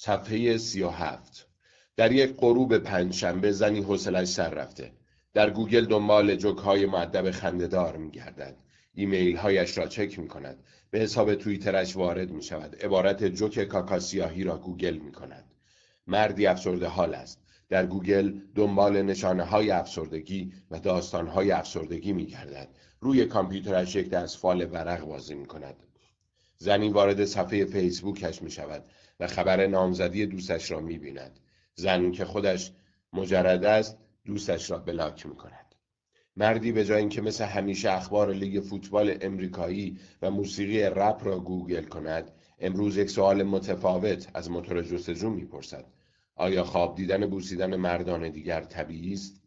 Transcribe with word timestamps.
صفحه 0.00 0.58
سی 0.58 0.82
و 0.82 0.88
هفت. 0.88 1.48
در 1.96 2.12
یک 2.12 2.34
غروب 2.36 2.78
پنجشنبه 2.78 3.52
زنی 3.52 3.80
حوصلش 3.80 4.28
سر 4.28 4.50
رفته. 4.50 4.92
در 5.34 5.50
گوگل 5.50 5.84
دنبال 5.86 6.36
جوک 6.36 6.58
های 6.58 6.86
مودب 6.86 7.30
خندهدار 7.30 7.96
می 7.96 8.12
ایمیل 8.94 9.36
هایش 9.36 9.78
را 9.78 9.86
چک 9.86 10.18
می 10.18 10.28
کند 10.28 10.62
به 10.90 10.98
حساب 10.98 11.34
توییترش 11.34 11.96
وارد 11.96 12.30
می 12.30 12.42
شود 12.42 12.76
عبارت 12.84 13.24
جوک 13.24 13.64
کاکاسیاهی 13.64 14.44
را 14.44 14.58
گوگل 14.58 14.96
می 14.96 15.12
کند 15.12 15.44
مردی 16.06 16.46
افسرده 16.46 16.86
حال 16.86 17.14
است. 17.14 17.40
در 17.68 17.86
گوگل 17.86 18.40
دنبال 18.54 19.02
نشانه 19.02 19.44
های 19.44 19.70
افسردگی 19.70 20.52
و 20.70 20.78
داستان 20.78 21.26
های 21.26 21.50
افسردگی 21.50 22.12
می 22.12 22.26
گردد 22.26 22.68
روی 23.00 23.24
کامپیوترش 23.24 23.96
یک 23.96 24.10
دست 24.10 24.38
فال 24.38 24.68
ورق 24.72 25.04
بازی 25.04 25.34
می 25.34 25.46
کند 25.46 25.76
زنی 26.56 26.88
وارد 26.88 27.24
صفحه 27.24 27.64
فیسبوکش 27.64 28.42
می 28.42 28.50
شود 28.50 28.84
و 29.20 29.26
خبر 29.26 29.66
نامزدی 29.66 30.26
دوستش 30.26 30.70
را 30.70 30.80
می 30.80 30.98
بیند 30.98 31.40
زن 31.74 32.12
که 32.12 32.24
خودش 32.24 32.72
مجرد 33.12 33.64
است 33.64 33.98
دوستش 34.24 34.70
را 34.70 34.78
بلاک 34.78 35.26
می 35.26 35.36
کند 35.36 35.74
مردی 36.36 36.72
به 36.72 36.84
جای 36.84 36.98
اینکه 36.98 37.20
مثل 37.20 37.44
همیشه 37.44 37.90
اخبار 37.90 38.32
لیگ 38.32 38.60
فوتبال 38.60 39.18
امریکایی 39.20 39.98
و 40.22 40.30
موسیقی 40.30 40.82
رپ 40.82 41.26
را 41.26 41.40
گوگل 41.40 41.84
کند 41.84 42.32
امروز 42.58 42.96
یک 42.96 43.10
سوال 43.10 43.42
متفاوت 43.42 44.28
از 44.34 44.50
موتور 44.50 44.82
جستجو 44.82 45.30
می‌پرسد. 45.30 45.84
آیا 46.34 46.64
خواب 46.64 46.96
دیدن 46.96 47.26
بوسیدن 47.26 47.76
مردان 47.76 48.28
دیگر 48.28 48.60
طبیعی 48.60 49.12
است؟ 49.12 49.42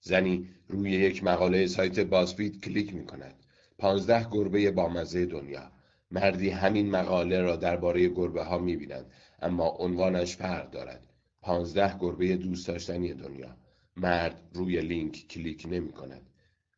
زنی 0.00 0.48
روی 0.68 0.90
یک 0.90 1.24
مقاله 1.24 1.66
سایت 1.66 2.00
BuzzFeed 2.00 2.64
کلیک 2.64 2.94
می 2.94 3.06
کند 3.06 3.34
پانزده 3.78 4.26
گربه 4.30 4.70
بامزه 4.70 5.26
دنیا. 5.26 5.72
مردی 6.10 6.50
همین 6.50 6.90
مقاله 6.90 7.40
را 7.40 7.56
درباره 7.56 8.08
گربه 8.08 8.44
ها 8.44 8.58
می 8.58 8.76
بیند 8.76 9.10
اما 9.42 9.68
عنوانش 9.68 10.36
فرق 10.36 10.70
دارد. 10.70 11.02
پانزده 11.40 11.98
گربه 11.98 12.36
دوست 12.36 12.68
داشتنی 12.68 13.14
دنیا. 13.14 13.56
مرد 13.96 14.42
روی 14.52 14.80
لینک 14.80 15.28
کلیک 15.28 15.66
نمی 15.70 15.92
کند 15.92 16.22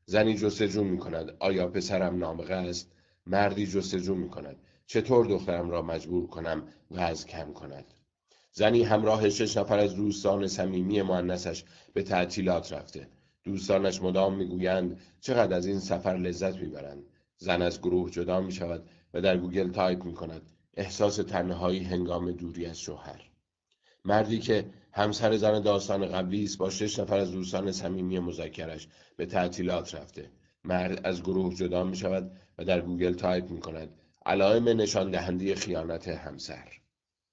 زنی 0.04 0.34
جستجو 0.34 0.84
می 0.84 0.98
کند 0.98 1.36
آیا 1.38 1.69
پسرم 1.69 2.19
نامغه 2.19 2.54
است؟ 2.54 2.92
مردی 3.27 3.66
جستجو 3.66 4.14
می 4.14 4.28
کند 4.28 4.56
چطور 4.86 5.27
دخترم 5.27 5.70
را 5.70 5.82
مجبور 5.82 6.26
کنم 6.26 6.62
وزن 6.91 7.28
کم 7.28 7.52
کند؟ 7.52 7.84
زنی 8.52 8.82
همراه 8.82 9.30
شش 9.30 9.56
نفر 9.56 9.78
از 9.78 9.94
دوستان 9.94 10.47
صمیمی 10.47 11.02
مؤنثش 11.02 11.64
به 11.94 12.02
تعطیلات 12.02 12.72
رفته. 12.72 13.08
دوستانش 13.44 14.02
مدام 14.02 14.36
می‌گویند 14.36 15.00
چقدر 15.20 15.56
از 15.56 15.66
این 15.66 15.78
سفر 15.78 16.16
لذت 16.16 16.56
می‌برند. 16.56 17.02
زن 17.36 17.62
از 17.62 17.80
گروه 17.80 18.10
جدا 18.10 18.41
می 18.41 18.52
شود 18.52 18.91
و 19.14 19.20
در 19.20 19.36
گوگل 19.36 19.70
تایپ 19.70 20.05
می 20.05 20.14
کند 20.14 20.42
احساس 20.77 21.16
تنهایی 21.16 21.84
هنگام 21.84 22.30
دوری 22.30 22.66
از 22.66 22.80
شوهر. 22.80 23.30
مردی 24.05 24.39
که 24.39 24.66
همسر 24.92 25.36
زن 25.36 25.61
داستان 25.61 26.06
قبلی 26.06 26.44
است 26.44 26.58
با 26.58 26.70
شش 26.70 26.98
نفر 26.98 27.19
از 27.19 27.33
دوستان 27.33 27.72
صمیمی 27.72 28.19
مذکرش 28.19 28.88
به 29.16 29.27
تعطیلات 29.27 29.94
رفته. 29.94 30.31
مرد 30.64 31.06
از 31.06 31.22
گروه 31.22 31.55
جدا 31.55 31.84
می 31.84 31.97
شود 31.97 32.31
و 32.58 32.64
در 32.64 32.81
گوگل 32.81 33.14
تایپ 33.14 33.50
می 33.50 33.61
کند 33.61 33.88
علائم 34.27 34.69
نشان 34.69 35.11
دهنده 35.11 35.55
خیانت 35.55 36.08
همسر. 36.08 36.69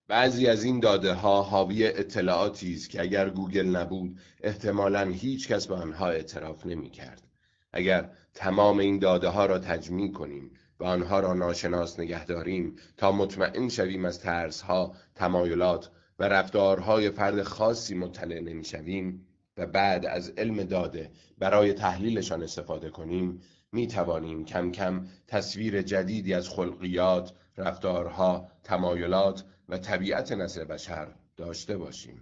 بعضی 0.08 0.48
از 0.48 0.64
این 0.64 0.80
داده 0.80 1.14
ها 1.14 1.44
حاوی 1.44 1.88
اطلاعاتی 1.88 2.74
است 2.74 2.90
که 2.90 3.02
اگر 3.02 3.30
گوگل 3.30 3.66
نبود 3.66 4.20
احتمالا 4.42 5.04
هیچ 5.04 5.48
کس 5.48 5.68
به 5.68 5.76
آنها 5.76 6.10
اعتراف 6.10 6.66
نمی 6.66 6.90
کرد. 6.90 7.28
اگر 7.74 8.10
تمام 8.34 8.78
این 8.78 9.00
داده 9.00 9.28
ها 9.28 9.46
را 9.46 9.60
تجمیع 9.60 10.12
کنیم 10.12 10.52
و 10.80 10.84
آنها 10.84 11.20
را 11.20 11.34
ناشناس 11.34 12.00
نگه 12.00 12.26
داریم 12.26 12.76
تا 12.98 13.12
مطمئن 13.12 13.70
شویم 13.70 14.06
از 14.06 14.20
ترس 14.20 14.62
ها، 14.62 14.96
تمایلات 15.16 15.90
و 16.20 16.24
رفتارهای 16.24 17.10
فرد 17.10 17.44
خاصی 17.44 17.96
مطلع 17.96 18.40
نمی‌شویم 18.40 19.28
و 19.58 19.66
بعد 19.66 20.06
از 20.06 20.30
علم 20.30 20.64
داده 20.64 21.12
برای 21.38 21.74
تحلیلشان 21.74 22.44
استفاده 22.44 22.90
کنیم 22.90 23.42
می 23.72 23.88
توانیم 23.88 24.46
کم 24.46 24.72
کم 24.72 25.08
تصویر 25.28 25.82
جدیدی 25.82 26.34
از 26.34 26.50
خلقیات، 26.50 27.34
رفتارها، 27.58 28.52
تمایلات 28.64 29.44
و 29.70 29.78
طبیعت 29.78 30.32
نسل 30.32 30.64
بشر 30.64 31.08
داشته 31.38 31.78
باشیم. 31.78 32.22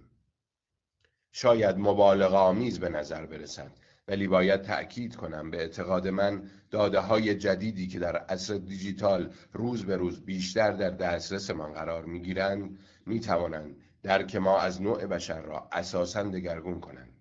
شاید 1.32 1.78
مبالغ 1.78 2.34
آمیز 2.34 2.80
به 2.80 2.88
نظر 2.88 3.26
برسد 3.26 3.70
ولی 4.08 4.28
باید 4.28 4.62
تأکید 4.62 5.16
کنم 5.16 5.50
به 5.50 5.56
اعتقاد 5.56 6.08
من 6.08 6.50
داده 6.70 7.00
های 7.00 7.34
جدیدی 7.34 7.86
که 7.86 7.98
در 7.98 8.16
عصر 8.16 8.54
دیجیتال 8.54 9.32
روز 9.52 9.84
به 9.84 9.96
روز 9.96 10.24
بیشتر 10.24 10.72
در 10.72 10.90
دسترسمان 10.90 11.72
قرار 11.72 12.04
می 12.04 12.20
گیرند 12.20 12.78
می 13.06 13.20
توانند 13.20 13.76
درک 14.02 14.36
ما 14.36 14.58
از 14.60 14.82
نوع 14.82 15.06
بشر 15.06 15.40
را 15.40 15.68
اساسا 15.72 16.22
دگرگون 16.22 16.80
کنند. 16.80 17.12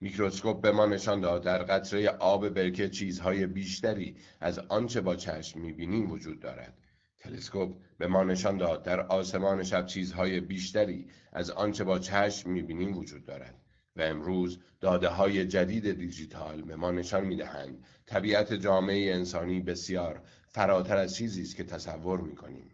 میکروسکوپ 0.00 0.60
به 0.60 0.72
ما 0.72 0.86
نشان 0.86 1.20
داد 1.20 1.42
در 1.42 1.62
قطره 1.62 2.08
آب 2.08 2.48
برکه 2.48 2.88
چیزهای 2.88 3.46
بیشتری 3.46 4.16
از 4.40 4.58
آنچه 4.58 5.00
با 5.00 5.16
چشم 5.16 5.60
می‌بینیم 5.60 6.10
وجود 6.10 6.40
دارد. 6.40 6.74
تلسکوپ 7.18 7.76
به 7.98 8.06
ما 8.06 8.24
نشان 8.24 8.56
داد 8.56 8.82
در 8.82 9.00
آسمان 9.00 9.62
شب 9.62 9.86
چیزهای 9.86 10.40
بیشتری 10.40 11.06
از 11.32 11.50
آنچه 11.50 11.84
با 11.84 11.98
چشم 11.98 12.50
می‌بینیم 12.50 12.98
وجود 12.98 13.24
دارد. 13.24 13.59
و 14.00 14.02
امروز 14.02 14.58
داده 14.80 15.08
های 15.08 15.46
جدید 15.46 15.92
دیجیتال 15.92 16.62
به 16.62 16.76
ما 16.76 16.90
نشان 16.90 17.24
می‌دهند 17.24 17.84
طبیعت 18.06 18.52
جامعه 18.52 19.14
انسانی 19.14 19.60
بسیار 19.60 20.22
فراتر 20.48 20.96
از 20.96 21.14
چیزی 21.14 21.42
است 21.42 21.56
که 21.56 21.64
تصور 21.64 22.20
می‌کنیم. 22.20 22.70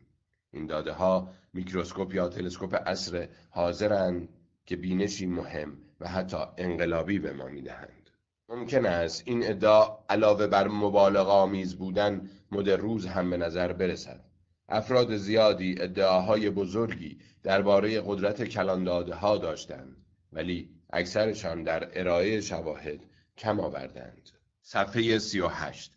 این 0.53 0.67
داده 0.67 0.93
ها 0.93 1.31
میکروسکوپ 1.53 2.15
یا 2.15 2.29
تلسکوپ 2.29 2.83
اصر 2.87 3.29
حاضرند 3.51 4.29
که 4.67 4.77
بینشی 4.77 5.27
مهم 5.27 5.79
و 6.01 6.09
حتی 6.09 6.37
انقلابی 6.59 7.19
به 7.19 7.33
ما 7.33 7.47
می‌دهند. 7.47 8.11
ممکن 8.49 8.87
است 8.87 9.23
این 9.27 9.47
ادعا 9.47 9.99
علاوه 10.09 10.47
بر 10.47 10.69
مبالغ 10.69 11.29
آمیز 11.29 11.75
بودن 11.75 12.31
مد 12.53 12.71
روز 12.71 13.07
هم 13.07 13.31
به 13.31 13.37
نظر 13.37 13.73
برسد. 13.73 14.25
افراد 14.69 15.17
زیادی 15.17 15.75
ادعاهای 15.81 16.51
بزرگی 16.51 17.19
درباره 17.43 18.01
قدرت 18.07 18.45
کلان 18.45 18.85
داده 18.85 19.15
ها 19.15 19.39
داشتند 19.39 19.97
ولی 20.33 20.76
اکثرشان 20.97 21.63
در 21.63 22.01
ارائه 22.01 22.41
شواهد 22.41 23.01
کم 23.39 23.61
آوردند. 23.61 24.31
صفحه 24.63 25.19
38 25.19 25.93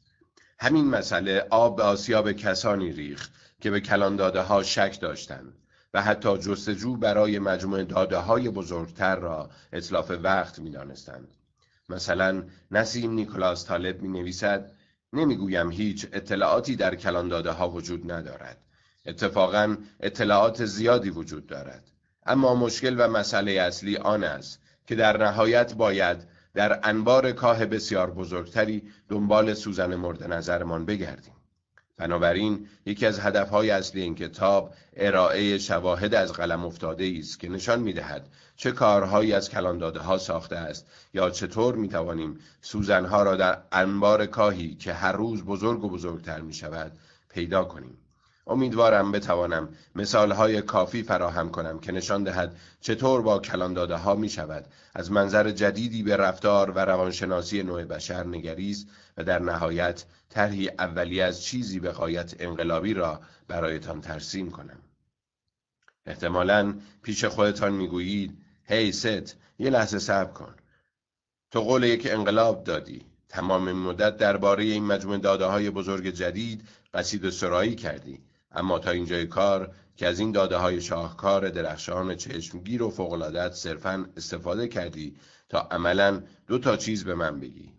همین 0.60 0.86
مسئله 0.86 1.48
آب 1.50 1.78
به 1.78 1.84
آسیاب 1.84 2.32
کسانی 2.32 2.92
ریخت 2.92 3.32
که 3.62 3.72
به 3.72 3.82
کلان 3.82 4.16
داده 4.16 4.42
ها 4.42 4.64
شک 4.64 5.00
داشتند 5.02 5.54
و 5.94 6.02
حتی 6.02 6.38
جستجو 6.38 6.96
برای 6.96 7.40
مجموع 7.40 7.84
داده 7.84 8.18
های 8.18 8.50
بزرگتر 8.50 9.16
را 9.16 9.50
اطلاف 9.74 10.12
وقت 10.12 10.60
می 10.60 10.70
دانستند. 10.70 11.28
مثلا 11.90 12.44
نسیم 12.72 13.12
نیکلاس 13.12 13.66
طالب 13.66 14.02
می 14.02 14.08
نویسد 14.08 14.72
نمی‌گویم 15.14 15.72
هیچ 15.72 16.08
اطلاعاتی 16.14 16.76
در 16.76 16.96
کلان 16.96 17.28
داده 17.28 17.52
ها 17.52 17.70
وجود 17.70 18.12
ندارد. 18.12 18.58
اتفاقا 19.06 19.78
اطلاعات 20.00 20.66
زیادی 20.66 21.10
وجود 21.10 21.48
دارد. 21.48 21.92
اما 22.26 22.56
مشکل 22.56 22.96
و 22.98 23.08
مسئله 23.08 23.52
اصلی 23.52 23.98
آن 23.98 24.24
است 24.24 24.62
که 24.90 24.96
در 24.96 25.18
نهایت 25.18 25.74
باید 25.74 26.18
در 26.54 26.80
انبار 26.84 27.32
کاه 27.32 27.66
بسیار 27.66 28.12
بزرگتری 28.12 28.84
دنبال 29.10 29.54
سوزن 29.54 29.96
مورد 29.96 30.24
نظرمان 30.24 30.86
بگردیم. 30.86 31.34
بنابراین 31.98 32.68
یکی 32.86 33.06
از 33.06 33.20
هدفهای 33.20 33.70
اصلی 33.70 34.02
این 34.02 34.16
کتاب 34.16 34.74
ارائه 34.98 35.58
شواهد 35.58 36.16
از 36.16 36.34
قلم 36.34 36.66
افتاده 36.66 37.14
است 37.20 37.40
که 37.40 37.50
نشان 37.50 37.80
می‌دهد 37.80 38.28
چه 38.56 38.72
کارهایی 38.72 39.34
از 39.34 39.50
کلانداده 39.50 40.00
ها 40.00 40.18
ساخته 40.18 40.56
است 40.56 40.86
یا 41.14 41.30
چطور 41.30 41.76
می 41.76 41.90
توانیم 41.90 42.40
سوزنها 42.62 43.24
را 43.24 43.36
در 43.36 43.58
انبار 43.72 44.26
کاهی 44.26 44.76
که 44.76 44.94
هر 44.94 45.12
روز 45.12 45.44
بزرگ 45.44 45.84
و 45.84 45.90
بزرگتر 45.90 46.42
می 46.42 46.54
شود 46.54 46.92
پیدا 47.30 47.64
کنیم. 47.64 47.98
امیدوارم 48.50 49.12
بتوانم 49.12 49.70
مثالهای 49.96 50.62
کافی 50.62 51.04
فراهم 51.04 51.52
کنم 51.52 51.80
که 51.80 51.92
نشان 51.92 52.24
دهد 52.24 52.56
چطور 52.82 53.22
با 53.22 53.40
کلان 53.40 53.74
داده 53.74 53.96
ها 53.96 54.16
می 54.16 54.30
شود 54.30 54.66
از 54.96 55.12
منظر 55.12 55.52
جدیدی 55.52 56.04
به 56.04 56.18
رفتار 56.18 56.72
و 56.72 56.80
روانشناسی 56.80 57.64
نوع 57.64 57.86
بشر 57.86 58.28
نگریست 58.28 58.88
و 59.18 59.24
در 59.24 59.40
نهایت 59.40 60.06
طرحی 60.30 60.70
اولی 60.70 61.22
از 61.22 61.44
چیزی 61.44 61.80
به 61.80 61.92
قایت 61.92 62.36
انقلابی 62.40 62.94
را 62.94 63.22
برایتان 63.48 64.02
ترسیم 64.02 64.52
کنم. 64.52 64.80
احتمالا 66.06 66.74
پیش 67.04 67.26
خودتان 67.26 67.74
می‌گویید 67.74 68.38
هی 68.64 68.92
ست 68.92 69.36
یه 69.60 69.70
لحظه 69.70 70.00
صبر 70.00 70.32
کن. 70.32 70.56
تو 71.52 71.62
قول 71.62 71.84
یک 71.84 72.08
انقلاب 72.12 72.64
دادی. 72.64 73.06
تمام 73.30 73.72
مدت 73.72 74.18
درباره 74.18 74.64
این 74.64 74.86
مجموعه 74.86 75.18
داده 75.18 75.46
های 75.46 75.70
بزرگ 75.70 76.10
جدید 76.10 76.68
قصید 76.94 77.30
سرایی 77.30 77.76
کردی. 77.76 78.29
اما 78.52 78.80
تا 78.80 78.92
اینجای 78.92 79.28
کار 79.28 79.76
که 79.98 80.08
از 80.08 80.20
این 80.20 80.32
داده 80.32 80.58
های 80.58 80.82
شاهکار 80.82 81.50
درخشان 81.50 82.16
چشمگیر 82.16 82.84
و 82.84 82.90
فوقلادت 82.90 83.54
صرفا 83.54 84.06
استفاده 84.18 84.68
کردی 84.68 85.16
تا 85.50 85.60
عملا 85.60 86.24
دو 86.48 86.60
تا 86.60 86.78
چیز 86.78 87.04
به 87.04 87.16
من 87.16 87.40
بگی. 87.40 87.72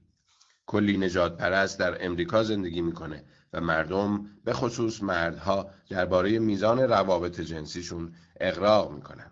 کلی 0.67 0.99
نجات 0.99 1.37
پرست 1.37 1.79
در 1.79 2.07
امریکا 2.07 2.43
زندگی 2.43 2.81
می‌کنه 2.81 3.25
و 3.53 3.61
مردم 3.61 4.27
به 4.45 4.53
خصوص 4.53 5.03
مردها 5.03 5.71
درباره 5.89 6.39
میزان 6.39 6.81
روابط 6.81 7.41
جنسیشون 7.41 8.15
اقراق 8.41 8.93
می‌کنن. 8.93 9.31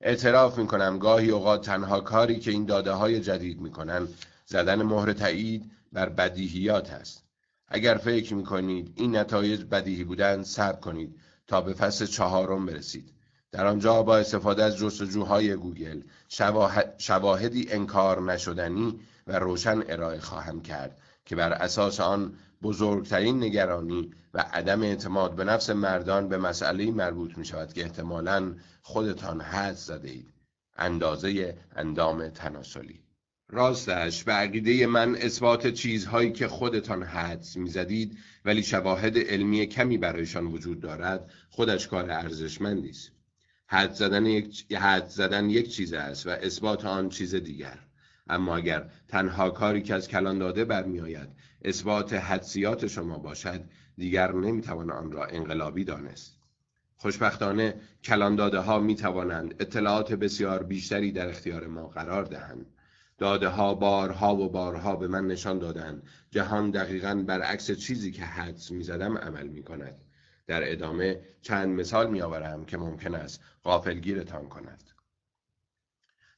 اعتراف 0.00 0.58
می‌کنم 0.58 0.98
گاهی 0.98 1.30
اوقات 1.30 1.66
تنها 1.66 2.00
کاری 2.00 2.38
که 2.38 2.50
این 2.50 2.66
داده 2.66 2.92
های 2.92 3.20
جدید 3.20 3.60
می‌کنن 3.60 4.08
زدن 4.46 4.82
مهر 4.82 5.12
تایید 5.12 5.70
بر 5.92 6.08
بدیهیات 6.08 6.90
است 6.90 7.27
اگر 7.68 7.94
فکر 7.94 8.34
می‌کنید 8.34 8.92
این 8.96 9.16
نتایج 9.16 9.64
بدیهی 9.64 10.04
بودن 10.04 10.42
صبر 10.42 10.80
کنید 10.80 11.16
تا 11.46 11.60
به 11.60 11.72
فصل 11.72 12.06
چهارم 12.06 12.66
برسید 12.66 13.12
در 13.52 13.66
آنجا 13.66 14.02
با 14.02 14.16
استفاده 14.16 14.64
از 14.64 14.76
جستجوهای 14.76 15.54
گوگل 15.54 16.00
شواهدی 16.98 17.66
انکار 17.70 18.22
نشدنی 18.22 19.00
و 19.26 19.38
روشن 19.38 19.82
ارائه 19.88 20.20
خواهم 20.20 20.60
کرد 20.60 21.00
که 21.24 21.36
بر 21.36 21.52
اساس 21.52 22.00
آن 22.00 22.34
بزرگترین 22.62 23.44
نگرانی 23.44 24.10
و 24.34 24.44
عدم 24.52 24.82
اعتماد 24.82 25.34
به 25.34 25.44
نفس 25.44 25.70
مردان 25.70 26.28
به 26.28 26.38
مسئله 26.38 26.90
مربوط 26.90 27.38
می 27.38 27.44
شود 27.44 27.72
که 27.72 27.82
احتمالا 27.82 28.54
خودتان 28.82 29.40
حد 29.40 29.74
زده 29.74 30.08
اید. 30.08 30.28
اندازه 30.76 31.56
اندام 31.76 32.28
تناسلی 32.28 33.00
راستش 33.50 34.24
به 34.24 34.32
عقیده 34.32 34.86
من 34.86 35.16
اثبات 35.16 35.66
چیزهایی 35.66 36.32
که 36.32 36.48
خودتان 36.48 37.02
حدس 37.02 37.56
می‌زدید 37.56 38.18
ولی 38.44 38.62
شواهد 38.62 39.18
علمی 39.18 39.66
کمی 39.66 39.98
برایشان 39.98 40.46
وجود 40.46 40.80
دارد 40.80 41.30
خودش 41.50 41.88
کار 41.88 42.10
ارزشمندی 42.10 42.90
است 42.90 43.12
حد 43.66 43.92
زدن 43.92 44.26
یک 44.26 44.72
حد 44.72 45.06
زدن 45.06 45.50
یک 45.50 45.68
چیز 45.74 45.92
است 45.92 46.26
و 46.26 46.30
اثبات 46.30 46.84
آن 46.84 47.08
چیز 47.08 47.34
دیگر. 47.34 47.78
اما 48.28 48.56
اگر 48.56 48.90
تنها 49.08 49.50
کاری 49.50 49.82
که 49.82 49.94
از 49.94 50.08
کلان 50.08 50.38
داده 50.38 50.64
برمیآید 50.64 51.28
اثبات 51.64 52.12
حدسیات 52.12 52.86
شما 52.86 53.18
باشد 53.18 53.64
دیگر 53.96 54.32
نمی‌توان 54.32 54.90
آن 54.90 55.12
را 55.12 55.24
انقلابی 55.24 55.84
دانست. 55.84 56.38
خوشبختانه 56.96 57.74
کلان 58.04 58.36
داده 58.36 58.58
ها 58.58 58.78
می 58.78 58.96
اطلاعات 59.60 60.12
بسیار 60.12 60.62
بیشتری 60.62 61.12
در 61.12 61.28
اختیار 61.28 61.66
ما 61.66 61.88
قرار 61.88 62.24
دهند. 62.24 62.66
داده 63.18 63.48
ها 63.48 63.74
بارها 63.74 64.36
و 64.36 64.48
بارها 64.48 64.96
به 64.96 65.08
من 65.08 65.26
نشان 65.26 65.58
دادند. 65.58 66.02
جهان 66.30 66.70
دقیقا 66.70 67.24
برعکس 67.26 67.70
چیزی 67.70 68.12
که 68.12 68.22
حدس 68.22 68.70
می 68.70 68.82
زدم 68.82 69.18
عمل 69.18 69.48
می 69.48 69.62
کند 69.62 69.94
در 70.46 70.72
ادامه 70.72 71.20
چند 71.42 71.68
مثال 71.68 72.10
می 72.10 72.22
آورم 72.22 72.64
که 72.64 72.76
ممکن 72.76 73.14
است 73.14 73.40
غافلگیرتان 73.64 74.48
کند. 74.48 74.82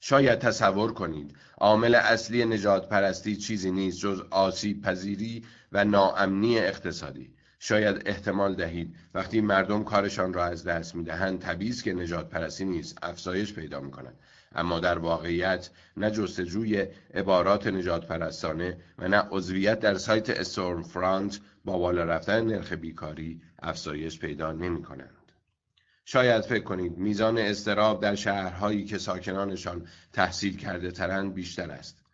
شاید 0.01 0.39
تصور 0.39 0.93
کنید 0.93 1.37
عامل 1.59 1.95
اصلی 1.95 2.45
نجات 2.45 2.89
پرستی 2.89 3.37
چیزی 3.37 3.71
نیست 3.71 3.99
جز 3.99 4.23
آسیب 4.31 4.83
پذیری 4.83 5.45
و 5.73 5.85
ناامنی 5.85 6.59
اقتصادی. 6.59 7.35
شاید 7.59 8.03
احتمال 8.07 8.55
دهید 8.55 8.97
وقتی 9.15 9.41
مردم 9.41 9.85
کارشان 9.85 10.33
را 10.33 10.45
از 10.45 10.65
دست 10.65 10.95
می‌دهند 10.95 11.41
طبیعی 11.41 11.73
که 11.73 11.93
نجات 11.93 12.29
پرستی 12.29 12.65
نیست 12.65 12.99
افزایش 13.03 13.55
پیدا 13.55 13.81
می 13.81 13.91
کند 13.91 14.19
اما 14.55 14.81
در 14.81 14.99
واقعیت 14.99 15.71
نه 15.97 16.11
جستجوی 16.11 16.87
عبارات 17.15 17.67
نجات 17.67 18.07
پرستانه 18.07 18.81
و 18.99 19.09
نه 19.09 19.17
عضویت 19.17 19.81
در 19.81 19.95
سایت 19.95 20.31
استورم 20.31 20.83
فرانت 20.83 21.41
با 21.65 21.79
بالا 21.79 22.05
رفتن 22.05 22.47
نرخ 22.47 22.73
بیکاری 22.73 23.43
افزایش 23.59 24.19
پیدا 24.19 24.53
نمی 24.53 24.83
کنند. 24.83 25.33
شاید 26.05 26.45
فکر 26.45 26.65
کنید 26.65 26.99
میزان 26.99 27.39
استراب 27.39 28.03
در 28.03 28.15
شهرهایی 28.15 28.85
که 28.85 28.99
ساکنانشان 28.99 29.87
تحصیل 30.13 30.57
کرده 30.57 30.91
ترند 30.91 31.35
بیشتر 31.35 31.71
است. 31.71 32.05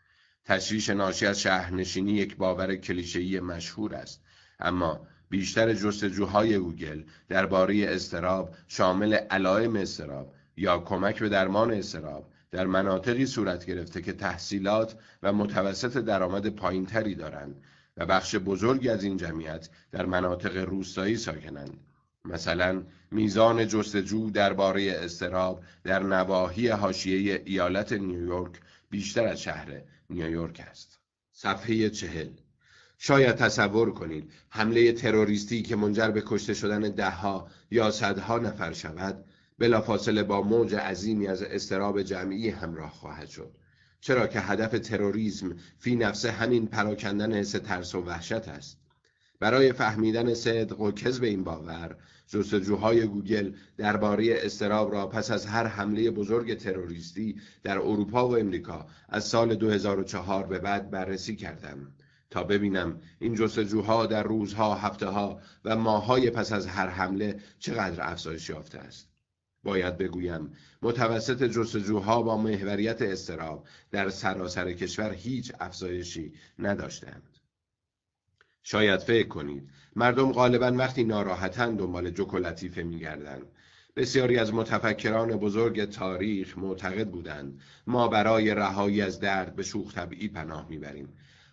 تشریش 0.45 0.91
ناشی 0.91 1.27
از 1.27 1.41
شهرنشینی 1.41 2.13
یک 2.13 2.37
باور 2.37 2.77
کلیشه‌ای 2.77 3.41
مشهور 3.41 3.95
است 3.95 4.23
اما 4.61 5.07
بیشتر 5.31 5.75
جستجوهای 5.75 6.59
گوگل 6.59 7.03
درباره 7.29 7.85
استراب 7.89 8.55
شامل 8.69 9.15
علائم 9.15 9.77
استراب 9.77 10.35
یا 10.57 10.79
کمک 10.79 11.19
به 11.19 11.29
درمان 11.29 11.73
استراب 11.73 12.31
در 12.51 12.67
مناطقی 12.67 13.27
صورت 13.27 13.67
گرفته 13.67 14.03
که 14.03 14.13
تحصیلات 14.13 14.97
و 15.23 15.33
متوسط 15.33 15.97
درآمد 15.97 16.47
پایینتری 16.47 17.15
دارند 17.15 17.63
و 17.97 18.07
بخش 18.07 18.35
بزرگی 18.35 18.89
از 18.89 19.05
این 19.05 19.17
جمعیت 19.17 19.69
در 19.91 20.07
مناطق 20.07 20.57
روستایی 20.57 21.17
ساکنند. 21.17 21.81
مثلا 22.25 22.83
میزان 23.11 23.67
جستجو 23.67 24.31
درباره 24.31 24.93
استراب 24.93 25.65
در 25.85 26.03
نواحی 26.03 26.69
حاشیه 26.69 27.43
ایالت 27.45 27.93
نیویورک 27.93 28.61
بیشتر 28.91 29.27
از 29.27 29.43
شهر 29.43 29.83
نیویورک 30.11 30.67
است. 30.71 30.99
صفحه 31.33 31.91
چهل. 31.91 32.29
شاید 32.99 33.37
تصور 33.37 33.93
کنید 33.95 34.33
حمله 34.49 34.93
تروریستی 34.93 35.63
که 35.63 35.77
منجر 35.77 36.11
به 36.11 36.23
کشته 36.27 36.55
شدن 36.55 36.81
دهها 36.81 37.49
یا 37.71 37.91
صدها 37.91 38.39
نفر 38.39 38.73
شود 38.73 39.25
بلافاصله 39.59 40.23
با 40.23 40.43
موج 40.43 40.75
عظیمی 40.75 41.27
از 41.27 41.43
استراب 41.43 42.03
جمعی 42.03 42.51
همراه 42.51 42.91
خواهد 42.91 43.29
شد 43.29 43.57
چرا 44.01 44.27
که 44.27 44.41
هدف 44.41 44.79
تروریسم 44.79 45.57
فی 45.79 45.97
نفسه 45.97 46.31
همین 46.31 46.67
پراکندن 46.67 47.33
حس 47.33 47.51
ترس 47.51 47.95
و 47.95 48.01
وحشت 48.01 48.49
است 48.49 48.79
برای 49.41 49.73
فهمیدن 49.73 50.35
صدق 50.35 50.81
و 50.81 50.91
کذب 50.91 51.25
این 51.25 51.45
باور 51.45 51.97
جستجوهای 52.27 53.07
گوگل 53.07 53.53
درباره 53.77 54.35
استراب 54.39 54.93
را 54.93 55.07
پس 55.07 55.31
از 55.31 55.47
هر 55.47 55.67
حمله 55.67 56.11
بزرگ 56.11 56.55
تروریستی 56.55 57.41
در 57.63 57.79
اروپا 57.79 58.29
و 58.29 58.39
امریکا 58.39 58.87
از 59.09 59.25
سال 59.25 59.55
2004 59.55 60.47
به 60.47 60.59
بعد 60.59 60.91
بررسی 60.91 61.37
کردم 61.37 61.93
تا 62.31 62.45
ببینم 62.45 63.01
این 63.19 63.35
جستجوها 63.35 64.07
در 64.07 64.23
روزها، 64.23 64.75
هفته 64.75 65.07
ها 65.07 65.41
و 65.65 65.77
ماههای 65.77 66.31
پس 66.31 66.53
از 66.53 66.67
هر 66.67 66.89
حمله 66.89 67.41
چقدر 67.59 68.11
افزایش 68.11 68.49
یافته 68.49 68.79
است. 68.79 69.16
باید 69.67 69.99
بگویم. 69.99 70.53
متوسط 70.83 71.43
جستجوها 71.45 72.23
با 72.23 72.37
محوریت 72.37 73.03
استراب 73.03 73.67
در 73.91 74.09
سراسر 74.11 74.73
کشور 74.73 75.13
هیچ 75.13 75.53
افزایشی 75.61 76.33
نداشتند. 76.59 77.23
شاید 78.63 79.01
فکر 79.01 79.29
کنید 79.29 79.71
مردم 79.97 80.33
غالبا 80.33 80.73
وقتی 80.73 81.05
ناراحتن 81.05 81.77
دنبال 81.77 82.11
جوک 82.11 82.35
و 82.35 82.39
لطیفه 82.39 82.83
میگردند 82.83 83.47
بسیاری 83.97 84.39
از 84.39 84.55
متفکران 84.55 85.37
بزرگ 85.37 85.85
تاریخ 85.85 86.59
معتقد 86.59 87.09
بودند 87.09 87.61
ما 87.87 88.09
برای 88.09 88.55
رهایی 88.55 89.03
از 89.03 89.21
درد 89.21 89.57
به 89.57 89.63
شوخ 89.63 89.95
طبعی 89.95 90.29
پناه 90.29 90.67
می‌بریم. 90.69 91.09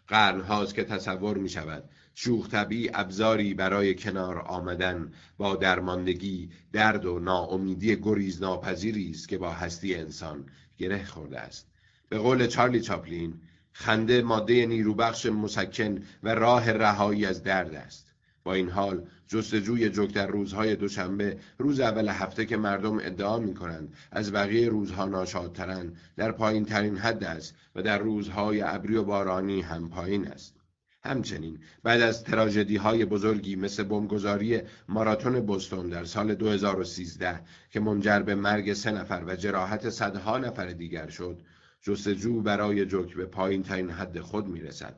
قرن 0.08 0.42
هاست 0.42 0.76
که 0.76 0.84
تصور 0.84 1.38
می 1.38 1.50
شود 1.50 1.90
شوخ 2.16 2.50
طبعی 2.50 2.90
ابزاری 2.94 3.54
برای 3.54 3.96
کنار 3.96 4.40
آمدن 4.40 5.12
با 5.38 5.56
درماندگی 5.56 6.50
درد 6.72 7.06
و 7.06 7.20
ناامیدی 7.20 7.96
گریز 7.96 8.42
ناپذیری 8.42 9.10
است 9.10 9.28
که 9.28 9.38
با 9.38 9.52
هستی 9.52 9.96
انسان 9.96 10.46
گره 10.78 11.06
خورده 11.06 11.40
است. 11.40 11.68
به 12.10 12.18
قول 12.18 12.48
چارلی 12.48 12.82
چاپلین 12.82 13.34
خنده 13.72 14.22
ماده 14.22 14.66
نیروبخش 14.66 15.26
مسکن 15.26 16.04
و 16.24 16.36
راه 16.36 16.72
رهایی 16.72 17.26
از 17.26 17.44
درد 17.44 17.76
است. 17.76 18.14
با 18.44 18.54
این 18.54 18.70
حال 18.70 19.08
جستجوی 19.28 19.90
جوک 19.90 20.14
در 20.14 20.28
روزهای 20.28 20.76
دوشنبه 20.76 21.38
روز 21.58 21.80
اول 21.80 22.10
هفته 22.10 22.46
که 22.46 22.58
مردم 22.58 22.98
ادعا 22.98 23.40
می 23.40 23.54
کنند 23.54 23.94
از 24.12 24.32
بقیه 24.32 24.70
روزها 24.70 25.06
ناشادترند 25.06 25.98
در 26.16 26.32
پایین 26.32 26.66
ترین 26.66 26.98
حد 26.98 27.24
است 27.24 27.56
و 27.76 27.82
در 27.82 27.98
روزهای 27.98 28.62
ابری 28.62 28.96
و 28.96 29.04
بارانی 29.04 29.62
هم 29.62 29.90
پایین 29.90 30.28
است. 30.28 30.63
همچنین 31.06 31.60
بعد 31.84 32.02
از 32.02 32.24
تراژدی 32.24 32.76
های 32.76 33.06
بزرگی 33.06 33.56
مثل 33.56 33.84
بمبگذاری 33.84 34.62
ماراتون 34.88 35.40
بوستون 35.40 35.90
در 35.90 36.06
سال 36.06 36.36
2013 36.36 37.42
که 37.70 37.80
منجر 37.80 38.20
به 38.20 38.36
مرگ 38.36 38.74
سه 38.74 38.92
نفر 38.92 39.24
و 39.28 39.36
جراحت 39.36 39.90
صدها 39.90 40.38
نفر 40.38 40.68
دیگر 40.68 41.10
شد 41.10 41.42
جستجو 41.82 42.42
برای 42.42 42.86
جوک 42.86 43.16
به 43.16 43.26
پایین 43.26 43.64
ترین 43.64 43.90
حد 43.90 44.20
خود 44.20 44.48
می 44.48 44.62
رسد 44.62 44.96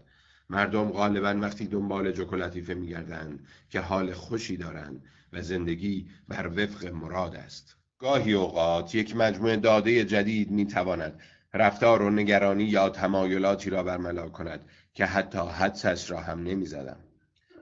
مردم 0.49 0.89
غالبا 0.89 1.39
وقتی 1.41 1.67
دنبال 1.67 2.11
جوک 2.11 2.33
لطیفه 2.33 2.73
میگردند 2.73 3.47
که 3.69 3.79
حال 3.79 4.13
خوشی 4.13 4.57
دارند 4.57 5.03
و 5.33 5.41
زندگی 5.41 6.07
بر 6.27 6.47
وفق 6.47 6.85
مراد 6.85 7.35
است. 7.35 7.75
گاهی 7.99 8.33
اوقات 8.33 8.95
یک 8.95 9.15
مجموعه 9.15 9.55
داده 9.55 10.05
جدید 10.05 10.51
می‌تواند 10.51 11.19
رفتار 11.53 12.01
و 12.01 12.09
نگرانی 12.09 12.63
یا 12.63 12.89
تمایلاتی 12.89 13.69
را 13.69 13.83
برملا 13.83 14.29
کند 14.29 14.65
که 14.95 15.05
حتی 15.05 15.37
حدسش 15.37 16.11
را 16.11 16.19
هم 16.19 16.43
نمی‌زدم. 16.43 16.97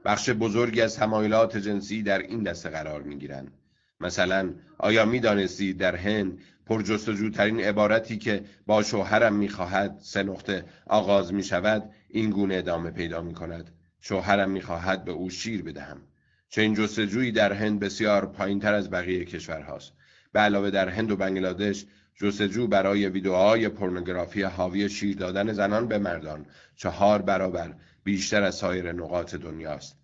بخش 0.05 0.29
بزرگی 0.29 0.81
از 0.81 0.95
تمایلات 0.95 1.57
جنسی 1.57 2.03
در 2.03 2.19
این 2.19 2.43
دسته 2.43 2.69
قرار 2.69 3.01
می‌گیرند. 3.01 3.51
مثلا 3.99 4.53
آیا 4.77 5.05
می‌دانستید 5.05 5.77
در 5.77 5.95
هند 5.95 6.39
پرجستجوترین 6.65 7.59
عبارتی 7.59 8.17
که 8.17 8.43
با 8.65 8.83
شوهرم 8.83 9.35
می‌خواهد 9.35 9.99
سه 10.01 10.23
نقطه 10.23 10.65
آغاز 10.87 11.33
می 11.33 11.43
شود 11.43 11.89
این 12.09 12.29
گونه 12.29 12.55
ادامه 12.55 12.91
پیدا 12.91 13.21
می 13.21 13.33
کند 13.33 13.71
شوهرم 14.01 14.49
می‌خواهد 14.49 15.05
به 15.05 15.11
او 15.11 15.29
شیر 15.29 15.63
بدهم. 15.63 16.01
چنین 16.49 16.73
جستجویی 16.73 17.31
در 17.31 17.53
هند 17.53 17.79
بسیار 17.79 18.25
پایین 18.25 18.59
تر 18.59 18.73
از 18.73 18.89
بقیه 18.89 19.25
کشورهاست. 19.25 19.91
به 20.31 20.39
علاوه 20.39 20.69
در 20.69 20.89
هند 20.89 21.11
و 21.11 21.15
بنگلادش 21.15 21.85
جستجو 22.15 22.67
برای 22.67 23.07
ویدئوهای 23.07 23.69
پورنوگرافی 23.69 24.41
حاوی 24.41 24.89
شیر 24.89 25.17
دادن 25.17 25.53
زنان 25.53 25.87
به 25.87 25.97
مردان. 25.97 26.45
چهار 26.75 27.21
برابر 27.21 27.73
بیشتر 28.03 28.43
از 28.43 28.55
سایر 28.55 28.91
نقاط 28.91 29.35
دنیاست. 29.35 29.97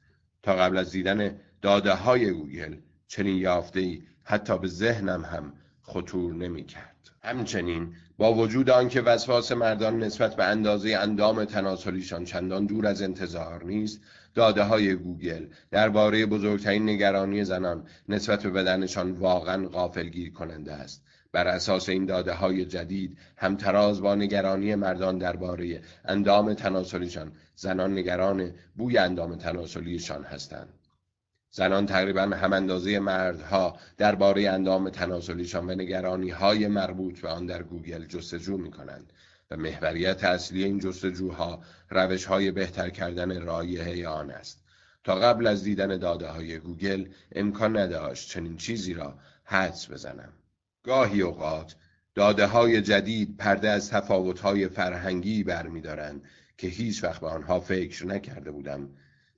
تا 0.43 0.55
قبل 0.55 0.77
از 0.77 0.91
دیدن 0.91 1.39
داده 1.61 1.93
های 1.93 2.31
گوگل 2.31 2.75
چنین 3.07 3.37
یافته 3.37 3.79
ای 3.79 4.03
حتی 4.23 4.57
به 4.57 4.67
ذهنم 4.67 5.25
هم 5.25 5.53
خطور 5.81 6.33
نمی 6.33 6.63
کرد. 6.63 6.95
همچنین 7.23 7.95
با 8.17 8.33
وجود 8.33 8.69
آنکه 8.69 9.01
وسواس 9.01 9.51
مردان 9.51 10.03
نسبت 10.03 10.35
به 10.35 10.43
اندازه 10.43 10.97
اندام 11.01 11.45
تناسلیشان 11.45 12.25
چندان 12.25 12.65
دور 12.65 12.87
از 12.87 13.01
انتظار 13.01 13.63
نیست 13.63 14.01
داده 14.33 14.63
های 14.63 14.95
گوگل 14.95 15.47
درباره 15.71 16.25
بزرگترین 16.25 16.89
نگرانی 16.89 17.43
زنان 17.43 17.87
نسبت 18.09 18.43
به 18.43 18.49
بدنشان 18.49 19.11
واقعا 19.11 19.67
غافلگیر 19.67 20.33
کننده 20.33 20.73
است. 20.73 21.03
بر 21.31 21.47
اساس 21.47 21.89
این 21.89 22.05
داده 22.05 22.33
های 22.33 22.65
جدید 22.65 23.17
همتراز 23.37 24.01
با 24.01 24.15
نگرانی 24.15 24.75
مردان 24.75 25.17
درباره 25.17 25.81
اندام 26.05 26.53
تناسلیشان 26.53 27.31
زنان 27.55 27.93
نگران 27.93 28.51
بوی 28.75 28.97
اندام 28.97 29.35
تناسلیشان 29.35 30.23
هستند. 30.23 30.73
زنان 31.51 31.85
تقریبا 31.85 32.21
هم 32.21 32.53
اندازه 32.53 32.99
مردها 32.99 33.77
درباره 33.97 34.49
اندام 34.49 34.89
تناسلیشان 34.89 35.69
و 35.69 35.75
نگرانی 35.75 36.29
های 36.29 36.67
مربوط 36.67 37.21
به 37.21 37.29
آن 37.29 37.45
در 37.45 37.63
گوگل 37.63 38.05
جستجو 38.05 38.57
می 38.57 38.71
کنند 38.71 39.13
و 39.51 39.57
محوریت 39.57 40.23
اصلی 40.23 40.63
این 40.63 40.79
جستجوها 40.79 41.63
روش 41.89 42.25
های 42.25 42.51
بهتر 42.51 42.89
کردن 42.89 43.41
رایحه 43.41 44.07
آن 44.07 44.31
است. 44.31 44.63
تا 45.03 45.15
قبل 45.15 45.47
از 45.47 45.63
دیدن 45.63 45.97
داده 45.97 46.27
های 46.27 46.59
گوگل 46.59 47.05
امکان 47.31 47.77
نداشت 47.77 48.29
چنین 48.29 48.57
چیزی 48.57 48.93
را 48.93 49.19
حدس 49.43 49.91
بزنم. 49.91 50.33
گاهی 50.83 51.21
اوقات 51.21 51.75
داده 52.15 52.45
های 52.45 52.81
جدید 52.81 53.37
پرده 53.37 53.69
از 53.69 53.89
تفاوت 53.89 54.39
های 54.39 54.67
فرهنگی 54.67 55.43
برمیدارند 55.43 56.23
که 56.57 56.67
هیچ 56.67 57.03
وقت 57.03 57.21
به 57.21 57.27
آنها 57.27 57.59
فکر 57.59 58.05
نکرده 58.05 58.51
بودم 58.51 58.89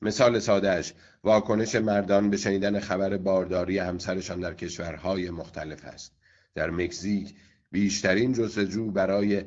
مثال 0.01 0.39
سادهش 0.39 0.93
واکنش 1.23 1.75
مردان 1.75 2.29
به 2.29 2.37
شنیدن 2.37 2.79
خبر 2.79 3.17
بارداری 3.17 3.77
همسرشان 3.77 4.39
در 4.39 4.53
کشورهای 4.53 5.29
مختلف 5.29 5.85
است 5.85 6.15
در 6.55 6.69
مکزیک 6.69 7.35
بیشترین 7.71 8.33
جستجو 8.33 8.91
برای 8.91 9.43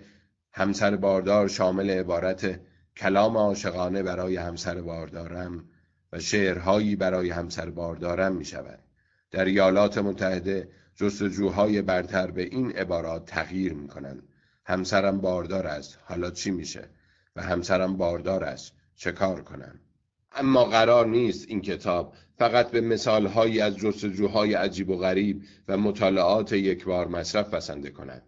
همسر 0.53 0.97
باردار 0.97 1.49
شامل 1.49 1.91
عبارت 1.91 2.61
کلام 2.97 3.37
عاشقانه 3.37 4.03
برای 4.03 4.37
همسر 4.37 4.81
باردارم 4.81 5.65
و 6.13 6.19
شعرهایی 6.21 6.97
برای 6.97 7.31
همسر 7.31 7.71
باردارم 7.71 8.37
می 8.37 8.45
شود. 8.45 8.79
در 9.31 9.45
ایالات 9.45 9.99
متحده 9.99 10.69
جستجوهای 10.97 11.83
برتر 11.83 12.31
به 12.31 12.43
این 12.43 12.73
عبارات 12.73 13.27
تغییر 13.27 13.73
می 13.73 13.89
کنند. 13.89 14.23
همسرم 14.65 15.21
باردار 15.21 15.67
است. 15.67 15.99
حالا 16.05 16.31
چی 16.31 16.51
میشه؟ 16.51 16.89
و 17.37 17.43
همسرم 17.43 17.97
باردار 17.97 18.45
است. 18.45 18.73
چه 18.97 19.13
کار 19.13 19.43
کنم؟ 19.43 19.81
اما 20.33 20.65
قرار 20.65 21.07
نیست 21.07 21.49
این 21.49 21.61
کتاب 21.61 22.15
فقط 22.39 22.71
به 22.71 22.81
مثالهایی 22.81 23.61
از 23.61 23.77
جستجوهای 23.77 24.55
عجیب 24.55 24.91
و 24.91 24.97
غریب 24.97 25.43
و 25.69 25.77
مطالعات 25.77 26.53
یک 26.53 26.85
بار 26.85 27.09
مصرف 27.09 27.55
بسنده 27.55 27.91
کند. 27.91 28.23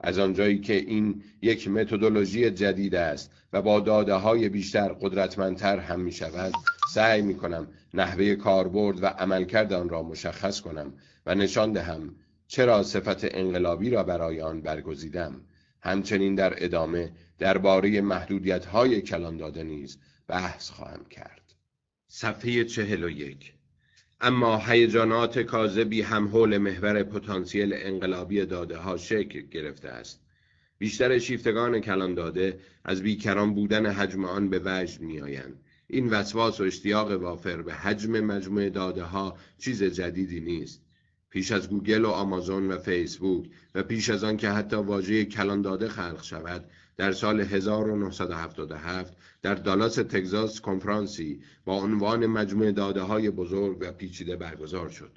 از 0.00 0.18
آنجایی 0.18 0.60
که 0.60 0.74
این 0.74 1.22
یک 1.42 1.68
متدولوژی 1.68 2.50
جدید 2.50 2.94
است 2.94 3.30
و 3.52 3.62
با 3.62 3.80
داده 3.80 4.14
های 4.14 4.48
بیشتر 4.48 4.88
قدرتمندتر 4.88 5.78
هم 5.78 6.00
می 6.00 6.12
شود 6.12 6.52
سعی 6.94 7.22
می 7.22 7.34
کنم 7.34 7.68
نحوه 7.94 8.34
کاربرد 8.34 9.02
و 9.02 9.06
عملکرد 9.06 9.72
آن 9.72 9.88
را 9.88 10.02
مشخص 10.02 10.60
کنم 10.60 10.92
و 11.26 11.34
نشان 11.34 11.72
دهم 11.72 12.14
چرا 12.46 12.82
صفت 12.82 13.36
انقلابی 13.36 13.90
را 13.90 14.02
برای 14.02 14.40
آن 14.40 14.60
برگزیدم. 14.60 15.40
همچنین 15.80 16.34
در 16.34 16.64
ادامه 16.64 17.12
درباره 17.38 18.00
محدودیت 18.00 18.66
های 18.66 19.02
کلان 19.02 19.36
داده 19.36 19.62
نیز 19.62 19.98
بحث 20.28 20.70
خواهم 20.70 21.04
کرد. 21.04 21.54
صفحه 22.06 22.64
چهل 22.64 23.04
و 23.04 23.10
یک. 23.10 23.54
اما 24.20 24.58
هیجانات 24.58 25.38
کاذبی 25.38 26.02
هم 26.02 26.28
حول 26.28 26.58
محور 26.58 27.02
پتانسیل 27.02 27.72
انقلابی 27.76 28.46
داده 28.46 28.76
ها 28.76 28.96
شکل 28.96 29.40
گرفته 29.40 29.88
است. 29.88 30.20
بیشتر 30.78 31.18
شیفتگان 31.18 31.80
کلان 31.80 32.14
داده 32.14 32.60
از 32.84 33.02
بیکران 33.02 33.54
بودن 33.54 33.86
حجم 33.86 34.24
آن 34.24 34.50
به 34.50 34.60
وجد 34.64 35.00
می 35.00 35.20
آیند. 35.20 35.60
این 35.86 36.10
وسواس 36.10 36.60
و 36.60 36.64
اشتیاق 36.64 37.22
وافر 37.22 37.62
به 37.62 37.74
حجم 37.74 38.20
مجموع 38.20 38.68
داده 38.68 39.02
ها 39.02 39.36
چیز 39.58 39.82
جدیدی 39.82 40.40
نیست. 40.40 40.82
پیش 41.32 41.52
از 41.52 41.68
گوگل 41.68 42.04
و 42.04 42.08
آمازون 42.08 42.68
و 42.68 42.78
فیسبوک 42.78 43.50
و 43.74 43.82
پیش 43.82 44.10
از 44.10 44.24
آن 44.24 44.36
که 44.36 44.50
حتی 44.50 44.76
واژه 44.76 45.24
کلان 45.24 45.62
داده 45.62 45.88
خلق 45.88 46.22
شود 46.22 46.64
در 46.96 47.12
سال 47.12 47.40
1977 47.40 49.16
در 49.42 49.54
دالاس 49.54 49.94
تگزاس 49.94 50.60
کنفرانسی 50.60 51.40
با 51.64 51.74
عنوان 51.74 52.26
مجموعه 52.26 52.72
داده 52.72 53.02
های 53.02 53.30
بزرگ 53.30 53.78
و 53.80 53.92
پیچیده 53.92 54.36
برگزار 54.36 54.88
شد. 54.88 55.10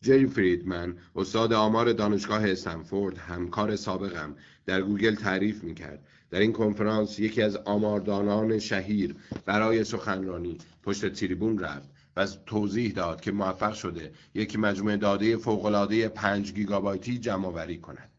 جری 0.00 0.26
فریدمن 0.26 0.96
استاد 1.16 1.52
آمار 1.52 1.92
دانشگاه 1.92 2.50
استنفورد 2.50 3.18
همکار 3.18 3.76
سابقم 3.76 4.34
در 4.66 4.82
گوگل 4.82 5.14
تعریف 5.14 5.64
می 5.64 5.74
کرد. 5.74 6.06
در 6.30 6.40
این 6.40 6.52
کنفرانس 6.52 7.18
یکی 7.18 7.42
از 7.42 7.56
آماردانان 7.56 8.58
شهیر 8.58 9.16
برای 9.46 9.84
سخنرانی 9.84 10.58
پشت 10.82 11.12
تریبون 11.12 11.58
رفت 11.58 11.93
و 12.16 12.26
توضیح 12.46 12.92
داد 12.92 13.20
که 13.20 13.32
موفق 13.32 13.74
شده 13.74 14.12
یک 14.34 14.58
مجموعه 14.58 14.96
داده 14.96 15.36
فوق‌العاده 15.36 16.08
5 16.08 16.52
گیگابایتی 16.52 17.18
جمع 17.18 17.46
آوری 17.46 17.78
کند. 17.78 18.10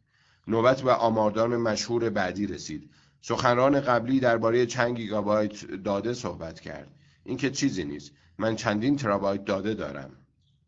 نوبت 0.47 0.81
به 0.81 0.93
آماردان 0.93 1.57
مشهور 1.57 2.09
بعدی 2.09 2.47
رسید. 2.47 2.89
سخنران 3.21 3.79
قبلی 3.79 4.19
درباره 4.19 4.65
چند 4.65 4.97
گیگابایت 4.97 5.65
داده 5.65 6.13
صحبت 6.13 6.59
کرد. 6.59 6.91
این 7.23 7.37
که 7.37 7.51
چیزی 7.51 7.83
نیست. 7.83 8.11
من 8.37 8.55
چندین 8.55 8.95
ترابایت 8.95 9.45
داده 9.45 9.73
دارم. 9.73 10.11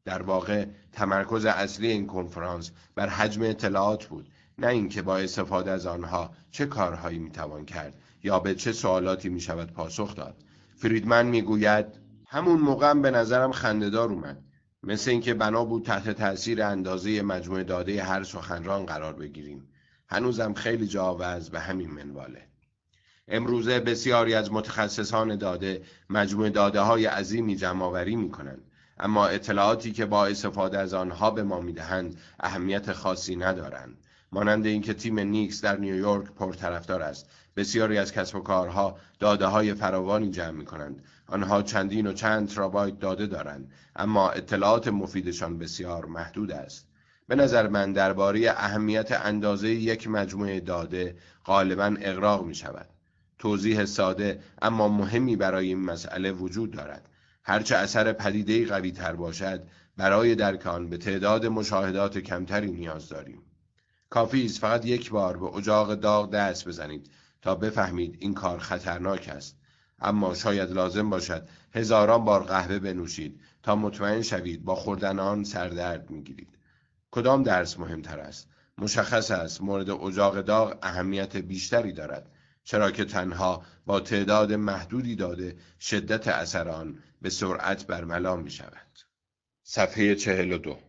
در 0.06 0.22
واقع 0.22 0.66
تمرکز 0.92 1.46
اصلی 1.46 1.88
این 1.88 2.08
کنفرانس 2.08 2.72
بر 2.96 3.08
حجم 3.08 3.42
اطلاعات 3.44 4.06
بود 4.06 4.30
نه 4.58 4.68
اینکه 4.68 5.02
با 5.02 5.18
استفاده 5.18 5.72
از 5.72 5.86
آنها 5.86 6.34
چه 6.52 6.66
کارهایی 6.66 7.20
می‌توان 7.20 7.66
کرد 7.66 8.02
یا 8.24 8.40
به 8.40 8.56
چه 8.56 8.72
سوالاتی 8.72 9.30
می‌شود 9.30 9.72
پاسخ 9.72 10.16
داد. 10.16 10.44
فریدمن 10.76 11.26
می‌گوید 11.26 11.86
همون 12.30 12.60
موقع 12.60 12.94
به 12.94 13.12
نظرم 13.12 13.52
خندهدار 13.52 14.10
اومد. 14.10 14.44
مثل 14.84 15.12
اینکه 15.12 15.34
بنا 15.34 15.66
بود 15.66 15.86
تحت 15.86 16.10
تاثیر 16.10 16.64
اندازه 16.64 17.22
مجموعه 17.22 17.64
داده 17.64 18.04
هر 18.04 18.24
سخنران 18.24 18.86
قرار 18.86 19.14
بگیریم. 19.14 19.70
هنوزم 20.10 20.54
خیلی 20.54 20.88
جاوز 20.88 21.50
به 21.50 21.60
همین 21.60 21.92
منواله. 21.92 22.48
امروزه 23.28 23.80
بسیاری 23.80 24.34
از 24.34 24.52
متخصصان 24.52 25.36
داده 25.36 25.82
مجموعه 26.10 26.50
داده 26.50 26.80
های 26.80 27.06
عظیمی 27.06 27.56
جمع 27.56 27.86
آوری 27.86 28.16
می 28.16 28.32
کنند 28.32 28.62
اما 29.00 29.28
اطلاعاتی 29.28 29.92
که 29.92 30.06
با 30.06 30.26
استفاده 30.26 30.80
از 30.80 30.94
آنها 30.94 31.32
به 31.32 31.44
ما 31.44 31.62
می‌دهند 31.62 32.18
اهمیت 32.40 32.94
خاصی 32.94 33.36
ندارند. 33.36 33.98
مانند 34.32 34.66
اینکه 34.66 34.94
تیم 34.94 35.20
نیکس 35.20 35.62
در 35.62 35.78
نیویورک 35.78 36.32
پرطرفدار 36.32 37.02
است. 37.02 37.30
بسیاری 37.58 37.98
از 37.98 38.12
کسب 38.12 38.36
و 38.36 38.40
کارها 38.40 38.98
داده 39.20 39.46
های 39.46 39.74
فراوانی 39.74 40.32
جمع 40.32 40.52
می 40.52 40.66
کنند 40.66 41.04
آنها 41.28 41.62
چندین 41.62 42.08
و 42.08 42.14
چند 42.14 42.50
ترابایت 42.50 43.00
داده 43.00 43.28
دارند 43.28 43.72
اما 43.96 44.30
اطلاعات 44.30 44.88
مفیدشان 44.88 45.58
بسیار 45.58 46.06
محدود 46.06 46.52
است. 46.52 46.88
به 47.28 47.36
نظر 47.36 47.68
من 47.68 47.94
درباره 47.94 48.50
اهمیت 48.50 49.12
اندازه 49.12 49.70
یک 49.70 50.08
مجموعه 50.08 50.60
داده 50.60 51.16
غالبا 51.46 51.96
اقراق 52.02 52.46
می 52.46 52.56
شود 52.56 52.90
توضیح 53.40 53.86
ساده 53.86 54.40
اما 54.62 54.88
مهمی 54.88 55.36
برای 55.36 55.68
این 55.68 55.80
مسئله 55.80 56.32
وجود 56.32 56.72
دارد. 56.72 57.10
هرچه 57.44 57.76
اثر 57.76 58.14
پدیده 58.14 58.66
قوی 58.66 58.92
تر 58.92 59.16
باشد 59.16 59.64
برای 59.98 60.36
درک 60.36 60.68
آن 60.68 60.90
به 60.90 60.98
تعداد 60.98 61.46
مشاهدات 61.46 62.18
کمتری 62.18 62.72
نیاز 62.72 63.10
داریم. 63.10 63.42
کافی 64.10 64.46
است 64.46 64.60
فقط 64.60 64.86
یک 64.86 65.10
بار 65.10 65.38
به 65.38 65.46
اجاق 65.46 65.96
داغ 65.96 66.32
دست 66.32 66.68
بزنید. 66.68 67.10
تا 67.42 67.56
بفهمید 67.56 68.18
این 68.20 68.34
کار 68.34 68.60
خطرناک 68.60 69.30
است. 69.30 69.58
اما 70.00 70.34
شاید 70.34 70.72
لازم 70.72 71.10
باشد 71.10 71.48
هزاران 71.74 72.26
بار 72.26 72.44
قهوه 72.44 72.80
بنوشید 72.80 73.42
تا 73.64 73.76
مطمئن 73.76 74.22
شوید 74.22 74.64
با 74.64 74.76
خوردن 74.76 75.20
آن 75.20 75.44
سردرد 75.44 76.10
می‌گیرید. 76.10 76.58
کدام 77.12 77.44
درس 77.44 77.80
مهمتر 77.80 78.20
است؟ 78.20 78.48
مشخص 78.78 79.32
است 79.32 79.62
مورد 79.62 79.90
اجاق 79.90 80.42
داغ 80.42 80.78
اهمیت 80.82 81.38
بیشتری 81.38 81.92
دارد. 81.92 82.32
چرا 82.64 82.92
که 82.92 83.06
تنها 83.06 83.64
با 83.86 84.00
تعداد 84.00 84.54
محدودی 84.54 85.16
داده 85.16 85.58
شدت 85.80 86.28
اثر 86.28 86.70
آن 86.70 87.00
به 87.22 87.30
سرعت 87.30 87.88
برملا 87.88 88.36
می 88.36 88.52
شود. 88.52 89.00
صفحه 89.64 90.16
42 90.16 90.87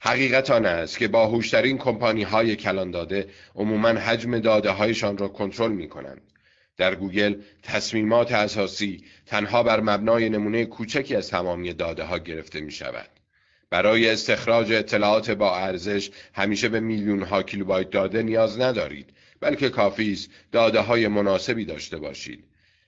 حقیقت 0.00 0.50
آن 0.50 0.66
است 0.66 0.98
که 0.98 1.08
باهوشترین 1.08 1.78
کمپانی 1.78 2.22
های 2.22 2.56
کلان 2.56 2.90
داده 2.90 3.28
عموما 3.54 3.88
حجم 3.88 4.38
داده 4.38 4.70
هایشان 4.70 5.18
را 5.18 5.28
کنترل 5.28 5.72
می 5.72 5.88
کنند. 5.88 6.22
در 6.76 6.94
گوگل 6.94 7.34
تصمیمات 7.62 8.32
اساسی 8.32 9.04
تنها 9.26 9.62
بر 9.62 9.80
مبنای 9.80 10.28
نمونه 10.28 10.64
کوچکی 10.64 11.16
از 11.16 11.28
تمامی 11.30 11.72
داده 11.72 12.04
ها 12.04 12.18
گرفته 12.18 12.60
می 12.60 12.72
شود. 12.72 13.08
برای 13.70 14.10
استخراج 14.10 14.72
اطلاعات 14.72 15.30
با 15.30 15.56
ارزش 15.56 16.10
همیشه 16.34 16.68
به 16.68 16.80
میلیون 16.80 17.22
ها 17.22 17.42
کیلوبایت 17.42 17.90
داده 17.90 18.22
نیاز 18.22 18.60
ندارید 18.60 19.10
بلکه 19.40 19.68
کافی 19.68 20.12
است 20.12 20.30
داده 20.52 20.80
های 20.80 21.08
مناسبی 21.08 21.64
داشته 21.64 21.96
باشید 21.96 22.44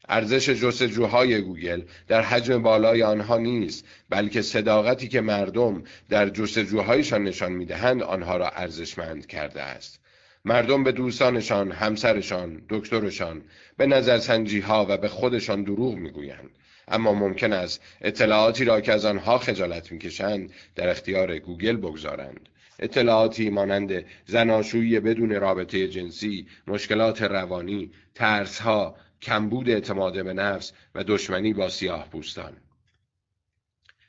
ارزش 0.08 0.50
جستجوهای 0.50 1.40
گوگل 1.40 1.82
در 2.08 2.22
حجم 2.22 2.62
بالای 2.62 3.02
آنها 3.02 3.38
نیست 3.38 3.84
بلکه 4.10 4.42
صداقتی 4.42 5.08
که 5.08 5.20
مردم 5.20 5.82
در 6.08 6.28
جستجوهایشان 6.28 7.24
نشان 7.24 7.52
می‌دهند 7.52 8.02
آنها 8.02 8.36
را 8.36 8.48
ارزشمند 8.48 9.26
کرده 9.26 9.62
است 9.62 10.00
مردم 10.44 10.84
به 10.84 10.92
دوستانشان، 10.92 11.72
همسرشان، 11.72 12.62
دکترشان، 12.68 13.42
به 13.76 13.86
نظرسنجی 13.86 14.60
ها 14.60 14.86
و 14.88 14.96
به 14.96 15.08
خودشان 15.08 15.62
دروغ 15.62 15.94
می‌گویند. 15.94 16.50
اما 16.88 17.14
ممکن 17.14 17.52
است 17.52 17.80
اطلاعاتی 18.00 18.64
را 18.64 18.80
که 18.80 18.92
از 18.92 19.04
آنها 19.04 19.38
خجالت 19.38 19.92
می‌کشند 19.92 20.50
در 20.74 20.88
اختیار 20.88 21.38
گوگل 21.38 21.76
بگذارند. 21.76 22.48
اطلاعاتی 22.78 23.50
مانند 23.50 24.04
زناشویی 24.26 25.00
بدون 25.00 25.30
رابطه 25.30 25.88
جنسی، 25.88 26.46
مشکلات 26.66 27.22
روانی، 27.22 27.90
ترسها، 28.14 28.96
کمبود 29.22 29.70
اعتماد 29.70 30.24
به 30.24 30.32
نفس 30.32 30.72
و 30.94 31.04
دشمنی 31.04 31.52
با 31.52 31.68
سیاه 31.68 32.08
پوستان. 32.08 32.56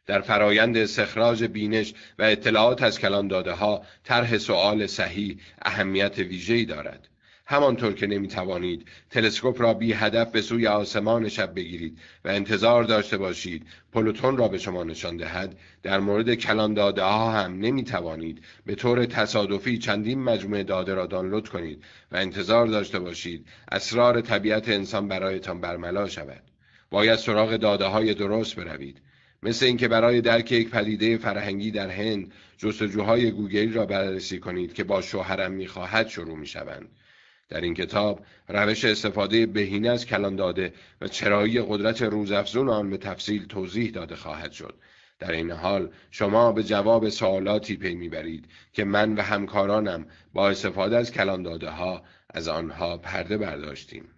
در 0.06 0.22
فرایند 0.22 0.78
استخراج 0.78 1.44
بینش 1.44 1.94
و 2.20 2.24
اطلاعات 2.24 2.84
از 2.84 3.00
کلان 3.00 3.28
داده 3.28 3.52
ها 3.52 3.86
طرح 4.04 4.38
سوال 4.38 4.88
صحیح 4.88 5.40
اهمیت 5.62 6.18
ویژه‌ای 6.18 6.66
دارد. 6.66 7.08
همانطور 7.52 7.94
که 7.94 8.08
نمی 8.08 8.28
توانید 8.28 8.86
تلسکوپ 9.10 9.62
را 9.62 9.74
بی 9.74 9.94
هدف 9.94 10.32
به 10.32 10.42
سوی 10.42 10.68
آسمان 10.68 11.30
شب 11.30 11.56
بگیرید 11.56 11.98
و 12.26 12.30
انتظار 12.30 12.84
داشته 12.84 13.18
باشید. 13.18 13.66
پلوتون 13.94 14.38
را 14.38 14.48
به 14.48 14.58
شما 14.58 14.84
نشان 14.84 15.18
دهد. 15.18 15.58
در 15.84 16.00
مورد 16.00 16.36
کلان 16.36 16.74
داده 16.74 17.04
ها 17.04 17.32
هم 17.32 17.60
نمی 17.60 17.84
توانید 17.84 18.44
به 18.66 18.76
طور 18.76 19.06
تصادفی 19.06 19.78
چندین 19.78 20.24
مجموعه 20.24 20.64
داده 20.64 20.94
را 20.94 21.06
دانلود 21.06 21.50
کنید 21.50 21.84
و 22.12 22.18
انتظار 22.18 22.68
داشته 22.68 23.00
باشید. 23.00 23.46
اسرار 23.72 24.22
طبیعت 24.22 24.70
انسان 24.70 25.08
برایتان 25.08 25.62
برملا 25.62 26.08
شود. 26.08 26.44
باید 26.90 27.20
سراغ 27.20 27.56
داده 27.56 27.86
های 27.86 28.14
درست 28.14 28.56
بروید. 28.56 29.02
مثل 29.44 29.66
اینکه 29.66 29.88
برای 29.88 30.22
درک 30.22 30.52
یک 30.52 30.70
پدیده 30.70 31.18
فرهنگی 31.18 31.72
در 31.72 31.90
هند 31.90 32.32
جستجوهای 32.58 33.32
گوگلی 33.32 33.74
را 33.74 33.86
بررسی 33.86 34.40
کنید 34.40 34.74
که 34.74 34.84
با 34.84 35.02
شوهرم 35.02 35.52
می‌خواهد 35.52 36.08
شروع 36.08 36.38
می‌شوند. 36.38 36.90
در 37.50 37.62
این 37.62 37.74
کتاب 37.74 38.26
روش 38.48 38.86
استفاده 38.86 39.46
بهینه 39.46 39.90
از 39.90 40.06
کلان 40.06 40.36
داده 40.36 40.74
و 41.02 41.08
چرایی 41.08 41.62
قدرت 41.62 42.02
روزافزون 42.02 42.70
آن 42.70 42.90
به 42.90 42.98
تفصیل 42.98 43.46
توضیح 43.46 43.92
داده 43.92 44.16
خواهد 44.16 44.52
شد. 44.52 44.80
در 45.20 45.32
این 45.32 45.52
حال 45.52 45.92
شما 46.12 46.52
به 46.52 46.64
جواب 46.64 47.10
سوالاتی 47.10 47.78
پی 47.78 47.96
می‌برید 47.96 48.46
که 48.74 48.84
من 48.84 49.16
و 49.16 49.22
همکارانم 49.22 50.06
با 50.34 50.50
استفاده 50.50 50.98
از 50.98 51.12
کلان 51.12 51.44
داده 51.44 51.70
ها 51.70 52.04
از 52.30 52.48
آنها 52.48 52.98
پرده 52.98 53.38
برداشتیم. 53.38 54.10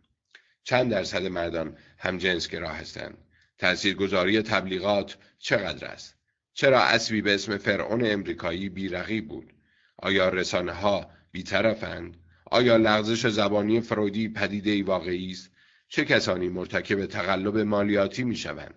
چند 0.63 0.91
درصد 0.91 1.25
مردان 1.25 1.77
هم 1.97 2.19
راه 2.51 2.75
هستند؟ 2.75 3.17
تاثیرگذاری 3.57 4.41
تبلیغات 4.41 5.17
چقدر 5.39 5.87
است؟ 5.87 6.15
چرا 6.53 6.81
اسبی 6.81 7.21
به 7.21 7.33
اسم 7.33 7.57
فرعون 7.57 8.05
امریکایی 8.05 8.69
بیرقی 8.69 9.21
بود؟ 9.21 9.53
آیا 9.97 10.29
رسانه 10.29 10.71
ها 10.71 11.09
بیطرفند؟ 11.31 12.17
آیا 12.53 12.77
لغزش 12.77 13.27
زبانی 13.27 13.81
فرویدی 13.81 14.29
پدیده 14.29 14.83
واقعی 14.83 15.31
است؟ 15.31 15.51
چه 15.89 16.05
کسانی 16.05 16.49
مرتکب 16.49 17.05
تقلب 17.05 17.57
مالیاتی 17.57 18.23
می 18.23 18.35
شوند 18.35 18.73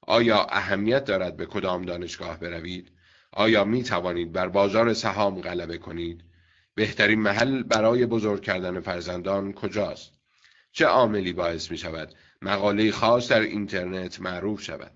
آیا 0.00 0.46
اهمیت 0.50 1.04
دارد 1.04 1.36
به 1.36 1.46
کدام 1.46 1.82
دانشگاه 1.82 2.40
بروید؟ 2.40 2.92
آیا 3.32 3.64
می 3.64 3.82
توانید 3.82 4.32
بر 4.32 4.48
بازار 4.48 4.94
سهام 4.94 5.40
غلبه 5.40 5.78
کنید؟ 5.78 6.24
بهترین 6.74 7.20
محل 7.20 7.62
برای 7.62 8.06
بزرگ 8.06 8.42
کردن 8.42 8.80
فرزندان 8.80 9.52
کجاست؟ 9.52 10.12
چه 10.72 10.86
عاملی 10.86 11.32
باعث 11.32 11.70
می 11.70 11.78
شود 11.78 12.14
مقاله 12.42 12.90
خاص 12.90 13.28
در 13.28 13.40
اینترنت 13.40 14.20
معروف 14.20 14.62
شود؟ 14.62 14.92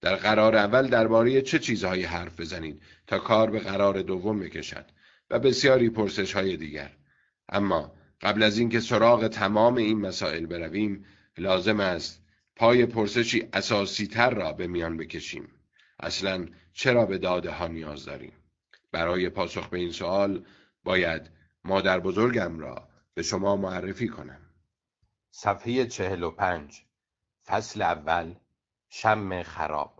در 0.00 0.16
قرار 0.16 0.56
اول 0.56 0.88
درباره 0.88 1.42
چه 1.42 1.58
چیزهایی 1.58 2.02
حرف 2.02 2.40
بزنید 2.40 2.82
تا 3.06 3.18
کار 3.18 3.50
به 3.50 3.58
قرار 3.58 4.02
دوم 4.02 4.40
بکشد 4.40 4.84
و 5.30 5.38
بسیاری 5.38 5.90
پرسش 5.90 6.32
های 6.32 6.56
دیگر؟ 6.56 6.95
اما 7.48 7.92
قبل 8.20 8.42
از 8.42 8.58
اینکه 8.58 8.80
سراغ 8.80 9.28
تمام 9.28 9.74
این 9.74 10.00
مسائل 10.00 10.46
برویم 10.46 11.04
لازم 11.38 11.80
است 11.80 12.22
پای 12.56 12.86
پرسشی 12.86 13.48
اساسی 13.52 14.06
تر 14.06 14.30
را 14.30 14.52
به 14.52 14.66
میان 14.66 14.96
بکشیم. 14.96 15.48
اصلا 16.00 16.46
چرا 16.72 17.06
به 17.06 17.18
داده 17.18 17.50
ها 17.50 17.66
نیاز 17.66 18.04
داریم؟ 18.04 18.32
برای 18.92 19.28
پاسخ 19.28 19.68
به 19.68 19.78
این 19.78 19.92
سوال 19.92 20.44
باید 20.84 21.30
مادر 21.64 22.00
بزرگم 22.00 22.58
را 22.58 22.88
به 23.14 23.22
شما 23.22 23.56
معرفی 23.56 24.08
کنم. 24.08 24.40
صفحه 25.30 25.86
چهل 25.86 26.22
و 26.22 26.30
پنج 26.30 26.82
فصل 27.46 27.82
اول 27.82 28.34
شم 28.88 29.42
خراب. 29.42 29.95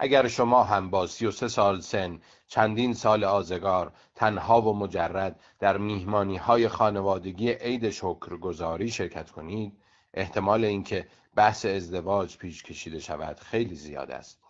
اگر 0.00 0.28
شما 0.28 0.64
هم 0.64 0.90
با 0.90 1.06
سی 1.06 1.26
و 1.26 1.30
سه 1.30 1.48
سال 1.48 1.80
سن 1.80 2.20
چندین 2.46 2.94
سال 2.94 3.24
آزگار 3.24 3.92
تنها 4.14 4.62
و 4.62 4.76
مجرد 4.76 5.40
در 5.58 5.78
میهمانی 5.78 6.36
های 6.36 6.68
خانوادگی 6.68 7.50
عید 7.50 7.90
شکرگزاری 7.90 8.90
شرکت 8.90 9.30
کنید 9.30 9.78
احتمال 10.14 10.64
اینکه 10.64 11.08
بحث 11.34 11.64
ازدواج 11.64 12.38
پیش 12.38 12.62
کشیده 12.62 12.98
شود 12.98 13.40
خیلی 13.40 13.74
زیاد 13.74 14.10
است 14.10 14.40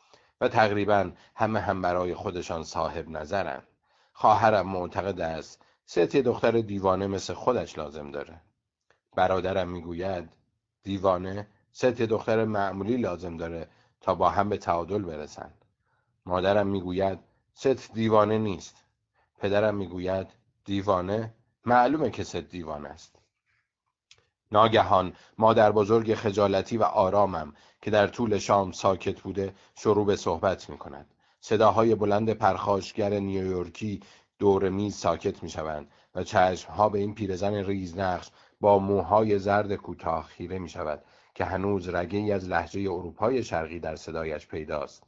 و 0.41 0.49
تقریبا 0.49 1.11
همه 1.35 1.61
هم 1.61 1.83
برای 1.83 2.15
خودشان 2.15 2.65
صاحب 2.65 3.09
نظرند. 3.09 3.67
خواهرم 4.13 4.69
معتقد 4.69 5.21
است 5.21 5.65
ست 5.85 5.99
دختر 6.17 6.51
دیوانه 6.51 7.07
مثل 7.07 7.35
خودش 7.35 7.79
لازم 7.79 8.11
داره. 8.11 8.41
برادرم 9.17 9.69
می‌گوید 9.69 10.29
دیوانه 10.83 11.49
ست 11.73 11.85
دختر 11.87 12.45
معمولی 12.45 12.97
لازم 12.97 13.37
داره 13.37 13.69
با 14.15 14.31
هم 14.31 14.49
به 14.49 14.57
تعادل 14.57 15.03
برسند 15.03 15.65
مادرم 16.27 16.67
می‌گوید 16.67 17.19
ست 17.55 17.93
دیوانه 17.93 18.39
نیست. 18.39 18.85
پدرم 19.39 19.75
می‌گوید 19.75 20.27
دیوانه؟ 20.65 21.35
معلومه 21.67 22.11
که 22.11 22.25
ست 22.25 22.37
دیوانه 22.37 22.89
است. 22.89 23.17
ناگهان 24.53 25.13
مادر 25.39 25.73
بزرگ 25.73 26.15
خجالتی 26.15 26.77
و 26.77 26.83
آرامم 26.83 27.55
که 27.83 27.91
در 27.91 28.07
طول 28.07 28.39
شام 28.39 28.73
ساکت 28.73 29.21
بوده 29.21 29.55
شروع 29.75 30.07
به 30.07 30.17
صحبت 30.17 30.71
می 30.71 30.79
کند. 30.79 31.15
صداهای 31.41 31.95
بلند 31.95 32.31
پرخاشگر 32.31 33.19
نیویورکی 33.19 34.01
دور 34.39 34.69
میز 34.69 34.97
ساکت 34.97 35.43
می 35.43 35.51
شوند 35.51 35.91
و 36.15 36.25
چشمها 36.25 36.89
به 36.89 36.99
این 36.99 37.15
پیرزن 37.15 37.55
ریزنقش 37.55 38.31
با 38.61 38.79
موهای 38.79 39.39
زرد 39.39 39.75
کوتاه 39.75 40.25
خیره 40.25 40.59
می 40.59 40.69
شود 40.69 41.05
که 41.39 41.45
هنوز 41.45 41.89
رگه 41.89 42.19
ای 42.19 42.33
از 42.33 42.49
لهجه 42.49 42.81
اروپای 42.81 43.43
شرقی 43.43 43.79
در 43.79 43.97
صدایش 43.97 44.47
پیداست. 44.47 45.03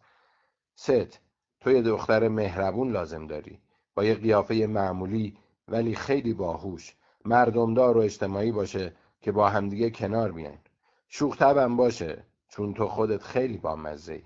ست 0.74 1.20
تو 1.60 1.70
یه 1.70 1.82
دختر 1.82 2.28
مهربون 2.28 2.92
لازم 2.92 3.26
داری. 3.26 3.58
با 3.94 4.04
یه 4.04 4.14
قیافه 4.14 4.54
معمولی 4.54 5.36
ولی 5.68 5.94
خیلی 5.94 6.34
باهوش. 6.34 6.94
مردمدار 7.24 7.96
و 7.96 8.00
اجتماعی 8.00 8.52
باشه 8.52 8.92
که 9.20 9.32
با 9.32 9.48
همدیگه 9.48 9.90
کنار 9.90 10.32
بیاین. 10.32 10.58
شوخ 11.08 11.36
طبعم 11.36 11.76
باشه 11.76 12.24
چون 12.48 12.74
تو 12.74 12.88
خودت 12.88 13.22
خیلی 13.22 13.58
با 13.58 13.76
مزه 13.76 14.22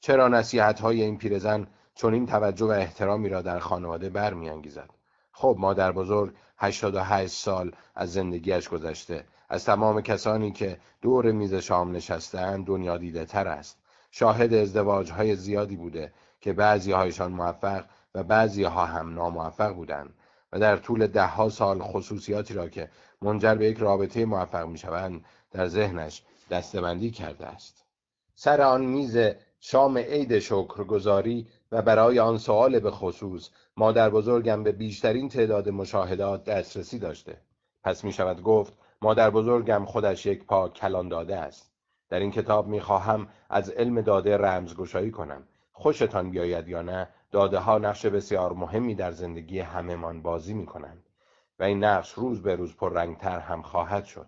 چرا 0.00 0.28
نصیحت 0.28 0.80
های 0.80 1.02
این 1.02 1.18
پیرزن 1.18 1.66
چون 1.94 2.14
این 2.14 2.26
توجه 2.26 2.66
و 2.66 2.70
احترامی 2.70 3.28
را 3.28 3.42
در 3.42 3.58
خانواده 3.58 4.10
برمیانگیزد؟ 4.10 4.90
خب 5.32 5.56
مادر 5.58 5.92
بزرگ 5.92 6.34
88 6.58 7.32
سال 7.32 7.72
از 7.94 8.12
زندگیش 8.12 8.68
گذشته. 8.68 9.24
از 9.50 9.64
تمام 9.64 10.00
کسانی 10.00 10.52
که 10.52 10.78
دور 11.02 11.32
میز 11.32 11.54
شام 11.54 11.96
نشستهاند 11.96 12.66
دنیا 12.66 12.98
دیده 12.98 13.24
تر 13.24 13.48
است. 13.48 13.78
شاهد 14.10 14.54
ازدواج 14.54 15.10
های 15.10 15.36
زیادی 15.36 15.76
بوده 15.76 16.12
که 16.40 16.52
بعضی 16.52 16.92
هایشان 16.92 17.32
موفق 17.32 17.84
و 18.14 18.22
بعضی 18.22 18.62
ها 18.62 18.86
هم 18.86 19.14
ناموفق 19.14 19.74
بودند 19.74 20.14
و 20.52 20.58
در 20.58 20.76
طول 20.76 21.06
ده 21.06 21.26
ها 21.26 21.48
سال 21.48 21.78
خصوصیاتی 21.82 22.54
را 22.54 22.68
که 22.68 22.90
منجر 23.22 23.54
به 23.54 23.66
یک 23.66 23.78
رابطه 23.78 24.24
موفق 24.24 24.66
می 24.66 24.78
شوند 24.78 25.24
در 25.50 25.66
ذهنش 25.66 26.22
دستبندی 26.50 27.10
کرده 27.10 27.46
است. 27.46 27.84
سر 28.34 28.60
آن 28.60 28.84
میز 28.84 29.18
شام 29.60 29.98
عید 29.98 30.38
شکرگزاری 30.38 31.46
و 31.72 31.82
برای 31.82 32.18
آن 32.18 32.38
سوال 32.38 32.80
به 32.80 32.90
خصوص 32.90 33.50
مادر 33.76 34.10
بزرگم 34.10 34.62
به 34.62 34.72
بیشترین 34.72 35.28
تعداد 35.28 35.68
مشاهدات 35.68 36.44
دسترسی 36.44 36.98
داشته. 36.98 37.40
پس 37.84 38.04
می 38.04 38.12
شود 38.12 38.42
گفت 38.42 38.79
مادر 39.02 39.30
بزرگم 39.30 39.84
خودش 39.84 40.26
یک 40.26 40.44
پا 40.44 40.68
کلان 40.68 41.08
داده 41.08 41.36
است. 41.36 41.72
در 42.08 42.18
این 42.20 42.30
کتاب 42.30 42.66
می 42.66 42.80
خواهم 42.80 43.28
از 43.50 43.70
علم 43.70 44.00
داده 44.00 44.36
رمزگشایی 44.36 45.10
کنم. 45.10 45.42
خوشتان 45.72 46.30
بیاید 46.30 46.68
یا 46.68 46.82
نه 46.82 47.08
داده 47.30 47.58
ها 47.58 47.78
نقش 47.78 48.06
بسیار 48.06 48.52
مهمی 48.52 48.94
در 48.94 49.10
زندگی 49.10 49.58
همهمان 49.58 50.22
بازی 50.22 50.54
می 50.54 50.66
کنند 50.66 51.06
و 51.58 51.62
این 51.62 51.84
نقش 51.84 52.12
روز 52.12 52.42
به 52.42 52.54
روز 52.54 52.76
پررنگتر 52.76 53.38
هم 53.38 53.62
خواهد 53.62 54.04
شد. 54.04 54.26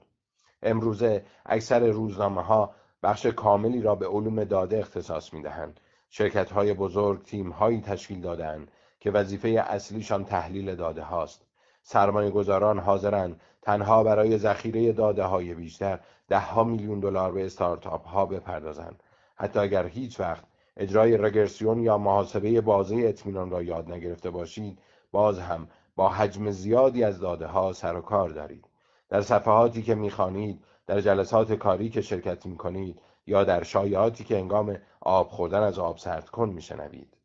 امروزه 0.62 1.24
اکثر 1.46 1.86
روزنامه 1.86 2.42
ها 2.42 2.74
بخش 3.02 3.26
کاملی 3.26 3.82
را 3.82 3.94
به 3.94 4.06
علوم 4.06 4.44
داده 4.44 4.78
اختصاص 4.78 5.34
می 5.34 5.42
دهند 5.42 5.80
شرکت 6.10 6.52
های 6.52 6.74
بزرگ 6.74 7.22
تیم 7.22 7.50
هایی 7.50 7.80
تشکیل 7.80 8.20
دادند 8.20 8.70
که 9.00 9.10
وظیفه 9.10 9.48
اصلیشان 9.48 10.24
تحلیل 10.24 10.74
داده 10.74 11.02
هاست. 11.02 11.46
سرمایه 11.82 12.30
گذاران 12.30 12.78
حاضرند 12.78 13.40
تنها 13.62 14.04
برای 14.04 14.38
ذخیره 14.38 14.92
داده 14.92 15.24
های 15.24 15.54
بیشتر 15.54 16.00
ده 16.28 16.38
ها 16.38 16.64
میلیون 16.64 17.00
دلار 17.00 17.32
به 17.32 17.46
استارتاپ 17.46 18.06
ها 18.06 18.26
بپردازند. 18.26 19.02
حتی 19.36 19.58
اگر 19.58 19.86
هیچ 19.86 20.20
وقت 20.20 20.44
اجرای 20.76 21.16
رگرسیون 21.16 21.82
یا 21.82 21.98
محاسبه 21.98 22.60
بازه 22.60 22.96
اطمینان 22.96 23.50
را 23.50 23.62
یاد 23.62 23.92
نگرفته 23.92 24.30
باشید 24.30 24.78
باز 25.12 25.38
هم 25.38 25.68
با 25.96 26.08
حجم 26.08 26.50
زیادی 26.50 27.04
از 27.04 27.20
داده 27.20 27.46
ها 27.46 27.72
سر 27.72 27.96
و 27.96 28.00
کار 28.00 28.28
دارید. 28.30 28.68
در 29.08 29.20
صفحاتی 29.20 29.82
که 29.82 29.94
می‌خوانید 29.94 30.64
در 30.86 31.00
جلسات 31.00 31.52
کاری 31.52 31.90
که 31.90 32.00
شرکت 32.00 32.46
می‌کنید 32.46 33.00
یا 33.26 33.44
در 33.44 33.62
شایعاتی 33.62 34.24
که 34.24 34.38
انگام 34.38 34.78
آب 35.00 35.28
خوردن 35.28 35.62
از 35.62 35.78
آب 35.78 35.98
سرد 35.98 36.28
کن 36.28 36.48
میشنوید. 36.48 37.16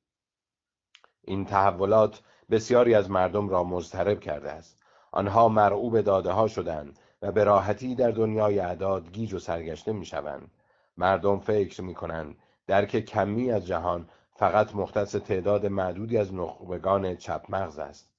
این 1.22 1.46
تحولات 1.46 2.22
بسیاری 2.50 2.96
از 2.96 3.12
مردم 3.12 3.50
را 3.50 3.64
مضطرب 3.64 4.20
کرده 4.20 4.52
است. 4.52 4.77
آنها 5.18 5.50
مرعوب 5.50 6.02
داده 6.02 6.32
ها 6.32 6.48
شدند 6.48 7.00
و 7.22 7.32
به 7.32 7.44
راحتی 7.44 7.96
در 7.96 8.12
دنیای 8.12 8.60
اعداد 8.60 9.12
گیج 9.12 9.34
و 9.34 9.40
سرگشته 9.40 9.92
می‌شوند. 9.92 10.52
مردم 10.98 11.40
فکر 11.40 11.82
می‌کنند 11.82 12.36
درک 12.68 13.00
کمی 13.00 13.52
از 13.52 13.68
جهان 13.68 14.10
فقط 14.34 14.76
مختص 14.76 15.16
تعداد 15.16 15.66
معدودی 15.66 16.18
از 16.18 16.34
نخبگان 16.34 17.16
چپ 17.16 17.46
مغز 17.50 17.80
است. 17.80 18.10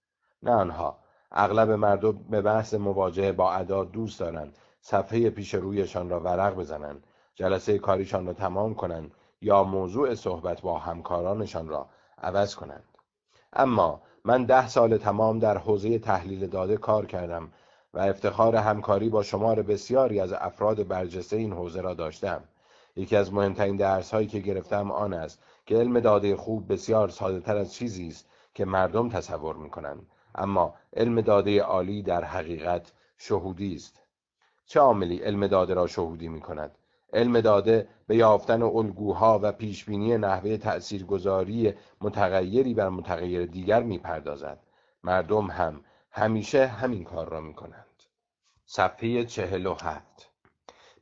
نه 0.42 0.50
آنها 0.50 0.98
اغلب 1.32 1.70
مردم 1.70 2.12
به 2.12 2.40
بحث 2.42 2.74
مواجهه 2.74 3.32
با 3.32 3.52
اعداد 3.52 3.90
دوست 3.90 4.20
دارند 4.20 4.56
صفحه 4.80 5.30
پیش 5.30 5.54
رویشان 5.54 6.08
را 6.08 6.20
ورق 6.20 6.54
بزنند 6.54 7.06
جلسه 7.34 7.78
کاریشان 7.78 8.26
را 8.26 8.32
تمام 8.32 8.74
کنند 8.74 9.14
یا 9.40 9.64
موضوع 9.64 10.14
صحبت 10.14 10.61
با 10.61 10.78
همکارانشان 10.78 11.68
را 11.68 11.88
عوض 12.22 12.54
کنند. 12.54 12.84
اما 13.52 14.02
من 14.29 14.45
ده 14.45 14.69
سال 14.69 14.97
تمام 14.97 15.38
در 15.38 15.59
حوزه 15.59 15.99
تحلیل 15.99 16.47
داده 16.47 16.77
کار 16.77 17.07
کردم 17.07 17.51
و 17.95 17.99
افتخار 17.99 18.57
همکاری 18.57 19.09
با 19.09 19.23
شمار 19.23 19.62
بسیاری 19.62 20.21
از 20.21 20.33
افراد 20.33 20.88
برجسته 20.88 21.37
این 21.37 21.53
حوزه 21.53 21.81
را 21.81 21.95
داشتم. 21.95 22.45
یکی 22.97 23.17
از 23.17 23.33
مهمترین 23.33 23.77
درس 23.77 24.11
هایی 24.11 24.27
که 24.27 24.38
گرفتم 24.38 24.91
آن 24.91 25.12
است 25.12 25.43
که 25.67 25.77
علم 25.77 26.01
داده 26.01 26.37
خوب 26.37 26.73
بسیار 26.73 27.09
ساده 27.09 27.41
تر 27.41 27.57
از 27.57 27.75
چیزی 27.75 28.09
است 28.09 28.29
که 28.55 28.64
مردم 28.64 29.09
تصور 29.09 29.57
می 29.57 29.71
کنند 29.71 30.07
اما 30.35 30.75
علم 30.97 31.21
داده 31.21 31.62
عالی 31.62 32.03
در 32.03 32.25
حقیقت 32.25 32.93
شهودی 33.19 33.75
است. 33.75 34.03
چه 34.67 34.81
عاملی 34.81 35.17
علم 35.17 35.47
داده 35.47 35.75
را 35.75 35.87
شهودی 35.87 36.29
می 36.29 36.41
کند 36.41 36.78
علم 37.12 37.40
داده 37.40 37.88
به 38.07 38.16
یافتن 38.16 38.62
الگوها 38.62 39.40
و 39.42 39.53
پیشبینی 39.53 40.18
نحوه 40.18 40.57
تأثیرگذاری 40.57 41.75
متغیری 42.01 42.75
بر 42.75 42.88
متغیر 42.88 43.47
دیگر 43.47 43.83
می‌پردازد. 43.83 44.59
مردم 45.05 45.47
هم 45.47 45.81
همیشه 46.11 46.66
همین 46.66 47.05
کار 47.05 47.29
را 47.29 47.40
می 47.40 47.55
کنند 47.55 47.85
صفحه 48.66 49.25
چهل 49.25 49.66
و 49.66 49.75
هفت. 49.75 50.31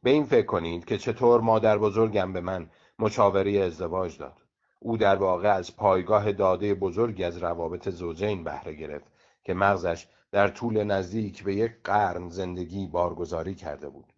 به 0.02 0.10
این 0.10 0.24
فکر 0.24 0.46
کنید 0.46 0.84
که 0.84 0.98
چطور 0.98 1.40
مادر 1.40 1.78
بزرگم 1.78 2.32
به 2.32 2.40
من 2.40 2.70
مشاوره 2.98 3.52
ازدواج 3.52 4.18
داد. 4.18 4.36
او 4.80 4.96
در 4.96 5.16
واقع 5.16 5.54
از 5.54 5.76
پایگاه 5.76 6.32
داده 6.32 6.74
بزرگی 6.74 7.24
از 7.24 7.36
روابط 7.38 7.88
زوجین 7.88 8.44
بهره 8.44 8.74
گرفت 8.74 9.06
که 9.44 9.54
مغزش 9.54 10.06
در 10.32 10.48
طول 10.48 10.84
نزدیک 10.84 11.44
به 11.44 11.54
یک 11.54 11.72
قرن 11.84 12.28
زندگی 12.28 12.86
بارگذاری 12.86 13.54
کرده 13.54 13.88
بود. 13.88 14.12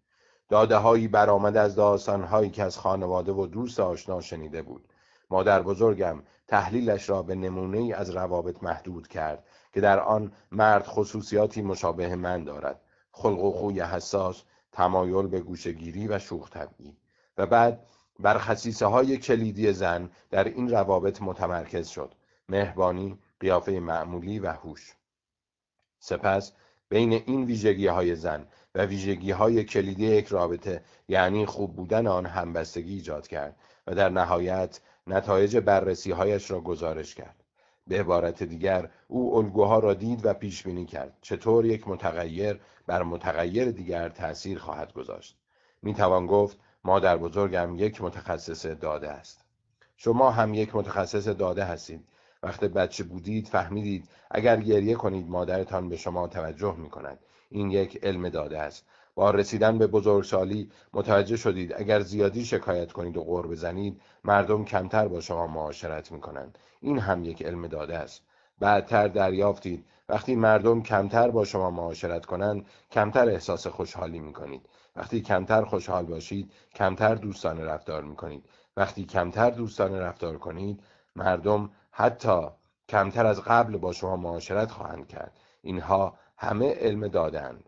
داده 0.48 0.76
هایی 0.76 1.08
برآمد 1.08 1.56
از 1.56 1.74
داستان 1.74 2.22
هایی 2.22 2.50
که 2.50 2.62
از 2.62 2.78
خانواده 2.78 3.32
و 3.32 3.46
دوست 3.46 3.80
آشنا 3.80 4.20
شنیده 4.20 4.62
بود. 4.62 4.88
مادر 5.30 5.62
بزرگم 5.62 6.22
تحلیلش 6.46 7.10
را 7.10 7.22
به 7.22 7.34
نمونه 7.34 7.78
ای 7.78 7.92
از 7.92 8.10
روابط 8.10 8.62
محدود 8.62 9.08
کرد 9.08 9.44
که 9.72 9.80
در 9.80 10.00
آن 10.00 10.32
مرد 10.52 10.86
خصوصیاتی 10.86 11.62
مشابه 11.62 12.16
من 12.16 12.44
دارد. 12.44 12.80
خلق 13.12 13.44
و 13.44 13.52
خوی 13.52 13.80
حساس 13.80 14.42
تمایل 14.72 15.26
به 15.26 15.40
گوشگیری 15.40 16.08
و 16.08 16.18
شوخ 16.18 16.50
طبعی 16.50 16.96
و 17.38 17.46
بعد 17.46 17.86
بر 18.18 18.38
خصیصه 18.38 18.86
های 18.86 19.16
کلیدی 19.16 19.72
زن 19.72 20.10
در 20.30 20.44
این 20.44 20.70
روابط 20.70 21.22
متمرکز 21.22 21.88
شد. 21.88 22.14
مهربانی 22.48 23.18
قیافه 23.40 23.80
معمولی 23.80 24.38
و 24.38 24.52
هوش. 24.52 24.94
سپس 25.98 26.52
بین 26.88 27.12
این 27.12 27.44
ویژگی 27.44 27.86
های 27.86 28.14
زن 28.14 28.46
و 28.78 28.80
ویژگی 28.80 29.30
های 29.30 29.64
کلیدی 29.64 30.06
یک 30.06 30.26
رابطه 30.26 30.82
یعنی 31.08 31.46
خوب 31.46 31.76
بودن 31.76 32.06
آن 32.06 32.26
همبستگی 32.26 32.94
ایجاد 32.94 33.26
کرد 33.26 33.56
و 33.86 33.94
در 33.94 34.08
نهایت 34.08 34.80
نتایج 35.06 35.56
بررسی 35.56 36.10
هایش 36.10 36.50
را 36.50 36.60
گزارش 36.60 37.14
کرد. 37.14 37.44
به 37.86 38.00
عبارت 38.00 38.42
دیگر 38.42 38.90
او 39.08 39.36
الگوها 39.36 39.78
را 39.78 39.94
دید 39.94 40.26
و 40.26 40.34
پیش 40.34 40.62
بینی 40.62 40.84
کرد 40.84 41.18
چطور 41.20 41.66
یک 41.66 41.88
متغیر 41.88 42.60
بر 42.86 43.02
متغیر 43.02 43.70
دیگر 43.70 44.08
تأثیر 44.08 44.58
خواهد 44.58 44.92
گذاشت. 44.92 45.36
می 45.82 45.94
توان 45.94 46.26
گفت 46.26 46.58
مادر 46.84 47.16
بزرگم 47.16 47.76
یک 47.76 48.02
متخصص 48.02 48.66
داده 48.66 49.08
است. 49.08 49.44
شما 49.96 50.30
هم 50.30 50.54
یک 50.54 50.76
متخصص 50.76 51.28
داده 51.28 51.64
هستید. 51.64 52.04
وقتی 52.42 52.68
بچه 52.68 53.04
بودید 53.04 53.48
فهمیدید 53.48 54.08
اگر 54.30 54.60
گریه 54.60 54.94
کنید 54.94 55.28
مادرتان 55.28 55.88
به 55.88 55.96
شما 55.96 56.28
توجه 56.28 56.76
می 56.76 56.90
کند 56.90 57.18
این 57.50 57.70
یک 57.70 57.98
علم 58.02 58.28
داده 58.28 58.58
است. 58.58 58.86
با 59.14 59.30
رسیدن 59.30 59.78
به 59.78 59.86
بزرگسالی 59.86 60.70
متوجه 60.92 61.36
شدید 61.36 61.74
اگر 61.76 62.00
زیادی 62.00 62.44
شکایت 62.44 62.92
کنید 62.92 63.16
و 63.16 63.22
غور 63.22 63.46
بزنید 63.46 64.00
مردم 64.24 64.64
کمتر 64.64 65.08
با 65.08 65.20
شما 65.20 65.46
معاشرت 65.46 66.12
می 66.12 66.20
کنند 66.20 66.58
این 66.80 66.98
هم 66.98 67.24
یک 67.24 67.42
علم 67.42 67.66
داده 67.66 67.98
است. 67.98 68.22
بعدتر 68.58 69.08
دریافتید. 69.08 69.84
وقتی 70.08 70.36
مردم 70.36 70.82
کمتر 70.82 71.30
با 71.30 71.44
شما 71.44 71.70
معاشرت 71.70 72.26
کنند 72.26 72.66
کمتر 72.90 73.28
احساس 73.28 73.66
خوشحالی 73.66 74.18
می 74.18 74.32
کنید 74.32 74.68
وقتی 74.96 75.20
کمتر 75.20 75.64
خوشحال 75.64 76.04
باشید 76.04 76.52
کمتر 76.74 77.14
دوستانه 77.14 77.64
رفتار 77.64 78.02
می 78.02 78.16
کنید 78.16 78.44
وقتی 78.76 79.04
کمتر 79.04 79.50
دوستانه 79.50 80.00
رفتار 80.00 80.38
کنید 80.38 80.82
مردم 81.16 81.70
حتی 81.90 82.48
کمتر 82.88 83.26
از 83.26 83.40
قبل 83.40 83.76
با 83.76 83.92
شما 83.92 84.16
معاشرت 84.16 84.70
خواهند 84.70 85.08
کرد. 85.08 85.40
اینها 85.62 86.18
همه 86.38 86.74
علم 86.74 87.08
دادند. 87.08 87.64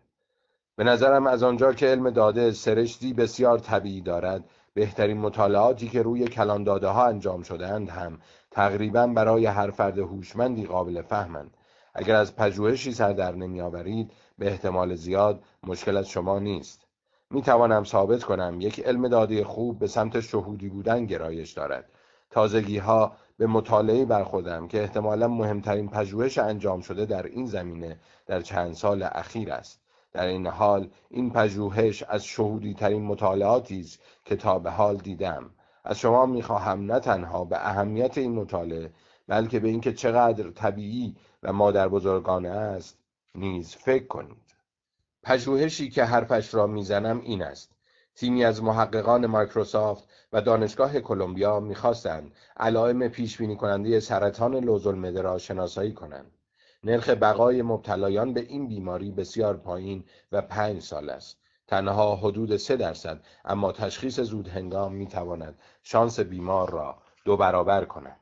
به 0.76 0.84
نظرم 0.84 1.26
از 1.26 1.42
آنجا 1.42 1.72
که 1.72 1.86
علم 1.86 2.10
داده 2.10 2.52
سرشتی 2.52 3.12
بسیار 3.12 3.58
طبیعی 3.58 4.00
دارد 4.00 4.44
بهترین 4.74 5.18
مطالعاتی 5.18 5.88
که 5.88 6.02
روی 6.02 6.28
کلان 6.28 6.64
داده 6.64 6.88
ها 6.88 7.06
انجام 7.06 7.42
شدهاند 7.42 7.88
هم 7.88 8.18
تقریبا 8.50 9.06
برای 9.06 9.46
هر 9.46 9.70
فرد 9.70 9.98
هوشمندی 9.98 10.66
قابل 10.66 11.02
فهمند. 11.02 11.56
اگر 11.94 12.14
از 12.14 12.36
پژوهشی 12.36 12.92
سر 12.92 13.12
در 13.12 13.34
نمیآورید 13.34 14.12
به 14.38 14.46
احتمال 14.46 14.94
زیاد 14.94 15.42
مشکل 15.62 15.96
از 15.96 16.08
شما 16.08 16.38
نیست. 16.38 16.86
می 17.30 17.42
توانم 17.42 17.84
ثابت 17.84 18.24
کنم 18.24 18.60
یک 18.60 18.80
علم 18.80 19.08
داده 19.08 19.44
خوب 19.44 19.78
به 19.78 19.86
سمت 19.86 20.20
شهودی 20.20 20.68
بودن 20.68 21.06
گرایش 21.06 21.52
دارد. 21.52 21.84
تازگی 22.30 22.78
ها 22.78 23.12
به 23.40 23.46
مطالعه 23.46 24.04
برخوردم 24.04 24.68
که 24.68 24.80
احتمالا 24.80 25.28
مهمترین 25.28 25.88
پژوهش 25.88 26.38
انجام 26.38 26.80
شده 26.80 27.06
در 27.06 27.26
این 27.26 27.46
زمینه 27.46 27.96
در 28.26 28.40
چند 28.40 28.74
سال 28.74 29.02
اخیر 29.02 29.52
است. 29.52 29.80
در 30.12 30.26
این 30.26 30.46
حال 30.46 30.90
این 31.10 31.30
پژوهش 31.30 32.02
از 32.02 32.24
شهودی 32.24 32.74
ترین 32.74 33.02
مطالعاتی 33.02 33.80
است 33.80 33.98
که 34.24 34.36
تا 34.36 34.58
به 34.58 34.70
حال 34.70 34.96
دیدم. 34.96 35.50
از 35.84 35.98
شما 35.98 36.26
می‌خواهم 36.26 36.92
نه 36.92 37.00
تنها 37.00 37.44
به 37.44 37.68
اهمیت 37.68 38.18
این 38.18 38.32
مطالعه 38.32 38.92
بلکه 39.28 39.60
به 39.60 39.68
اینکه 39.68 39.92
چقدر 39.92 40.50
طبیعی 40.50 41.16
و 41.42 41.52
مادر 41.52 41.88
بزرگانه 41.88 42.48
است 42.48 42.98
نیز 43.34 43.76
فکر 43.76 44.06
کنید. 44.06 44.54
پژوهشی 45.22 45.90
که 45.90 46.04
حرفش 46.04 46.54
را 46.54 46.66
می‌زنم 46.66 47.20
این 47.20 47.42
است. 47.42 47.72
تیمی 48.14 48.44
از 48.44 48.62
محققان 48.62 49.26
مایکروسافت 49.26 50.08
و 50.32 50.40
دانشگاه 50.40 51.00
کلمبیا 51.00 51.60
می‌خواستند 51.60 52.32
علائم 52.56 53.08
پیش 53.08 53.38
بینی 53.38 53.56
کننده 53.56 54.00
سرطان 54.00 54.56
لوزالمعده 54.56 55.22
را 55.22 55.38
شناسایی 55.38 55.92
کنند. 55.92 56.30
نرخ 56.84 57.08
بقای 57.08 57.62
مبتلایان 57.62 58.34
به 58.34 58.40
این 58.40 58.68
بیماری 58.68 59.10
بسیار 59.10 59.56
پایین 59.56 60.04
و 60.32 60.42
پنج 60.42 60.82
سال 60.82 61.10
است. 61.10 61.40
تنها 61.66 62.16
حدود 62.16 62.56
سه 62.56 62.76
درصد 62.76 63.20
اما 63.44 63.72
تشخیص 63.72 64.20
زود 64.20 64.48
هنگام 64.48 64.94
می 64.94 65.06
تواند 65.06 65.58
شانس 65.82 66.20
بیمار 66.20 66.70
را 66.70 66.98
دو 67.24 67.36
برابر 67.36 67.84
کند. 67.84 68.20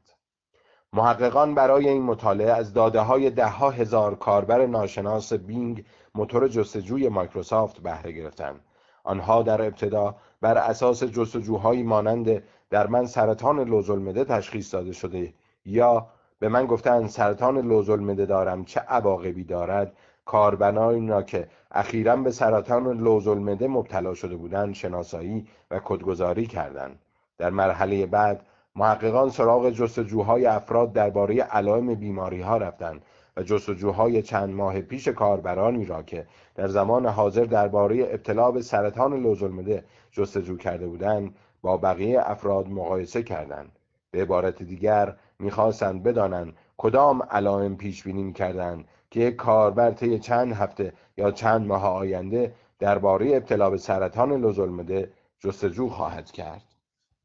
محققان 0.92 1.54
برای 1.54 1.88
این 1.88 2.02
مطالعه 2.02 2.52
از 2.52 2.72
داده 2.72 3.00
های 3.00 3.30
ده 3.30 3.48
ها 3.48 3.70
هزار 3.70 4.14
کاربر 4.14 4.66
ناشناس 4.66 5.32
بینگ 5.32 5.84
موتور 6.14 6.48
جستجوی 6.48 7.08
مایکروسافت 7.08 7.78
بهره 7.78 8.12
گرفتند. 8.12 8.60
آنها 9.08 9.42
در 9.42 9.62
ابتدا 9.62 10.14
بر 10.40 10.58
اساس 10.58 11.04
جستجوهایی 11.04 11.82
مانند 11.82 12.42
در 12.70 12.86
من 12.86 13.06
سرطان 13.06 13.60
لوزالمعده 13.60 14.24
تشخیص 14.24 14.74
داده 14.74 14.92
شده 14.92 15.34
یا 15.64 16.06
به 16.38 16.48
من 16.48 16.66
گفتن 16.66 17.06
سرطان 17.06 17.58
لوزالمعده 17.58 18.26
دارم 18.26 18.64
چه 18.64 18.80
عواقبی 18.80 19.44
دارد؟ 19.44 19.92
کاربرانی 20.24 21.08
را 21.08 21.22
که 21.22 21.48
اخیرا 21.70 22.16
به 22.16 22.30
سرطان 22.30 22.98
لوزالمعده 22.98 23.68
مبتلا 23.68 24.14
شده 24.14 24.36
بودند 24.36 24.74
شناسایی 24.74 25.46
و 25.70 25.80
کدگذاری 25.84 26.46
کردند. 26.46 26.98
در 27.38 27.50
مرحله 27.50 28.06
بعد 28.06 28.46
محققان 28.76 29.30
سراغ 29.30 29.70
جستجوهای 29.70 30.46
افراد 30.46 30.92
درباره 30.92 31.42
علائم 31.42 31.94
بیماری 31.94 32.40
ها 32.40 32.56
رفتند. 32.56 33.02
و 33.38 33.42
جستجوهای 33.42 34.22
چند 34.22 34.54
ماه 34.54 34.80
پیش 34.80 35.08
کاربرانی 35.08 35.84
را 35.84 36.02
که 36.02 36.26
در 36.54 36.68
زمان 36.68 37.06
حاضر 37.06 37.44
درباره 37.44 38.08
ابتلا 38.10 38.50
به 38.50 38.62
سرطان 38.62 39.22
لوزالمعده 39.22 39.84
جستجو 40.12 40.56
کرده 40.56 40.86
بودند 40.86 41.34
با 41.62 41.76
بقیه 41.76 42.20
افراد 42.30 42.68
مقایسه 42.68 43.22
کردند. 43.22 43.78
به 44.10 44.22
عبارت 44.22 44.62
دیگر 44.62 45.16
می‌خواستند 45.38 46.02
بدانند 46.02 46.52
کدام 46.76 47.22
علائم 47.22 47.76
پیش 47.76 48.02
بینی 48.02 48.32
کردند 48.32 48.84
که 49.10 49.20
یک 49.20 49.36
کاربر 49.36 49.90
طی 49.90 50.18
چند 50.18 50.52
هفته 50.52 50.92
یا 51.16 51.30
چند 51.30 51.66
ماه 51.66 51.84
آینده 51.86 52.54
درباره 52.78 53.36
ابتلا 53.36 53.70
به 53.70 53.78
سرطان 53.78 54.32
لوزالمعده 54.32 55.10
جستجو 55.38 55.88
خواهد 55.88 56.30
کرد. 56.30 56.62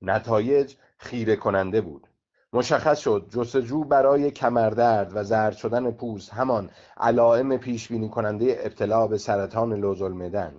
نتایج 0.02 0.76
خیره 0.98 1.36
کننده 1.36 1.82
بود. 1.82 2.08
مشخص 2.54 3.00
شد 3.00 3.26
جستجو 3.30 3.84
برای 3.84 4.32
کمردرد 4.32 5.12
و 5.16 5.24
زرد 5.24 5.54
شدن 5.54 5.92
پوست 5.92 6.34
همان 6.34 6.70
علائم 6.98 7.58
پیش 7.58 7.88
بینی 7.88 8.10
کننده 8.10 8.60
ابتلا 8.60 9.08
به 9.08 9.18
سرطان 9.18 9.74
لوزالمعده 9.74 10.52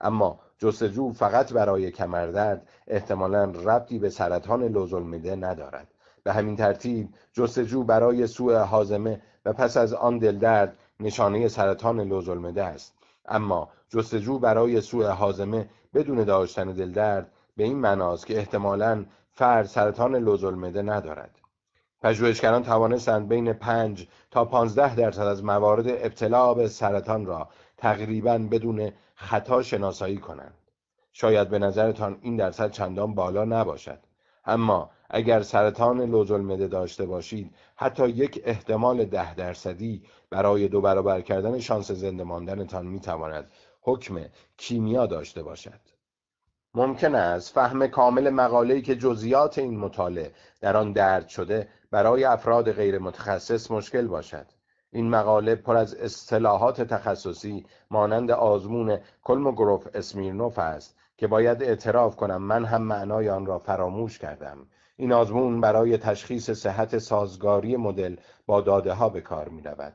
اما 0.00 0.40
جستجو 0.58 1.12
فقط 1.12 1.52
برای 1.52 1.90
کمردرد 1.90 2.68
احتمالا 2.86 3.44
ربطی 3.44 3.98
به 3.98 4.10
سرطان 4.10 4.64
لوزالمعده 4.64 5.36
ندارد. 5.36 5.88
به 6.22 6.32
همین 6.32 6.56
ترتیب 6.56 7.08
جستجو 7.32 7.84
برای 7.84 8.26
سوء 8.26 8.58
حازمه 8.58 9.20
و 9.44 9.52
پس 9.52 9.76
از 9.76 9.94
آن 9.94 10.18
دلدرد 10.18 10.76
نشانه 11.00 11.48
سرطان 11.48 12.00
لوزالمعده 12.00 12.64
است. 12.64 12.94
اما 13.28 13.68
جستجو 13.88 14.38
برای 14.38 14.80
سوء 14.80 15.08
حازمه 15.08 15.68
بدون 15.94 16.24
داشتن 16.24 16.72
دلدرد 16.72 17.32
به 17.56 17.64
این 17.64 17.78
معناست 17.78 18.26
که 18.26 18.38
احتمالا 18.38 19.04
فرد 19.32 19.66
سرطان 19.66 20.16
لوزالمعده 20.16 20.82
ندارد. 20.82 21.39
پژوهشگران 22.02 22.62
توانستند 22.62 23.28
بین 23.28 23.52
5 23.52 24.08
تا 24.30 24.44
15 24.44 24.94
درصد 24.94 25.26
از 25.26 25.44
موارد 25.44 25.88
ابتلا 25.88 26.54
به 26.54 26.68
سرطان 26.68 27.26
را 27.26 27.48
تقریبا 27.76 28.38
بدون 28.38 28.92
خطا 29.14 29.62
شناسایی 29.62 30.18
کنند. 30.18 30.54
شاید 31.12 31.48
به 31.48 31.58
نظرتان 31.58 32.18
این 32.22 32.36
درصد 32.36 32.70
چندان 32.70 33.14
بالا 33.14 33.44
نباشد. 33.44 33.98
اما 34.44 34.90
اگر 35.10 35.42
سرطان 35.42 36.00
لوزالمعده 36.00 36.68
داشته 36.68 37.06
باشید 37.06 37.54
حتی 37.76 38.08
یک 38.08 38.42
احتمال 38.44 39.04
ده 39.04 39.34
درصدی 39.34 40.02
برای 40.30 40.68
دو 40.68 40.80
برابر 40.80 41.20
کردن 41.20 41.58
شانس 41.58 41.90
زنده 41.90 42.24
ماندنتان 42.24 42.86
می‌تواند 42.86 43.50
حکم 43.80 44.20
کیمیا 44.56 45.06
داشته 45.06 45.42
باشد. 45.42 45.80
ممکن 46.74 47.14
است 47.14 47.54
فهم 47.54 47.86
کامل 47.86 48.30
مقاله‌ای 48.30 48.82
که 48.82 48.96
جزئیات 48.96 49.58
این 49.58 49.78
مطالعه 49.78 50.32
در 50.60 50.76
آن 50.76 50.92
درد 50.92 51.28
شده 51.28 51.68
برای 51.90 52.24
افراد 52.24 52.72
غیر 52.72 52.98
متخصص 52.98 53.70
مشکل 53.70 54.06
باشد 54.06 54.46
این 54.90 55.10
مقاله 55.10 55.54
پر 55.54 55.76
از 55.76 55.94
اصطلاحات 55.94 56.82
تخصصی 56.82 57.66
مانند 57.90 58.30
آزمون 58.30 58.98
کلموگروف 59.22 59.88
اسمیرنوف 59.94 60.58
است 60.58 60.96
که 61.16 61.26
باید 61.26 61.62
اعتراف 61.62 62.16
کنم 62.16 62.42
من 62.42 62.64
هم 62.64 62.82
معنای 62.82 63.30
آن 63.30 63.46
را 63.46 63.58
فراموش 63.58 64.18
کردم 64.18 64.66
این 64.96 65.12
آزمون 65.12 65.60
برای 65.60 65.98
تشخیص 65.98 66.50
صحت 66.50 66.98
سازگاری 66.98 67.76
مدل 67.76 68.16
با 68.46 68.60
داده 68.60 68.92
ها 68.92 69.08
به 69.08 69.20
کار 69.20 69.48
می 69.48 69.62
رود. 69.62 69.92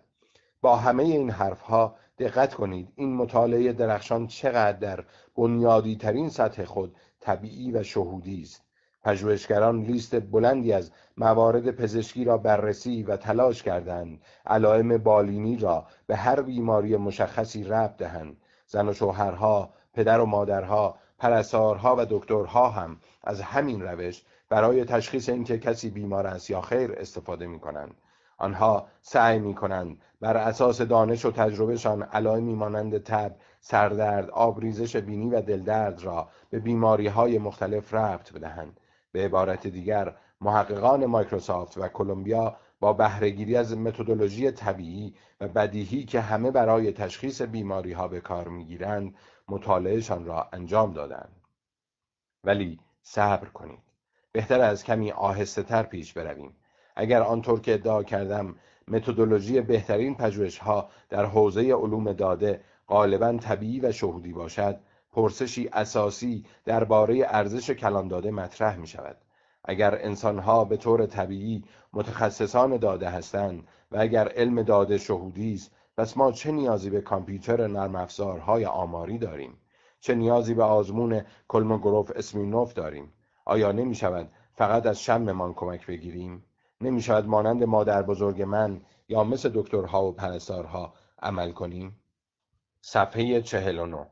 با 0.61 0.75
همه 0.75 1.03
این 1.03 1.29
حرف 1.29 1.61
ها 1.61 1.95
دقت 2.17 2.53
کنید. 2.53 2.93
این 2.95 3.15
مطالعه 3.15 3.73
درخشان 3.73 4.27
چقدر 4.27 4.77
در 4.77 5.03
بنیادی 5.35 5.95
ترین 5.95 6.29
سطح 6.29 6.63
خود 6.63 6.95
طبیعی 7.19 7.71
و 7.71 7.83
شهودی 7.83 8.41
است. 8.41 8.61
پژوهشگران 9.03 9.81
لیست 9.81 10.19
بلندی 10.19 10.73
از 10.73 10.91
موارد 11.17 11.71
پزشکی 11.71 12.23
را 12.23 12.37
بررسی 12.37 13.03
و 13.03 13.17
تلاش 13.17 13.63
کردند. 13.63 14.21
علائم 14.45 14.97
بالینی 14.97 15.57
را 15.57 15.87
به 16.07 16.15
هر 16.15 16.41
بیماری 16.41 16.97
مشخصی 16.97 17.63
ربط 17.63 17.97
دهند. 17.97 18.37
زن 18.67 18.89
و 18.89 18.93
شوهرها 18.93 19.73
پدر 19.93 20.19
و 20.19 20.25
مادرها 20.25 20.97
پرستارها 21.19 21.95
و 21.99 22.05
دکترها 22.09 22.69
هم 22.69 22.97
از 23.23 23.41
همین 23.41 23.81
روش 23.81 24.23
برای 24.49 24.85
تشخیص 24.85 25.29
اینکه 25.29 25.59
کسی 25.59 25.89
بیمار 25.89 26.27
است 26.27 26.49
یا 26.49 26.61
خیر 26.61 26.93
استفاده 26.97 27.47
می 27.47 27.59
کنند 27.59 27.95
آنها 28.37 28.87
سعی 29.01 29.39
می 29.39 29.55
کنند 29.55 30.01
بر 30.21 30.37
اساس 30.37 30.81
دانش 30.81 31.25
و 31.25 31.31
تجربهشان 31.31 32.03
علائمی 32.03 32.55
مانند 32.55 33.03
تب، 33.03 33.35
سردرد، 33.59 34.29
آبریزش 34.29 34.95
بینی 34.95 35.29
و 35.29 35.41
دلدرد 35.41 36.03
را 36.03 36.29
به 36.49 36.59
بیماری 36.59 37.07
های 37.07 37.37
مختلف 37.37 37.93
ربط 37.93 38.33
بدهند. 38.33 38.79
به 39.11 39.25
عبارت 39.25 39.67
دیگر 39.67 40.15
محققان 40.41 41.05
مایکروسافت 41.05 41.77
و 41.77 41.87
کلمبیا 41.87 42.57
با 42.79 42.93
بهرهگیری 42.93 43.55
از 43.55 43.77
متدولوژی 43.77 44.51
طبیعی 44.51 45.15
و 45.41 45.47
بدیهی 45.47 46.05
که 46.05 46.21
همه 46.21 46.51
برای 46.51 46.91
تشخیص 46.91 47.41
بیماری 47.41 47.91
ها 47.91 48.07
به 48.07 48.21
کار 48.21 48.47
می‌گیرند 48.47 49.15
مطالعهشان 49.47 50.25
را 50.25 50.49
انجام 50.53 50.93
دادند. 50.93 51.41
ولی 52.43 52.79
صبر 53.01 53.47
کنید. 53.47 53.79
بهتر 54.31 54.61
از 54.61 54.83
کمی 54.83 55.11
آهسته 55.11 55.63
تر 55.63 55.83
پیش 55.83 56.13
برویم. 56.13 56.55
اگر 56.95 57.21
آنطور 57.21 57.59
که 57.59 57.73
ادعا 57.73 58.03
کردم 58.03 58.55
متدولوژی 58.87 59.61
بهترین 59.61 60.17
ها 60.61 60.89
در 61.09 61.25
حوزه 61.25 61.61
علوم 61.61 62.13
داده 62.13 62.61
غالبا 62.87 63.37
طبیعی 63.37 63.79
و 63.79 63.91
شهودی 63.91 64.33
باشد 64.33 64.79
پرسشی 65.11 65.69
اساسی 65.73 66.45
درباره 66.65 67.25
ارزش 67.27 67.71
کلان 67.71 68.07
داده 68.07 68.31
مطرح 68.31 68.75
می 68.77 68.87
شود 68.87 69.17
اگر 69.63 69.95
انسانها 70.01 70.65
به 70.65 70.77
طور 70.77 71.05
طبیعی 71.05 71.63
متخصصان 71.93 72.77
داده 72.77 73.09
هستند 73.09 73.67
و 73.91 73.97
اگر 73.99 74.27
علم 74.27 74.61
داده 74.61 74.97
شهودی 74.97 75.53
است 75.53 75.71
پس 75.97 76.17
ما 76.17 76.31
چه 76.31 76.51
نیازی 76.51 76.89
به 76.89 77.01
کامپیوتر 77.01 77.67
نرم 77.67 77.95
افزارهای 77.95 78.65
آماری 78.65 79.17
داریم؟ 79.17 79.57
چه 79.99 80.15
نیازی 80.15 80.53
به 80.53 80.63
آزمون 80.63 81.21
کلموگروف 81.47 82.11
اسمینوف 82.15 82.73
داریم؟ 82.73 83.13
آیا 83.45 83.71
نمی 83.71 83.95
شود 83.95 84.31
فقط 84.53 84.85
از 84.85 85.01
شممان 85.01 85.53
کمک 85.53 85.85
بگیریم؟ 85.85 86.43
نمی 86.85 87.01
شود 87.01 87.27
مانند 87.27 87.63
مادر 87.63 88.01
بزرگ 88.01 88.41
من 88.41 88.81
یا 89.07 89.23
مثل 89.23 89.51
دکترها 89.53 90.05
و 90.05 90.11
پرستارها 90.11 90.93
عمل 91.21 91.51
کنیم 91.51 91.99
صفحه 92.81 93.41
49 93.41 94.07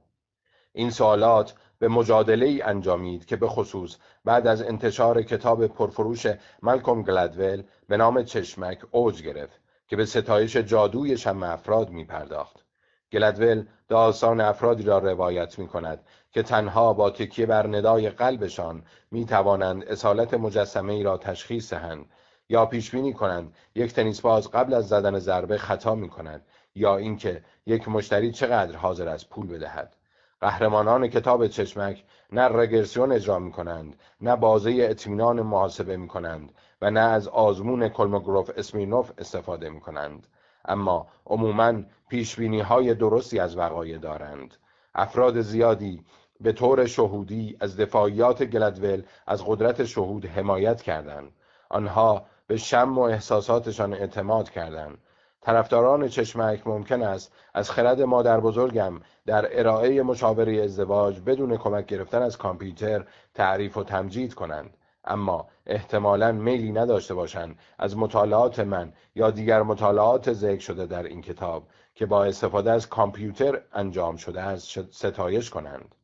این 0.73 0.89
سوالات 0.89 1.53
به 1.79 1.87
مجادله 1.87 2.45
ای 2.45 2.61
انجامید 2.61 3.25
که 3.25 3.35
به 3.35 3.47
خصوص 3.47 3.97
بعد 4.25 4.47
از 4.47 4.61
انتشار 4.61 5.21
کتاب 5.21 5.67
پرفروش 5.67 6.27
ملکوم 6.61 7.03
گلدول 7.03 7.63
به 7.87 7.97
نام 7.97 8.23
چشمک 8.23 8.79
اوج 8.91 9.23
گرفت 9.23 9.61
که 9.87 9.95
به 9.95 10.05
ستایش 10.05 10.57
جادوی 10.57 11.17
شم 11.17 11.43
افراد 11.43 11.89
می 11.89 12.05
پرداخت. 12.05 12.65
گلدول 13.11 13.65
داستان 13.87 14.41
افرادی 14.41 14.83
را 14.83 14.97
روایت 14.97 15.59
می 15.59 15.67
کند 15.67 16.05
که 16.31 16.43
تنها 16.43 16.93
با 16.93 17.09
تکیه 17.09 17.45
بر 17.45 17.67
ندای 17.67 18.09
قلبشان 18.09 18.83
می 19.11 19.25
توانند 19.25 19.83
اصالت 19.83 20.33
مجسمه 20.33 20.93
ای 20.93 21.03
را 21.03 21.17
تشخیص 21.17 21.73
دهند 21.73 22.05
یا 22.49 22.65
پیش 22.65 22.91
بینی 22.91 23.13
کنند. 23.13 23.53
یک 23.75 23.93
تنیس 23.93 24.21
باز 24.21 24.51
قبل 24.51 24.73
از 24.73 24.87
زدن 24.87 25.19
ضربه 25.19 25.57
خطا 25.57 25.95
می 25.95 26.09
کند 26.09 26.45
یا 26.75 26.97
اینکه 26.97 27.43
یک 27.65 27.87
مشتری 27.89 28.31
چقدر 28.31 28.75
حاضر 28.75 29.07
از 29.07 29.29
پول 29.29 29.47
بدهد. 29.47 29.95
قهرمانان 30.41 31.07
کتاب 31.07 31.47
چشمک 31.47 32.03
نه 32.31 32.41
رگرسیون 32.41 33.11
اجرا 33.11 33.39
می 33.39 33.51
کنند 33.51 33.95
نه 34.21 34.35
بازه 34.35 34.87
اطمینان 34.89 35.41
محاسبه 35.41 35.97
می 35.97 36.07
کنند 36.07 36.51
و 36.81 36.91
نه 36.91 36.99
از 36.99 37.27
آزمون 37.27 37.89
کلموگروف 37.89 38.51
اسمینوف 38.57 39.11
استفاده 39.17 39.69
می 39.69 39.79
کنند 39.79 40.27
اما 40.65 41.07
عموما 41.25 41.73
پیش 42.09 42.39
های 42.39 42.93
درستی 42.93 43.39
از 43.39 43.57
وقایع 43.57 43.97
دارند. 43.97 44.55
افراد 44.95 45.41
زیادی 45.41 46.05
به 46.41 46.51
طور 46.51 46.85
شهودی 46.85 47.57
از 47.59 47.77
دفاعیات 47.77 48.43
گلدول 48.43 49.03
از 49.27 49.43
قدرت 49.45 49.83
شهود 49.85 50.25
حمایت 50.25 50.81
کردند. 50.81 51.31
آنها 51.69 52.25
به 52.47 52.57
شم 52.57 52.97
و 52.97 53.01
احساساتشان 53.01 53.93
اعتماد 53.93 54.49
کردند. 54.49 54.97
طرفداران 55.41 56.07
چشمک 56.07 56.67
ممکن 56.67 57.01
است 57.03 57.31
از 57.53 57.71
خرد 57.71 58.01
مادر 58.01 58.39
بزرگم 58.39 59.01
در 59.25 59.59
ارائه 59.59 60.03
مشاوره 60.03 60.63
ازدواج 60.63 61.19
بدون 61.19 61.57
کمک 61.57 61.85
گرفتن 61.85 62.21
از 62.21 62.37
کامپیوتر 62.37 63.05
تعریف 63.33 63.77
و 63.77 63.83
تمجید 63.83 64.33
کنند. 64.33 64.77
اما 65.05 65.47
احتمالا 65.65 66.31
میلی 66.31 66.71
نداشته 66.71 67.13
باشند 67.13 67.59
از 67.79 67.97
مطالعات 67.97 68.59
من 68.59 68.93
یا 69.15 69.31
دیگر 69.31 69.61
مطالعات 69.61 70.33
ذکر 70.33 70.61
شده 70.61 70.85
در 70.85 71.03
این 71.03 71.21
کتاب 71.21 71.67
که 71.95 72.05
با 72.05 72.25
استفاده 72.25 72.71
از 72.71 72.89
کامپیوتر 72.89 73.61
انجام 73.73 74.15
شده 74.15 74.41
است 74.41 74.91
ستایش 74.91 75.49
کنند. 75.49 75.95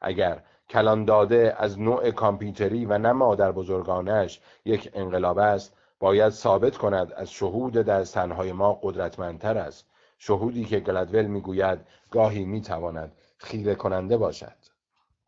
اگر 0.00 0.42
کلان 0.70 1.04
داده 1.04 1.54
از 1.58 1.80
نوع 1.80 2.10
کامپیوتری 2.10 2.86
و 2.86 2.98
نه 2.98 3.12
مادر 3.12 3.52
بزرگانش 3.52 4.40
یک 4.64 4.90
انقلاب 4.94 5.38
است 5.38 5.72
باید 6.00 6.32
ثابت 6.32 6.76
کند 6.76 7.12
از 7.12 7.30
شهود 7.30 7.72
دستنهای 7.72 8.52
ما 8.52 8.78
قدرتمندتر 8.82 9.58
است. 9.58 9.86
شهودی 10.18 10.64
که 10.64 10.80
گلدول 10.80 11.26
می‌گوید 11.26 11.78
گاهی 12.10 12.44
می‌تواند 12.44 13.12
خیره 13.38 13.74
کننده 13.74 14.16
باشد. 14.16 14.56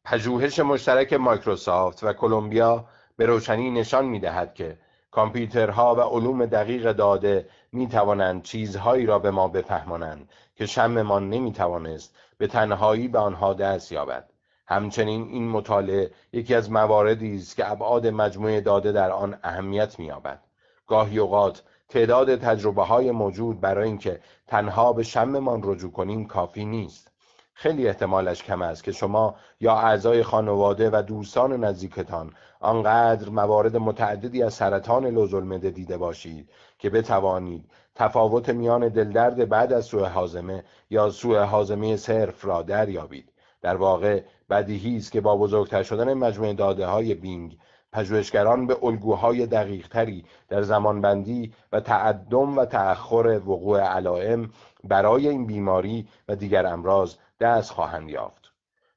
پژوهش 0.05 0.59
مشترک 0.59 1.12
مایکروسافت 1.12 2.05
و 2.05 2.12
کلمبیا 2.12 2.85
به 3.16 3.26
روشنی 3.26 3.70
نشان 3.70 4.05
می‌دهد 4.05 4.55
که 4.55 4.79
کامپیوترها 5.11 5.94
و 5.94 6.00
علوم 6.00 6.46
دقیق 6.46 6.92
داده 6.92 7.48
می 7.72 7.88
توانند 7.88 8.42
چیزهایی 8.42 9.07
را 9.07 9.18
به 9.18 9.31
ما 9.31 9.48
بفهمانند 9.48 10.29
که 10.57 10.66
شممان 10.66 11.31
نمی 11.31 11.53
توانست 11.53 12.16
به 12.38 12.46
تنهایی 12.46 13.09
به 13.09 13.18
آنها 13.18 13.55
دست 13.55 13.92
یابد. 13.92 14.29
همچنین 14.70 15.28
این 15.28 15.48
مطالعه 15.48 16.11
یکی 16.33 16.54
از 16.54 16.70
مواردی 16.70 17.37
است 17.37 17.56
که 17.56 17.70
ابعاد 17.70 18.06
مجموعه 18.06 18.61
داده 18.61 18.92
در 18.92 19.11
آن 19.11 19.38
اهمیت 19.42 19.98
می‌یابد. 19.98 20.40
گاهی 20.87 21.18
اوقات 21.18 21.62
تعداد 21.88 22.37
تجربه 22.37 22.83
های 22.83 23.11
موجود 23.11 23.61
برای 23.61 23.88
اینکه 23.88 24.20
تنها 24.46 24.92
به 24.92 25.02
شممان 25.02 25.61
رجوع 25.64 25.92
کنیم 25.92 26.26
کافی 26.26 26.64
نیست. 26.64 27.11
خیلی 27.54 27.88
احتمالش 27.88 28.42
کم 28.42 28.62
است 28.62 28.85
که 28.85 28.92
شما 28.92 29.35
یا 29.61 29.74
اعضای 29.74 30.22
خانواده 30.22 30.90
و 30.90 31.02
دوستان 31.02 31.64
نزدیکتان 31.64 32.33
آنقدر 32.61 33.28
موارد 33.28 33.76
متعددی 33.76 34.42
از 34.42 34.54
سرطان 34.54 35.06
لوزالمعده 35.06 35.70
دیده 35.70 35.96
باشید 35.96 36.50
که 36.78 36.90
بتوانید 36.90 37.70
تفاوت 37.94 38.48
میان 38.48 38.88
دلدرد 38.88 39.48
بعد 39.48 39.72
از 39.72 39.85
سوء 39.85 40.06
حازمه 40.09 40.64
یا 40.90 41.11
سوء 41.11 41.44
حازمه 41.44 41.96
صرف 41.96 42.44
را 42.44 42.62
دریابید. 42.62 43.33
در 43.62 43.76
واقع 43.76 44.22
بدیهی 44.50 44.96
است 44.96 45.12
که 45.12 45.20
با 45.20 45.36
بزرگتر 45.36 45.82
شدن 45.82 46.14
مجموعه 46.14 46.52
داده 46.52 46.86
های 46.86 47.14
بینگ 47.14 47.58
پژوهشگران 47.92 48.66
به 48.66 48.76
الگوهای 48.82 49.46
دقیقتری 49.46 50.24
در 50.48 50.62
زمانبندی 50.62 51.52
و 51.72 51.80
تعدم 51.80 52.58
و 52.58 52.64
تأخر 52.64 53.40
وقوع 53.46 53.80
علائم 53.80 54.50
برای 54.84 55.28
این 55.28 55.46
بیماری 55.46 56.08
و 56.28 56.36
دیگر 56.36 56.66
امراض 56.66 57.14
دست 57.40 57.70
خواهند 57.70 58.10
یافت. 58.10 58.52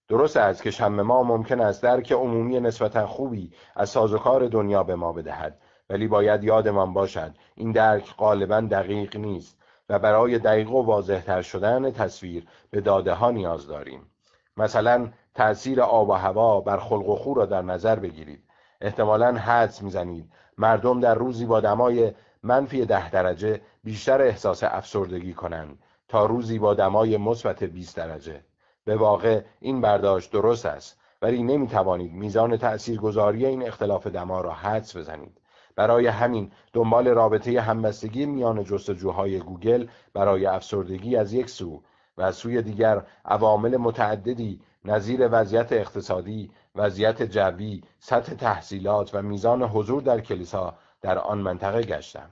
درست 0.07 0.37
است 0.37 0.63
که 0.63 0.71
شم 0.71 1.01
ما 1.01 1.23
ممکن 1.23 1.61
است 1.61 1.83
درک 1.83 2.11
عمومی 2.11 2.59
نسبتا 2.59 3.07
خوبی 3.07 3.51
از 3.75 3.89
سازوکار 3.89 4.47
دنیا 4.47 4.83
به 4.83 4.95
ما 4.95 5.13
بدهد 5.13 5.61
ولی 5.89 6.07
باید 6.07 6.43
یادمان 6.43 6.93
باشد 6.93 7.35
این 7.55 7.71
درک 7.71 8.15
غالبا 8.15 8.61
دقیق 8.61 9.17
نیست 9.17 9.57
و 9.89 9.99
برای 9.99 10.39
دقیق 10.39 10.71
و 10.71 10.85
واضحتر 10.85 11.41
شدن 11.41 11.91
تصویر 11.91 12.47
به 12.71 12.81
داده 12.81 13.13
ها 13.13 13.31
نیاز 13.31 13.67
داریم. 13.67 14.12
مثلا 14.57 15.09
تأثیر 15.35 15.81
آب 15.81 16.09
و 16.09 16.13
هوا 16.13 16.61
بر 16.61 16.77
خلق 16.77 17.09
و 17.09 17.15
خو 17.15 17.33
را 17.33 17.45
در 17.45 17.61
نظر 17.61 17.95
بگیرید. 17.95 18.43
احتمالا 18.81 19.33
حدس 19.33 19.81
می‌زنید. 19.81 20.31
مردم 20.57 20.99
در 20.99 21.15
روزی 21.15 21.45
با 21.45 21.59
دمای 21.59 22.13
منفی 22.43 22.85
ده 22.85 23.09
درجه 23.09 23.61
بیشتر 23.83 24.21
احساس 24.21 24.63
افسردگی 24.63 25.33
کنند 25.33 25.79
تا 26.07 26.25
روزی 26.25 26.59
با 26.59 26.73
دمای 26.73 27.17
مثبت 27.17 27.63
20 27.63 27.97
درجه. 27.97 28.43
به 28.85 28.95
واقع 28.95 29.41
این 29.59 29.81
برداشت 29.81 30.31
درست 30.31 30.65
است 30.65 30.99
ولی 31.21 31.43
نمی 31.43 31.67
توانید 31.67 32.11
میزان 32.13 32.57
تأثیرگذاری 32.57 33.45
این 33.45 33.67
اختلاف 33.67 34.07
دما 34.07 34.41
را 34.41 34.51
حدس 34.51 34.97
بزنید. 34.97 35.41
برای 35.75 36.07
همین 36.07 36.51
دنبال 36.73 37.07
رابطه 37.07 37.61
همبستگی 37.61 38.25
میان 38.25 38.63
جستجوهای 38.63 39.39
گوگل 39.39 39.87
برای 40.13 40.45
افسردگی 40.45 41.15
از 41.15 41.33
یک 41.33 41.49
سو 41.49 41.81
و 42.17 42.21
از 42.21 42.35
سوی 42.35 42.61
دیگر 42.61 43.05
عوامل 43.25 43.77
متعددی 43.77 44.61
نظیر 44.85 45.29
وضعیت 45.31 45.71
اقتصادی، 45.71 46.51
وضعیت 46.75 47.23
جوی، 47.23 47.83
سطح 47.99 48.33
تحصیلات 48.33 49.15
و 49.15 49.21
میزان 49.21 49.63
حضور 49.63 50.01
در 50.01 50.19
کلیسا 50.21 50.77
در 51.01 51.19
آن 51.19 51.37
منطقه 51.37 51.81
گشتم. 51.81 52.29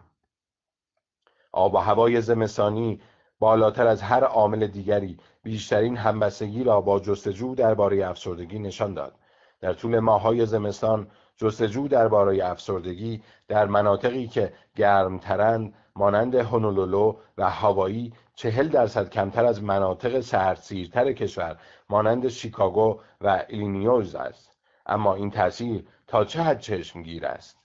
آب 1.52 1.74
و 1.74 1.78
هوای 1.78 2.22
زمستانی 2.22 3.02
بالاتر 3.40 3.88
از 3.88 4.02
هر 4.02 4.24
عامل 4.24 4.68
دیگری 4.68 5.18
بیشترین 5.44 5.98
همبستگی 5.98 6.64
را 6.64 6.82
با 6.82 7.00
جستجو 7.00 7.56
درباره 7.56 8.08
افسردگی 8.08 8.60
نشان 8.60 8.94
داد. 8.94 9.16
در 9.62 9.74
طول 9.74 10.00
ماهای 10.00 10.46
زمستان 10.46 11.08
جستجو 11.38 11.88
درباره 11.88 12.46
افسردگی 12.46 13.24
در 13.48 13.66
مناطقی 13.66 14.28
که 14.28 14.54
گرمترند 14.76 15.74
مانند 15.96 16.36
هونولولو 16.36 17.16
و 17.38 17.50
هاوایی 17.50 18.14
چهل 18.42 18.68
درصد 18.68 19.10
کمتر 19.10 19.46
از 19.46 19.64
مناطق 19.64 20.20
سردسیرتر 20.20 21.14
کشور 21.14 21.58
مانند 21.90 22.28
شیکاگو 22.28 23.00
و 23.22 23.46
ایلینیوز 23.50 24.16
است 24.16 24.58
اما 24.86 25.16
این 25.16 25.32
تاثیر 25.32 25.88
تا 26.08 26.26
چه 26.26 26.42
حد 26.42 26.60
چشمگیر 26.60 27.26
است 27.26 27.58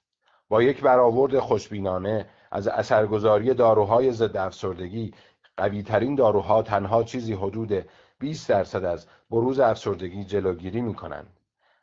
با 0.48 0.62
یک 0.62 0.80
برآورد 0.80 1.38
خوشبینانه 1.38 2.26
از 2.50 2.68
اثرگذاری 2.68 3.54
داروهای 3.54 4.12
ضد 4.12 4.36
افسردگی 4.36 5.14
قویترین 5.56 6.14
داروها 6.14 6.62
تنها 6.62 7.02
چیزی 7.02 7.32
حدود 7.32 7.84
20 8.18 8.48
درصد 8.48 8.84
از 8.84 9.06
بروز 9.30 9.60
افسردگی 9.60 10.24
جلوگیری 10.24 10.80
می 10.80 10.94
کنند. 10.94 11.36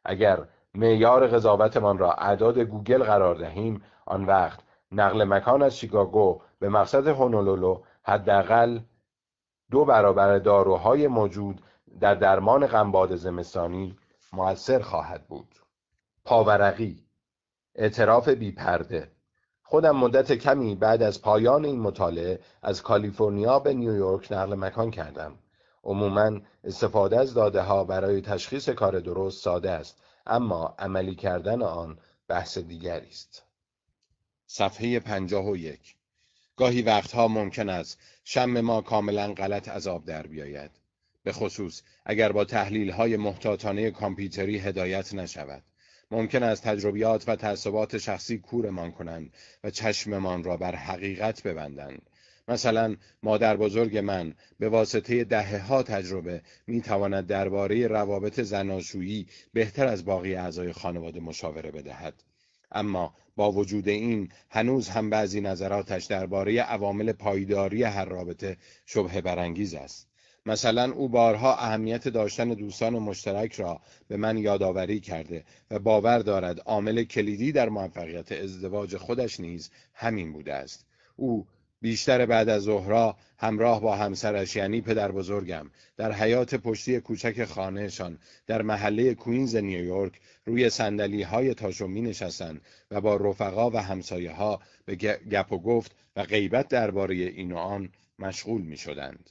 اگر 0.05 0.45
معیار 0.73 1.27
قضاوتمان 1.27 1.97
را 1.97 2.13
اعداد 2.13 2.59
گوگل 2.59 3.03
قرار 3.03 3.35
دهیم 3.35 3.83
آن 4.05 4.25
وقت 4.25 4.59
نقل 4.91 5.23
مکان 5.23 5.61
از 5.61 5.77
شیکاگو 5.77 6.41
به 6.59 6.69
مقصد 6.69 7.07
هونولولو 7.07 7.81
حداقل 8.03 8.79
دو 9.71 9.85
برابر 9.85 10.39
داروهای 10.39 11.07
موجود 11.07 11.61
در 11.99 12.15
درمان 12.15 12.67
غمباد 12.67 13.15
زمستانی 13.15 13.97
موثر 14.33 14.79
خواهد 14.79 15.27
بود. 15.27 15.55
پاورقی 16.25 17.05
اعتراف 17.75 18.29
بیپرده. 18.29 19.11
خودم 19.63 19.95
مدت 19.95 20.31
کمی 20.33 20.75
بعد 20.75 21.01
از 21.03 21.21
پایان 21.21 21.65
این 21.65 21.79
مطالعه 21.79 22.39
از 22.61 22.81
کالیفرنیا 22.81 23.59
به 23.59 23.73
نیویورک 23.73 24.31
نقل 24.31 24.55
مکان 24.55 24.91
کردم. 24.91 25.39
عموما 25.83 26.39
استفاده 26.63 27.19
از 27.19 27.33
داده 27.33 27.61
ها 27.61 27.83
برای 27.83 28.21
تشخیص 28.21 28.69
کار 28.69 28.99
درست 28.99 29.43
ساده 29.43 29.71
است 29.71 30.01
اما 30.25 30.75
عملی 30.79 31.15
کردن 31.15 31.61
آن 31.61 31.99
بحث 32.27 32.57
دیگری 32.57 33.09
است. 33.09 33.43
صفحه 34.45 34.99
پنجاه 34.99 35.49
و 35.49 35.57
یک. 35.57 35.95
گاهی 36.55 36.81
وقتها 36.81 37.27
ممکن 37.27 37.69
است 37.69 37.99
شم 38.23 38.61
ما 38.61 38.81
کاملا 38.81 39.33
غلط 39.33 39.87
آب 39.87 40.05
در 40.05 40.27
بیاید. 40.27 40.71
به 41.23 41.31
خصوص 41.31 41.81
اگر 42.05 42.31
با 42.31 42.45
تحلیل 42.45 42.89
های 42.89 43.17
محتاطانه 43.17 43.91
کامپیوتری 43.91 44.59
هدایت 44.59 45.13
نشود. 45.13 45.63
ممکن 46.11 46.43
است 46.43 46.63
تجربیات 46.63 47.29
و 47.29 47.35
تعصبات 47.35 47.97
شخصی 47.97 48.37
کورمان 48.37 48.91
کنند 48.91 49.33
و 49.63 49.69
چشممان 49.69 50.43
را 50.43 50.57
بر 50.57 50.75
حقیقت 50.75 51.43
ببندند. 51.43 52.09
مثلا 52.47 52.95
مادر 53.23 53.57
بزرگ 53.57 53.97
من 53.97 54.33
به 54.59 54.69
واسطه 54.69 55.23
دهه 55.23 55.57
ها 55.57 55.83
تجربه 55.83 56.41
می 56.67 56.81
تواند 56.81 57.27
درباره 57.27 57.87
روابط 57.87 58.39
زناشویی 58.41 59.27
بهتر 59.53 59.87
از 59.87 60.05
باقی 60.05 60.35
اعضای 60.35 60.73
خانواده 60.73 61.19
مشاوره 61.19 61.71
بدهد. 61.71 62.23
اما 62.71 63.15
با 63.35 63.51
وجود 63.51 63.87
این 63.87 64.29
هنوز 64.49 64.89
هم 64.89 65.09
بعضی 65.09 65.41
نظراتش 65.41 66.05
درباره 66.05 66.61
عوامل 66.61 67.11
پایداری 67.11 67.83
هر 67.83 68.05
رابطه 68.05 68.57
شبه 68.85 69.21
برانگیز 69.21 69.73
است. 69.73 70.07
مثلا 70.45 70.93
او 70.93 71.09
بارها 71.09 71.55
اهمیت 71.55 72.07
داشتن 72.07 72.49
دوستان 72.49 72.93
مشترک 72.93 73.53
را 73.53 73.81
به 74.07 74.17
من 74.17 74.37
یادآوری 74.37 74.99
کرده 74.99 75.45
و 75.71 75.79
باور 75.79 76.19
دارد 76.19 76.59
عامل 76.59 77.03
کلیدی 77.03 77.51
در 77.51 77.69
موفقیت 77.69 78.31
ازدواج 78.31 78.97
خودش 78.97 79.39
نیز 79.39 79.71
همین 79.93 80.33
بوده 80.33 80.53
است. 80.53 80.85
او 81.15 81.47
بیشتر 81.83 82.25
بعد 82.25 82.49
از 82.49 82.61
ظهرها 82.61 83.17
همراه 83.37 83.81
با 83.81 83.95
همسرش 83.95 84.55
یعنی 84.55 84.81
پدر 84.81 85.11
بزرگم 85.11 85.71
در 85.97 86.11
حیات 86.11 86.55
پشتی 86.55 86.99
کوچک 86.99 87.45
خانهشان 87.45 88.19
در 88.47 88.61
محله 88.61 89.13
کوینز 89.13 89.55
نیویورک 89.55 90.19
روی 90.45 90.69
سندلی 90.69 91.21
های 91.21 91.53
تاشو 91.53 91.87
می 91.87 92.01
نشستند 92.01 92.61
و 92.91 93.01
با 93.01 93.15
رفقا 93.15 93.69
و 93.69 93.77
همسایه 93.77 94.31
ها 94.31 94.61
به 94.85 94.95
گپ 94.95 95.53
و 95.53 95.57
گفت 95.57 95.95
و 96.15 96.23
غیبت 96.23 96.67
درباره 96.67 97.15
این 97.15 97.51
و 97.51 97.57
آن 97.57 97.89
مشغول 98.19 98.61
می 98.61 98.77
شدند. 98.77 99.29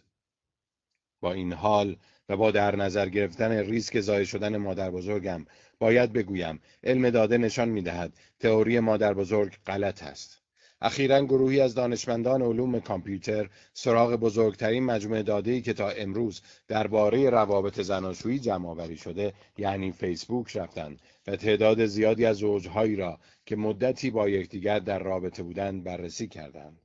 با 1.20 1.32
این 1.32 1.52
حال 1.52 1.96
و 2.28 2.36
با 2.36 2.50
در 2.50 2.76
نظر 2.76 3.08
گرفتن 3.08 3.52
ریسک 3.52 4.00
زای 4.00 4.26
شدن 4.26 4.56
مادر 4.56 4.90
بزرگم 4.90 5.46
باید 5.78 6.12
بگویم 6.12 6.60
علم 6.84 7.10
داده 7.10 7.38
نشان 7.38 7.68
می 7.68 7.82
دهد 7.82 8.12
تئوری 8.40 8.80
مادر 8.80 9.14
بزرگ 9.14 9.56
غلط 9.66 10.02
است. 10.02 10.41
اخیرا 10.84 11.24
گروهی 11.24 11.60
از 11.60 11.74
دانشمندان 11.74 12.42
علوم 12.42 12.80
کامپیوتر 12.80 13.50
سراغ 13.74 14.14
بزرگترین 14.14 14.84
مجموعه 14.84 15.22
داده‌ای 15.22 15.62
که 15.62 15.72
تا 15.72 15.88
امروز 15.88 16.42
درباره 16.68 17.30
روابط 17.30 17.80
زناشویی 17.80 18.38
جمع 18.38 18.68
آوری 18.68 18.96
شده 18.96 19.32
یعنی 19.58 19.92
فیسبوک 19.92 20.56
رفتند 20.56 21.00
و 21.26 21.36
تعداد 21.36 21.86
زیادی 21.86 22.26
از 22.26 22.36
زوجهایی 22.36 22.96
را 22.96 23.18
که 23.46 23.56
مدتی 23.56 24.10
با 24.10 24.28
یکدیگر 24.28 24.78
در 24.78 24.98
رابطه 24.98 25.42
بودند 25.42 25.84
بررسی 25.84 26.28
کردند. 26.28 26.80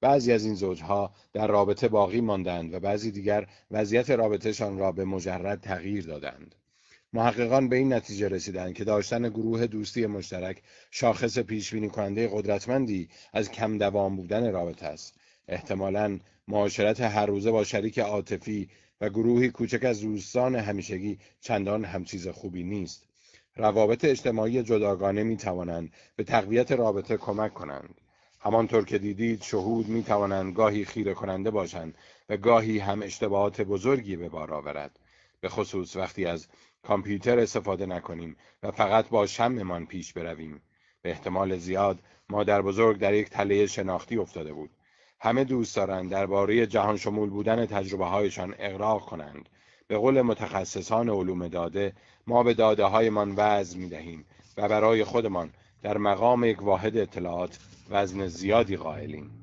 بعضی 0.00 0.32
از 0.32 0.44
این 0.44 0.54
زوجها 0.54 1.14
در 1.32 1.46
رابطه 1.46 1.88
باقی 1.88 2.20
ماندند 2.20 2.74
و 2.74 2.80
بعضی 2.80 3.10
دیگر 3.10 3.46
وضعیت 3.70 4.10
رابطهشان 4.10 4.78
را 4.78 4.92
به 4.92 5.04
مجرد 5.04 5.60
تغییر 5.60 6.06
دادند. 6.06 6.54
محققان 7.12 7.68
به 7.68 7.76
این 7.76 7.92
نتیجه 7.92 8.28
رسیدند 8.28 8.74
که 8.74 8.84
داشتن 8.84 9.28
گروه 9.28 9.66
دوستی 9.66 10.06
مشترک 10.06 10.62
شاخص 10.90 11.38
پیش 11.38 11.74
بینی 11.74 11.88
کننده 11.88 12.28
قدرتمندی 12.32 13.08
از 13.32 13.50
کم 13.50 13.78
دوام 13.78 14.16
بودن 14.16 14.52
رابطه 14.52 14.86
است. 14.86 15.14
احتمالاً 15.48 16.18
معاشرت 16.48 17.00
هر 17.00 17.26
روزه 17.26 17.50
با 17.50 17.64
شریک 17.64 17.98
عاطفی 17.98 18.68
و 19.00 19.08
گروهی 19.08 19.50
کوچک 19.50 19.84
از 19.84 20.00
دوستان 20.00 20.54
همیشگی 20.54 21.18
چندان 21.40 21.84
هم 21.84 22.04
چیز 22.04 22.28
خوبی 22.28 22.62
نیست. 22.62 23.06
روابط 23.56 24.04
اجتماعی 24.04 24.62
جداگانه 24.62 25.22
می 25.22 25.36
توانند 25.36 25.92
به 26.16 26.24
تقویت 26.24 26.72
رابطه 26.72 27.16
کمک 27.16 27.54
کنند. 27.54 28.00
همانطور 28.40 28.84
که 28.84 28.98
دیدید 28.98 29.42
شهود 29.42 29.88
می 29.88 30.02
توانند 30.02 30.54
گاهی 30.54 30.84
خیره 30.84 31.14
کننده 31.14 31.50
باشند 31.50 31.94
و 32.28 32.36
گاهی 32.36 32.78
هم 32.78 33.02
اشتباهات 33.02 33.60
بزرگی 33.60 34.16
به 34.16 34.28
بار 34.28 34.54
آورد. 34.54 34.98
به 35.40 35.48
خصوص 35.48 35.96
وقتی 35.96 36.26
از 36.26 36.46
کامپیوتر 36.82 37.38
استفاده 37.38 37.86
نکنیم 37.86 38.36
و 38.62 38.70
فقط 38.70 39.08
با 39.08 39.26
شممان 39.26 39.86
پیش 39.86 40.12
برویم. 40.12 40.62
به 41.02 41.10
احتمال 41.10 41.56
زیاد 41.56 41.98
مادر 42.28 42.62
بزرگ 42.62 42.98
در 42.98 43.14
یک 43.14 43.30
تله 43.30 43.66
شناختی 43.66 44.16
افتاده 44.16 44.52
بود. 44.52 44.70
همه 45.20 45.44
دوست 45.44 45.76
دارند 45.76 46.10
درباره 46.10 46.66
جهان 46.66 46.96
شمول 46.96 47.30
بودن 47.30 47.66
تجربه 47.66 48.04
هایشان 48.04 48.54
اقراق 48.58 49.00
کنند. 49.00 49.48
به 49.88 49.96
قول 49.96 50.22
متخصصان 50.22 51.08
علوم 51.08 51.48
داده 51.48 51.92
ما 52.26 52.42
به 52.42 52.54
داده 52.54 52.84
هایمان 52.84 53.34
وزن 53.36 53.78
می 53.78 53.88
دهیم 53.88 54.24
و 54.56 54.68
برای 54.68 55.04
خودمان 55.04 55.50
در 55.82 55.98
مقام 55.98 56.44
یک 56.44 56.62
واحد 56.62 56.96
اطلاعات 56.96 57.58
وزن 57.90 58.26
زیادی 58.26 58.76
قائلیم. 58.76 59.39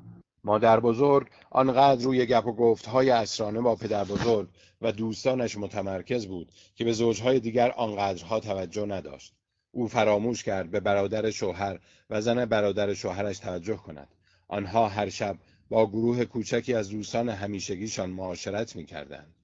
مادر 0.47 0.79
بزرگ 0.79 1.27
آنقدر 1.51 2.03
روی 2.03 2.25
گپ 2.25 2.47
و 2.47 2.53
گفت 2.53 2.85
های 2.85 3.09
اسرانه 3.09 3.61
با 3.61 3.75
پدر 3.75 4.03
بزرگ 4.03 4.49
و 4.81 4.91
دوستانش 4.91 5.57
متمرکز 5.57 6.27
بود 6.27 6.51
که 6.75 6.83
به 6.83 6.93
زوجهای 6.93 7.39
دیگر 7.39 7.71
آنقدرها 7.71 8.39
توجه 8.39 8.85
نداشت. 8.85 9.33
او 9.71 9.87
فراموش 9.87 10.43
کرد 10.43 10.71
به 10.71 10.79
برادر 10.79 11.31
شوهر 11.31 11.79
و 12.09 12.21
زن 12.21 12.45
برادر 12.45 12.93
شوهرش 12.93 13.39
توجه 13.39 13.77
کند. 13.77 14.07
آنها 14.47 14.87
هر 14.87 15.09
شب 15.09 15.37
با 15.69 15.87
گروه 15.87 16.25
کوچکی 16.25 16.73
از 16.73 16.89
دوستان 16.89 17.29
همیشگیشان 17.29 18.09
معاشرت 18.09 18.75
می 18.75 18.85
کردند. 18.85 19.35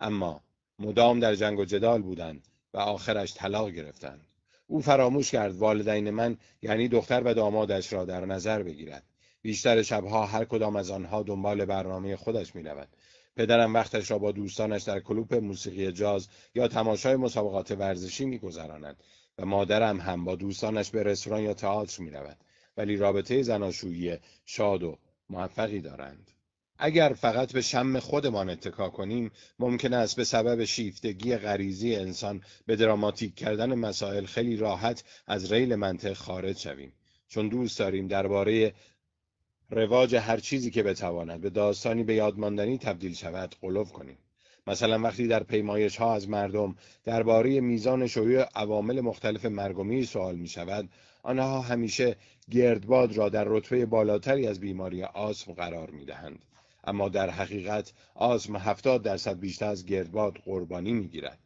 اما 0.00 0.40
مدام 0.78 1.20
در 1.20 1.34
جنگ 1.34 1.58
و 1.58 1.64
جدال 1.64 2.02
بودند 2.02 2.48
و 2.74 2.78
آخرش 2.78 3.34
طلاق 3.34 3.70
گرفتند. 3.70 4.26
او 4.66 4.80
فراموش 4.80 5.30
کرد 5.30 5.56
والدین 5.56 6.10
من 6.10 6.36
یعنی 6.62 6.88
دختر 6.88 7.22
و 7.24 7.34
دامادش 7.34 7.92
را 7.92 8.04
در 8.04 8.24
نظر 8.24 8.62
بگیرد. 8.62 9.04
بیشتر 9.44 9.82
شبها 9.82 10.26
هر 10.26 10.44
کدام 10.44 10.76
از 10.76 10.90
آنها 10.90 11.22
دنبال 11.22 11.64
برنامه 11.64 12.16
خودش 12.16 12.54
می 12.54 12.62
رود. 12.62 12.88
پدرم 13.36 13.74
وقتش 13.74 14.10
را 14.10 14.18
با 14.18 14.32
دوستانش 14.32 14.82
در 14.82 15.00
کلوپ 15.00 15.34
موسیقی 15.34 15.92
جاز 15.92 16.28
یا 16.54 16.68
تماشای 16.68 17.16
مسابقات 17.16 17.70
ورزشی 17.70 18.24
میگذراند 18.24 19.02
و 19.38 19.46
مادرم 19.46 20.00
هم 20.00 20.24
با 20.24 20.34
دوستانش 20.34 20.90
به 20.90 21.02
رستوران 21.02 21.42
یا 21.42 21.54
تئاتر 21.54 22.02
می 22.02 22.10
رود. 22.10 22.36
ولی 22.76 22.96
رابطه 22.96 23.42
زناشویی 23.42 24.16
شاد 24.44 24.82
و 24.82 24.98
موفقی 25.30 25.80
دارند. 25.80 26.30
اگر 26.78 27.12
فقط 27.12 27.52
به 27.52 27.60
شم 27.60 27.98
خودمان 27.98 28.50
اتکا 28.50 28.88
کنیم 28.90 29.30
ممکن 29.58 29.92
است 29.92 30.16
به 30.16 30.24
سبب 30.24 30.64
شیفتگی 30.64 31.36
غریزی 31.36 31.94
انسان 31.94 32.42
به 32.66 32.76
دراماتیک 32.76 33.34
کردن 33.34 33.74
مسائل 33.74 34.24
خیلی 34.24 34.56
راحت 34.56 35.04
از 35.26 35.52
ریل 35.52 35.74
منطق 35.74 36.12
خارج 36.12 36.58
شویم 36.58 36.92
چون 37.28 37.48
دوست 37.48 37.78
داریم 37.78 38.08
درباره 38.08 38.74
رواج 39.70 40.16
هر 40.16 40.36
چیزی 40.36 40.70
که 40.70 40.82
بتواند 40.82 41.40
به 41.40 41.50
داستانی 41.50 42.04
به 42.04 42.14
یادماندنی 42.14 42.78
تبدیل 42.78 43.14
شود 43.14 43.54
قلوب 43.60 43.88
کنیم 43.88 44.18
مثلا 44.66 44.98
وقتی 44.98 45.26
در 45.26 45.42
پیمایش 45.42 45.96
ها 45.96 46.14
از 46.14 46.28
مردم 46.28 46.76
درباره 47.04 47.60
میزان 47.60 48.06
شیوع 48.06 48.48
عوامل 48.54 49.00
مختلف 49.00 49.44
مرگومی 49.44 50.04
سوال 50.04 50.36
می 50.36 50.48
شود 50.48 50.88
آنها 51.22 51.60
همیشه 51.60 52.16
گردباد 52.50 53.16
را 53.16 53.28
در 53.28 53.44
رتبه 53.44 53.86
بالاتری 53.86 54.46
از 54.46 54.60
بیماری 54.60 55.02
آسم 55.02 55.52
قرار 55.52 55.90
می 55.90 56.04
دهند. 56.04 56.44
اما 56.84 57.08
در 57.08 57.30
حقیقت 57.30 57.92
آسم 58.14 58.56
70 58.56 59.02
درصد 59.02 59.40
بیشتر 59.40 59.68
از 59.68 59.86
گردباد 59.86 60.38
قربانی 60.44 60.92
می 60.92 61.08
گیرد. 61.08 61.38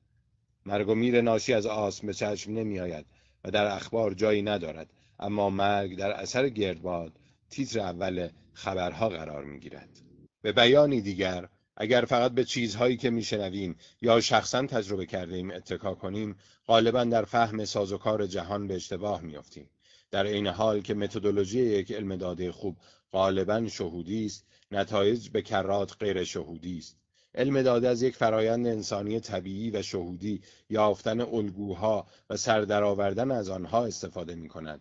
مرگ 0.67 0.91
ناشی 1.17 1.55
از 1.55 1.67
آسم 1.67 2.07
به 2.07 2.13
چشم 2.13 2.53
نمی 2.53 2.81
آید 2.81 3.07
و 3.45 3.51
در 3.51 3.67
اخبار 3.67 4.15
جایی 4.15 4.43
ندارد 4.43 4.91
اما 5.19 5.51
مرگ 5.51 5.97
در 5.97 6.11
اثر 6.11 6.49
گردباد 6.49 7.13
تیتر 7.51 7.81
اول 7.81 8.29
خبرها 8.53 9.09
قرار 9.09 9.45
می 9.45 9.61
گیرد. 9.61 10.01
به 10.43 10.53
بیانی 10.53 11.01
دیگر 11.01 11.49
اگر 11.77 12.05
فقط 12.05 12.33
به 12.33 12.45
چیزهایی 12.45 12.97
که 12.97 13.11
میشنویم 13.11 13.77
یا 14.03 14.21
شخصا 14.21 14.67
تجربه 14.67 15.07
کرده 15.07 15.37
ایم 15.37 15.51
اتکا 15.51 15.95
کنیم 15.95 16.37
غالبا 16.67 17.05
در 17.05 17.25
فهم 17.25 17.65
سازوکار 17.65 18.27
جهان 18.27 18.67
به 18.67 18.75
اشتباه 18.75 19.21
میافتیم. 19.21 19.71
در 20.11 20.27
عین 20.27 20.47
حال 20.47 20.81
که 20.81 20.95
متدولوژی 20.95 21.61
یک 21.61 21.93
علم 21.93 22.17
داده 22.17 22.53
خوب 22.53 22.77
غالبا 23.13 23.69
شهودی 23.69 24.27
است 24.27 24.47
نتایج 24.71 25.29
به 25.29 25.43
کرات 25.43 25.97
غیر 26.01 26.25
شهودی 26.25 26.79
است. 26.79 26.97
علم 27.35 27.63
داده 27.63 27.89
از 27.89 28.03
یک 28.03 28.17
فرایند 28.17 28.67
انسانی 28.67 29.21
طبیعی 29.21 29.71
و 29.71 29.83
شهودی 29.83 30.43
یافتن 30.71 31.21
الگوها 31.21 32.07
و 32.31 32.37
سردرآوردن 32.37 33.31
از 33.31 33.49
آنها 33.49 33.87
استفاده 33.87 34.35
می 34.35 34.49
کند 34.49 34.81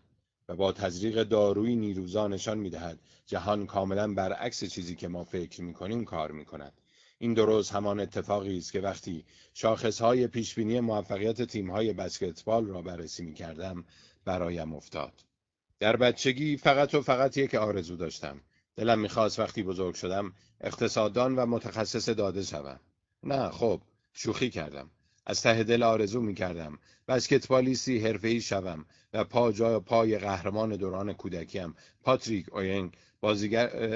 و 0.49 0.55
با 0.55 0.71
تزریق 0.71 1.23
دارویی 1.23 1.75
نیروزا 1.75 2.27
نشان 2.27 2.57
می 2.57 2.69
دهد 2.69 2.99
جهان 3.25 3.65
کاملا 3.65 4.13
برعکس 4.13 4.63
چیزی 4.63 4.95
که 4.95 5.07
ما 5.07 5.23
فکر 5.23 5.61
می 5.61 5.73
کنیم 5.73 6.05
کار 6.05 6.31
می 6.31 6.45
کند. 6.45 6.73
این 7.19 7.33
درست 7.33 7.71
همان 7.71 7.99
اتفاقی 7.99 8.57
است 8.57 8.71
که 8.71 8.81
وقتی 8.81 9.25
شاخصهای 9.53 10.27
پیشبینی 10.27 10.79
موفقیت 10.79 11.41
تیمهای 11.41 11.93
بسکتبال 11.93 12.65
را 12.65 12.81
بررسی 12.81 13.23
می 13.23 13.33
کردم 13.33 13.85
برایم 14.25 14.73
افتاد. 14.73 15.13
در 15.79 15.95
بچگی 15.95 16.57
فقط 16.57 16.93
و 16.93 17.01
فقط 17.01 17.37
یک 17.37 17.55
آرزو 17.55 17.95
داشتم. 17.95 18.41
دلم 18.75 18.99
می‌خواست 18.99 19.39
وقتی 19.39 19.63
بزرگ 19.63 19.95
شدم 19.95 20.33
اقتصاددان 20.61 21.35
و 21.35 21.45
متخصص 21.45 22.09
داده 22.09 22.43
شوم. 22.43 22.79
نه 23.23 23.49
خب 23.49 23.81
شوخی 24.13 24.49
کردم. 24.49 24.89
از 25.29 25.41
ته 25.41 25.63
دل 25.63 25.83
آرزو 25.83 26.21
می 26.21 26.35
کردم 26.35 26.79
بسکتبالیستی 27.07 27.99
حرفه‌ای 27.99 28.41
شوم 28.41 28.85
و 29.13 29.23
پا 29.23 29.51
جای 29.51 29.79
پای 29.79 30.17
قهرمان 30.17 30.75
دوران 30.75 31.13
کودکیم. 31.13 31.75
پاتریک 32.03 32.53
اوینگ 32.53 32.97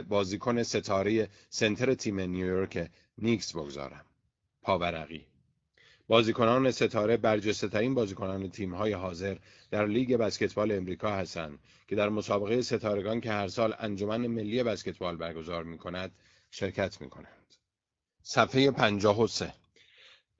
بازیکن 0.09 0.63
ستاره 0.63 1.29
سنتر 1.49 1.93
تیم 1.93 2.19
نیویورک 2.19 2.89
نیکس 3.17 3.55
بگذارم. 3.55 4.05
پاورقی. 4.61 5.25
بازیکنان 6.07 6.71
ستاره 6.71 7.17
برجسته 7.17 7.67
ترین 7.67 7.93
بازیکنان 7.93 8.49
تیم 8.49 8.75
های 8.75 8.93
حاضر 8.93 9.37
در 9.71 9.85
لیگ 9.85 10.15
بسکتبال 10.15 10.71
امریکا 10.71 11.15
هستند 11.15 11.59
که 11.87 11.95
در 11.95 12.09
مسابقه 12.09 12.61
ستارگان 12.61 13.21
که 13.21 13.31
هر 13.31 13.47
سال 13.47 13.75
انجمن 13.79 14.27
ملی 14.27 14.63
بسکتبال 14.63 15.15
برگزار 15.15 15.63
می 15.63 15.77
کند 15.77 16.11
شرکت 16.51 17.01
می 17.01 17.09
کنند. 17.09 17.55
صفحه 18.23 18.71
53 18.71 19.53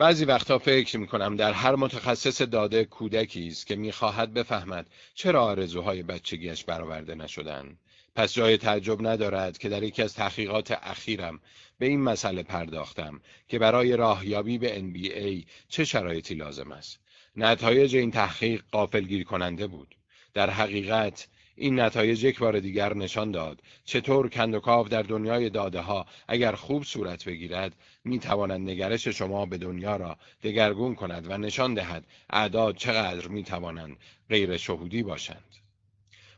بعضی 0.02 0.26
وقتا 0.26 0.60
فکر 0.60 0.98
می 0.98 1.08
کنم 1.08 1.36
در 1.36 1.54
هر 1.54 1.76
متخصص 1.76 2.42
داده 2.42 2.86
کودکی 2.86 3.48
است 3.48 3.68
که 3.68 3.76
می‌خواهد 3.76 4.34
بفهمد 4.34 4.88
چرا 5.14 5.44
آرزوهای 5.44 6.04
بچگیش 6.04 6.64
برآورده 6.64 7.16
نشدند 7.16 7.78
پس 8.16 8.34
جای 8.34 8.58
تعجب 8.58 9.08
ندارد 9.08 9.58
که 9.58 9.70
در 9.70 9.84
یکی 9.84 10.02
از 10.02 10.14
تحقیقات 10.14 10.78
اخیرم 10.82 11.40
به 11.80 11.86
این 11.86 12.02
مسئله 12.02 12.44
پرداختم 12.44 13.22
که 13.48 13.60
برای 13.60 13.98
راهیابی 13.98 14.58
به 14.58 14.80
NBA 14.80 15.50
چه 15.70 15.86
شرایطی 15.86 16.36
لازم 16.36 16.72
است. 16.72 17.00
نتایج 17.36 17.96
این 17.96 18.12
تحقیق 18.12 18.64
قافلگیر 18.72 19.24
کننده 19.24 19.68
بود. 19.68 19.96
در 20.34 20.50
حقیقت 20.50 21.28
این 21.56 21.80
نتایج 21.80 22.24
یک 22.24 22.40
بار 22.40 22.60
دیگر 22.60 22.94
نشان 22.94 23.32
داد 23.32 23.62
چطور 23.86 24.30
کندوکاو 24.30 24.88
در 24.88 25.02
دنیای 25.02 25.50
داده 25.50 25.80
ها 25.80 26.06
اگر 26.28 26.52
خوب 26.52 26.84
صورت 26.84 27.26
بگیرد 27.26 27.76
می 28.04 28.20
تواند 28.20 28.70
نگرش 28.70 29.08
شما 29.08 29.46
به 29.46 29.58
دنیا 29.58 29.96
را 29.96 30.18
دگرگون 30.44 30.96
کند 30.96 31.32
و 31.32 31.38
نشان 31.38 31.74
دهد 31.74 32.06
اعداد 32.30 32.76
چقدر 32.76 33.28
می 33.28 33.44
توانند 33.44 33.98
غیر 34.30 34.58
شهودی 34.58 35.04
باشند. 35.04 35.56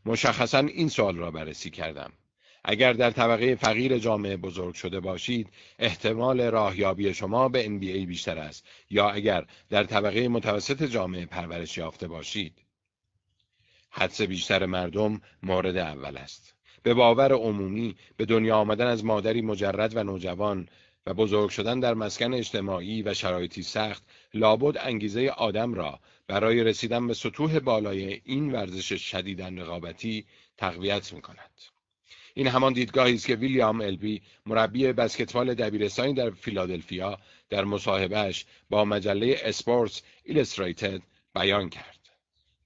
مشخصا 0.06 0.60
این 0.60 0.90
سوال 0.90 1.16
را 1.18 1.32
بررسی 1.32 1.70
کردم. 1.70 2.14
اگر 2.66 2.94
در 2.94 3.12
طبقه 3.12 3.56
فقیر 3.56 3.98
جامعه 3.98 4.38
بزرگ 4.38 4.74
شده 4.74 5.00
باشید 5.00 5.50
احتمال 5.80 6.42
راهیابی 6.42 7.14
شما 7.14 7.50
به 7.50 7.64
NBA 7.64 8.08
بیشتر 8.08 8.38
است 8.38 8.66
یا 8.90 9.10
اگر 9.10 9.46
در 9.70 9.84
طبقه 9.84 10.28
متوسط 10.28 10.84
جامعه 10.84 11.26
پرورش 11.26 11.78
یافته 11.78 12.08
باشید 12.08 12.54
حدس 13.96 14.22
بیشتر 14.22 14.66
مردم 14.66 15.22
مورد 15.44 15.78
اول 15.78 16.18
است 16.18 16.54
به 16.84 16.94
باور 16.94 17.34
عمومی 17.34 17.96
به 18.18 18.26
دنیا 18.26 18.58
آمدن 18.58 18.88
از 18.88 19.06
مادری 19.06 19.42
مجرد 19.42 19.96
و 19.96 20.04
نوجوان 20.04 20.70
و 21.06 21.14
بزرگ 21.14 21.50
شدن 21.50 21.80
در 21.80 21.94
مسکن 21.94 22.34
اجتماعی 22.34 23.02
و 23.02 23.14
شرایطی 23.14 23.64
سخت 23.64 24.04
لابد 24.34 24.78
انگیزه 24.78 25.28
آدم 25.28 25.74
را 25.74 26.00
برای 26.28 26.64
رسیدن 26.64 27.08
به 27.08 27.14
سطوح 27.14 27.60
بالای 27.60 28.22
این 28.26 28.52
ورزش 28.52 28.94
شدیداً 28.94 29.60
رقابتی 29.60 30.26
تقویت 30.58 31.14
می 31.14 31.22
کند. 31.22 31.62
این 32.34 32.48
همان 32.48 32.74
دیدگاهی 32.74 33.16
است 33.16 33.28
که 33.28 33.36
ویلیام 33.36 33.82
الربی 33.82 34.22
مربی 34.46 34.94
بسکتبال 34.94 35.54
دبیرستانی 35.54 36.14
در 36.14 36.30
فیلادلفیا 36.30 37.20
در 37.50 37.64
مصاحبهش 37.64 38.46
با 38.70 38.86
مجله 38.86 39.40
اسپورتس 39.44 40.02
ایلستریتد 40.24 41.02
بیان 41.36 41.70
کرد. 41.70 41.93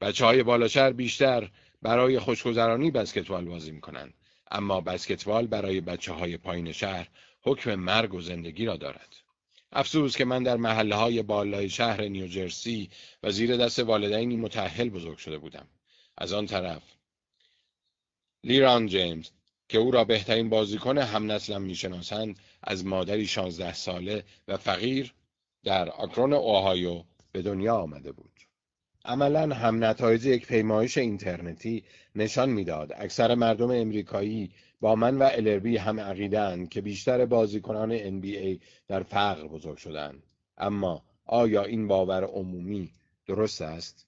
بچه 0.02 0.26
های 0.26 0.44
بالاشهر 0.44 0.92
بیشتر 0.92 1.52
برای 1.82 2.20
خوشگذرانی 2.20 2.92
بسکتبال 2.92 3.46
بازی 3.46 3.72
می 3.72 3.82
کنند. 3.82 4.14
اما 4.52 4.82
بسکتبال 4.82 5.48
برای 5.48 5.82
بچه 5.82 6.14
های 6.14 6.38
پایین 6.38 6.72
شهر 6.72 7.08
حکم 7.42 7.76
مرگ 7.76 8.14
و 8.14 8.22
زندگی 8.22 8.66
را 8.66 8.76
دارد. 8.76 9.16
افسوس 9.72 10.18
که 10.18 10.26
من 10.26 10.44
در 10.44 10.58
محله 10.58 10.96
های 10.96 11.24
بالای 11.24 11.70
شهر 11.70 12.02
نیوجرسی 12.02 12.90
و 13.24 13.32
زیر 13.32 13.58
دست 13.58 13.80
والدینی 13.80 14.38
متحل 14.38 14.90
بزرگ 14.90 15.18
شده 15.18 15.38
بودم. 15.38 15.68
از 16.18 16.34
آن 16.34 16.46
طرف 16.46 16.84
لیران 18.44 18.88
جیمز 18.88 19.30
که 19.70 19.78
او 19.78 19.92
را 19.92 20.04
بهترین 20.04 20.50
بازیکن 20.50 20.98
هم 20.98 21.32
نسلم 21.32 21.62
می‌شناسند 21.62 22.40
از 22.64 22.86
مادری 22.86 23.28
شانزده 23.28 23.74
ساله 23.74 24.24
و 24.48 24.58
فقیر 24.58 25.14
در 25.64 25.90
آکرون 25.90 26.34
اوهایو 26.34 27.04
به 27.32 27.42
دنیا 27.42 27.76
آمده 27.76 28.12
بود. 28.12 28.27
عملا 29.08 29.56
هم 29.56 29.84
نتایج 29.84 30.26
یک 30.26 30.48
پیمایش 30.48 30.98
اینترنتی 30.98 31.84
نشان 32.16 32.50
می‌داد. 32.50 32.94
اکثر 32.98 33.36
مردم 33.36 33.72
امریکایی 33.72 34.52
با 34.82 34.96
من 34.96 35.18
و 35.18 35.30
الربی 35.32 35.78
هم 35.78 36.00
عقیدند 36.00 36.70
که 36.70 36.82
بیشتر 36.82 37.26
بازیکنان 37.26 37.98
NBA 37.98 38.60
در 38.88 39.04
فقر 39.04 39.48
بزرگ 39.48 39.78
شدند. 39.78 40.24
اما 40.58 41.04
آیا 41.26 41.64
این 41.64 41.88
باور 41.88 42.24
عمومی 42.24 42.92
درست 43.28 43.62
است؟ 43.62 44.06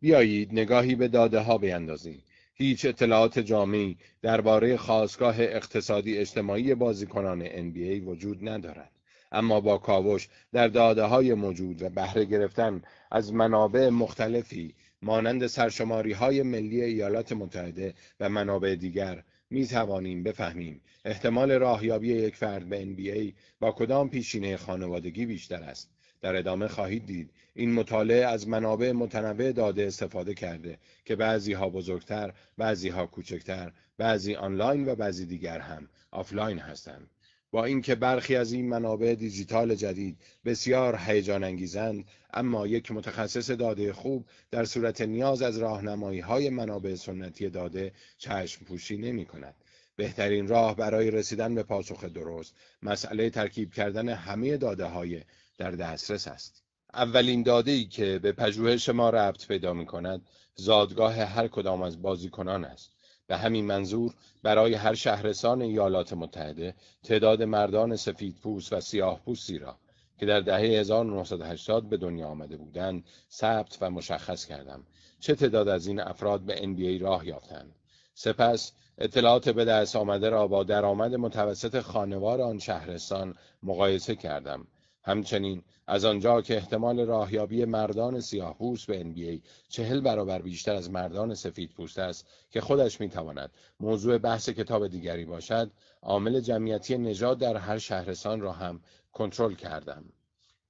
بیایید 0.00 0.52
نگاهی 0.52 0.94
به 0.94 1.08
داده 1.08 1.40
ها 1.40 1.58
بیندازیم 1.58 2.22
هیچ 2.54 2.84
اطلاعات 2.84 3.38
جامعی 3.38 3.96
درباره 4.22 4.76
خواستگاه 4.76 5.40
اقتصادی 5.40 6.18
اجتماعی 6.18 6.74
بازیکنان 6.74 7.46
NBA 7.46 8.06
وجود 8.06 8.48
ندارد. 8.48 8.90
اما 9.32 9.60
با 9.60 9.78
کاوش 9.78 10.28
در 10.52 10.68
داده 10.68 11.02
های 11.02 11.34
موجود 11.34 11.82
و 11.82 11.88
بهره 11.88 12.24
گرفتن 12.24 12.82
از 13.10 13.32
منابع 13.32 13.88
مختلفی 13.88 14.74
مانند 15.02 15.46
سرشماری 15.46 16.12
های 16.12 16.42
ملی 16.42 16.82
ایالات 16.82 17.32
متحده 17.32 17.94
و 18.20 18.28
منابع 18.28 18.74
دیگر 18.74 19.22
می 19.50 19.66
توانیم 19.66 20.22
بفهمیم 20.22 20.80
احتمال 21.04 21.52
راهیابی 21.52 22.08
یک 22.08 22.36
فرد 22.36 22.68
به 22.68 22.84
NBA 22.84 23.32
با 23.60 23.72
کدام 23.72 24.08
پیشینه 24.08 24.56
خانوادگی 24.56 25.26
بیشتر 25.26 25.62
است. 25.62 25.90
در 26.20 26.36
ادامه 26.36 26.68
خواهید 26.68 27.06
دید 27.06 27.30
این 27.54 27.72
مطالعه 27.72 28.26
از 28.26 28.48
منابع 28.48 28.92
متنوع 28.92 29.52
داده 29.52 29.86
استفاده 29.86 30.34
کرده 30.34 30.78
که 31.04 31.16
بعضی 31.16 31.52
ها 31.52 31.68
بزرگتر، 31.68 32.32
بعضی 32.58 32.88
ها 32.88 33.06
کوچکتر، 33.06 33.72
بعضی 33.98 34.34
آنلاین 34.34 34.88
و 34.88 34.94
بعضی 34.94 35.26
دیگر 35.26 35.58
هم 35.58 35.88
آفلاین 36.10 36.58
هستند. 36.58 37.10
با 37.52 37.64
اینکه 37.64 37.94
برخی 37.94 38.36
از 38.36 38.52
این 38.52 38.68
منابع 38.68 39.14
دیجیتال 39.14 39.74
جدید 39.74 40.18
بسیار 40.44 40.96
هیجان 41.06 41.44
انگیزند 41.44 42.04
اما 42.34 42.66
یک 42.66 42.92
متخصص 42.92 43.50
داده 43.50 43.92
خوب 43.92 44.24
در 44.50 44.64
صورت 44.64 45.00
نیاز 45.00 45.42
از 45.42 45.58
راهنمایی 45.58 46.20
های 46.20 46.50
منابع 46.50 46.94
سنتی 46.94 47.50
داده 47.50 47.92
چشم 48.18 48.64
پوشی 48.64 48.96
نمی 48.96 49.26
کند. 49.26 49.54
بهترین 49.96 50.48
راه 50.48 50.76
برای 50.76 51.10
رسیدن 51.10 51.54
به 51.54 51.62
پاسخ 51.62 52.04
درست 52.04 52.54
مسئله 52.82 53.30
ترکیب 53.30 53.72
کردن 53.72 54.08
همه 54.08 54.56
داده 54.56 54.84
های 54.84 55.22
در 55.58 55.70
دسترس 55.70 56.28
است. 56.28 56.62
اولین 56.94 57.42
داده 57.42 57.70
ای 57.70 57.84
که 57.84 58.18
به 58.18 58.32
پژوهش 58.32 58.88
ما 58.88 59.10
ربط 59.10 59.46
پیدا 59.46 59.72
می 59.72 59.86
کند 59.86 60.22
زادگاه 60.54 61.14
هر 61.14 61.48
کدام 61.48 61.82
از 61.82 62.02
بازیکنان 62.02 62.64
است. 62.64 62.90
به 63.32 63.38
همین 63.38 63.66
منظور 63.66 64.14
برای 64.42 64.74
هر 64.74 64.94
شهرستان 64.94 65.62
ایالات 65.62 66.12
متحده 66.12 66.74
تعداد 67.02 67.42
مردان 67.42 67.96
سفید 67.96 68.36
پوست 68.36 68.72
و 68.72 68.80
سیاه 68.80 69.20
پوستی 69.24 69.58
را 69.58 69.76
که 70.18 70.26
در 70.26 70.40
دهه 70.40 70.60
1980 70.60 71.88
به 71.88 71.96
دنیا 71.96 72.28
آمده 72.28 72.56
بودند 72.56 73.04
ثبت 73.30 73.78
و 73.80 73.90
مشخص 73.90 74.46
کردم. 74.46 74.86
چه 75.20 75.34
تعداد 75.34 75.68
از 75.68 75.86
این 75.86 76.00
افراد 76.00 76.40
به 76.40 76.56
NBA 76.56 77.02
راه 77.02 77.26
یافتند؟ 77.26 77.74
سپس 78.14 78.72
اطلاعات 78.98 79.48
به 79.48 79.64
دست 79.64 79.96
آمده 79.96 80.28
را 80.28 80.46
با 80.46 80.64
درآمد 80.64 81.14
متوسط 81.14 81.80
خانوار 81.80 82.40
آن 82.40 82.58
شهرستان 82.58 83.34
مقایسه 83.62 84.16
کردم. 84.16 84.66
همچنین 85.04 85.62
از 85.92 86.04
آنجا 86.04 86.42
که 86.42 86.56
احتمال 86.56 87.00
راهیابی 87.00 87.64
مردان 87.64 88.20
سیاهپوست 88.20 88.86
به 88.86 89.04
NBA 89.04 89.48
چهل 89.68 90.00
برابر 90.00 90.42
بیشتر 90.42 90.74
از 90.74 90.90
مردان 90.90 91.34
سفید 91.34 91.70
پوست 91.70 91.98
است 91.98 92.26
که 92.50 92.60
خودش 92.60 93.00
می‌تواند 93.00 93.50
موضوع 93.80 94.18
بحث 94.18 94.48
کتاب 94.48 94.88
دیگری 94.88 95.24
باشد 95.24 95.70
عامل 96.02 96.40
جمعیتی 96.40 96.98
نژاد 96.98 97.38
در 97.38 97.56
هر 97.56 97.78
شهرستان 97.78 98.40
را 98.40 98.52
هم 98.52 98.80
کنترل 99.12 99.54
کردم. 99.54 100.04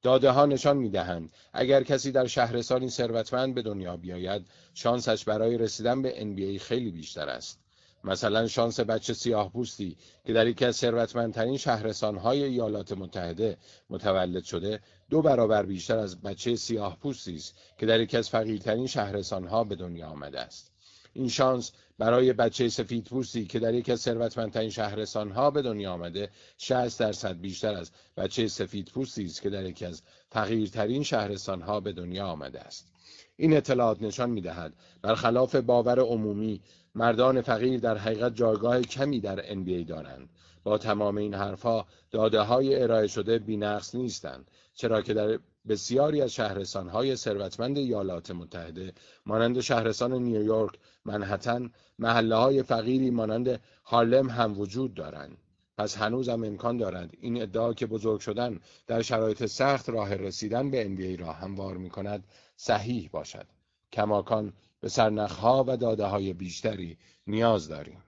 داده 0.03 0.31
ها 0.31 0.47
نشان 0.47 0.77
می 0.77 0.91
دهند 0.91 1.33
اگر 1.53 1.83
کسی 1.83 2.13
در 2.13 2.27
شهرستانی 2.27 2.91
ثروتمند 2.91 3.55
به 3.55 3.63
دنیا 3.63 3.97
بیاید 3.97 4.47
شانسش 4.75 5.25
برای 5.25 5.59
رسیدن 5.59 6.03
به 6.03 6.11
NBA 6.21 6.63
خیلی 6.63 6.91
بیشتر 6.91 7.29
است. 7.29 7.62
مثلا 8.05 8.49
شانس 8.49 8.81
بچه 8.81 9.15
سیاه 9.15 9.53
پوستی 9.53 9.97
که 10.27 10.33
در 10.33 10.47
یکی 10.47 10.65
از 10.65 10.77
ثروتمندترین 10.77 11.57
شهرستانهای 11.57 12.45
ایالات 12.45 12.93
متحده 12.93 13.57
متولد 13.91 14.45
شده 14.45 14.81
دو 15.11 15.23
برابر 15.23 15.63
بیشتر 15.63 15.99
از 15.99 16.21
بچه 16.21 16.57
سیاه 16.57 16.99
پوستی 16.99 17.35
است 17.35 17.55
که 17.79 17.87
در 17.87 18.01
یکی 18.01 18.17
از 18.17 18.31
فقیرترین 18.31 18.87
شهرستانها 18.87 19.65
به 19.65 19.77
دنیا 19.77 20.07
آمده 20.07 20.41
است. 20.41 20.73
این 21.13 21.29
شانس 21.29 21.73
برای 21.99 22.33
بچه 22.33 22.69
سفید 22.69 23.05
پوستی 23.05 23.45
که 23.45 23.59
در 23.59 23.75
یکی 23.75 23.93
از 23.93 24.01
ثروتمندترین 24.01 24.71
شهرستانها 24.71 25.51
به 25.51 25.63
دنیا 25.63 25.93
آمده 25.93 26.31
60 26.59 27.01
درصد 27.01 27.41
بیشتر 27.41 27.75
از 27.75 27.91
بچه 28.17 28.49
سفید 28.49 28.89
پوستی 28.89 29.25
است 29.25 29.43
که 29.43 29.51
در 29.51 29.67
یکی 29.67 29.85
از 29.85 30.03
فقیرترین 30.31 31.03
شهرستانها 31.03 31.81
به 31.81 31.93
دنیا 31.93 32.27
آمده 32.27 32.61
است. 32.61 32.93
این 33.37 33.57
اطلاعات 33.57 34.03
نشان 34.03 34.31
می‌دهد 34.31 34.73
برخلاف 35.03 35.55
باور 35.55 36.01
عمومی 36.01 36.61
مردان 36.95 37.41
فقیر 37.41 37.81
در 37.81 37.99
حقیقت 37.99 38.35
جایگاه 38.35 38.83
کمی 38.83 39.21
در 39.21 39.43
NBA 39.43 39.87
دارند 39.89 40.29
با 40.65 40.79
تمام 40.79 41.17
این 41.17 41.35
حرفها 41.35 41.87
داده 42.11 42.41
های 42.41 42.83
ارائه 42.83 43.07
شده 43.07 43.39
بینقص 43.39 43.95
نیستند 43.95 44.51
چرا 44.75 45.03
که 45.03 45.15
در 45.15 45.39
بسیاری 45.69 46.23
از 46.23 46.33
شهرستانهای 46.33 47.17
ثروتمند 47.17 47.79
ایالات 47.79 48.31
متحده 48.31 48.93
مانند 49.27 49.61
شهرستان 49.61 50.13
نیویورک، 50.13 50.79
منحتن، 51.05 51.71
محله 51.99 52.37
های 52.37 52.63
فقیری 52.63 53.11
مانند 53.11 53.61
هارلم 53.85 54.31
هم 54.31 54.61
وجود 54.61 54.95
دارند. 54.95 55.37
پس 55.79 55.97
هنوز 55.97 56.29
هم 56.29 56.45
امکان 56.45 56.77
دارد 56.77 57.11
این 57.21 57.43
ادعا 57.43 57.73
که 57.73 57.87
بزرگ 57.87 58.21
شدن 58.21 58.61
در 58.87 59.03
شرایط 59.03 59.47
سخت 59.47 59.89
راه 59.89 60.15
رسیدن 60.15 60.71
به 60.71 60.85
NBA 60.85 61.21
را 61.21 61.33
هموار 61.33 61.77
می 61.77 61.91
کند 61.91 62.25
صحیح 62.57 63.09
باشد. 63.13 63.47
کماکان 63.93 64.53
به 64.83 64.89
سرنخها 64.89 65.65
و 65.69 65.77
داده 65.77 66.05
های 66.05 66.33
بیشتری 66.33 66.99
نیاز 67.27 67.69
داریم. 67.69 68.03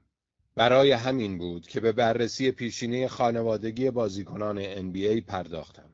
برای 0.54 0.92
همین 0.92 1.38
بود 1.38 1.66
که 1.66 1.80
به 1.80 1.92
بررسی 1.92 2.50
پیشینه 2.50 3.08
خانوادگی 3.08 3.90
بازیکنان 3.90 4.64
NBA 4.64 5.20
پرداختم. 5.26 5.90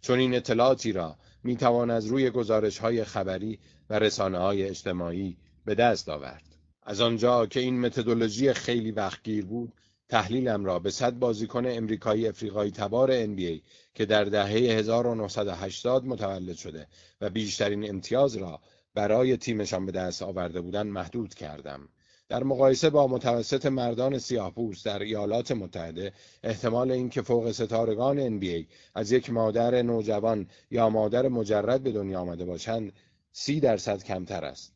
چون 0.00 0.18
این 0.18 0.34
اطلاعاتی 0.34 0.92
را 0.92 1.16
می 1.44 1.56
توان 1.56 1.90
از 1.90 2.06
روی 2.06 2.30
گزارش 2.30 2.78
های 2.78 3.04
خبری 3.04 3.58
و 3.90 3.98
رسانه 3.98 4.38
های 4.38 4.68
اجتماعی 4.68 5.36
به 5.64 5.74
دست 5.74 6.08
آورد. 6.08 6.42
از 6.82 7.00
آنجا 7.00 7.46
که 7.46 7.60
این 7.60 7.80
متدولوژی 7.80 8.52
خیلی 8.52 8.90
وقتگیر 8.90 9.44
بود، 9.44 9.72
تحلیلم 10.08 10.64
را 10.64 10.78
به 10.78 10.90
صد 10.90 11.18
بازیکن 11.18 11.66
امریکایی 11.66 12.28
افریقایی 12.28 12.70
تبار 12.70 13.26
NBA 13.26 13.60
که 13.94 14.06
در 14.06 14.24
دهه 14.24 14.48
1980 14.48 16.04
متولد 16.04 16.56
شده 16.56 16.86
و 17.20 17.30
بیشترین 17.30 17.88
امتیاز 17.88 18.36
را 18.36 18.60
برای 18.94 19.36
تیمشان 19.36 19.86
به 19.86 19.92
دست 19.92 20.22
آورده 20.22 20.60
بودند 20.60 20.86
محدود 20.86 21.34
کردم. 21.34 21.88
در 22.28 22.44
مقایسه 22.44 22.90
با 22.90 23.06
متوسط 23.06 23.66
مردان 23.66 24.18
سیاهپوست 24.18 24.84
در 24.84 24.98
ایالات 24.98 25.52
متحده 25.52 26.12
احتمال 26.42 26.90
اینکه 26.90 27.22
فوق 27.22 27.52
ستارگان 27.52 28.40
NBA 28.40 28.64
از 28.94 29.12
یک 29.12 29.30
مادر 29.30 29.82
نوجوان 29.82 30.46
یا 30.70 30.88
مادر 30.90 31.28
مجرد 31.28 31.82
به 31.82 31.92
دنیا 31.92 32.20
آمده 32.20 32.44
باشند 32.44 32.92
سی 33.32 33.60
درصد 33.60 34.02
کمتر 34.02 34.44
است. 34.44 34.72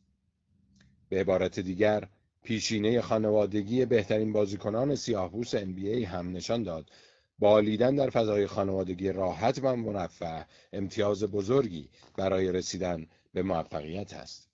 به 1.09 1.19
عبارت 1.19 1.59
دیگر 1.59 2.07
پیشینه 2.43 3.01
خانوادگی 3.01 3.85
بهترین 3.85 4.33
بازیکنان 4.33 4.95
سیاهپوست 4.95 5.57
NBA 5.57 6.05
هم 6.07 6.31
نشان 6.31 6.63
داد 6.63 6.89
بالیدن 7.39 7.95
در 7.95 8.09
فضای 8.09 8.47
خانوادگی 8.47 9.11
راحت 9.11 9.59
و 9.63 9.75
مرفه 9.75 10.45
امتیاز 10.73 11.23
بزرگی 11.23 11.89
برای 12.17 12.51
رسیدن 12.51 13.07
به 13.35 13.43
موفقیت 13.43 14.13
است. 14.13 14.49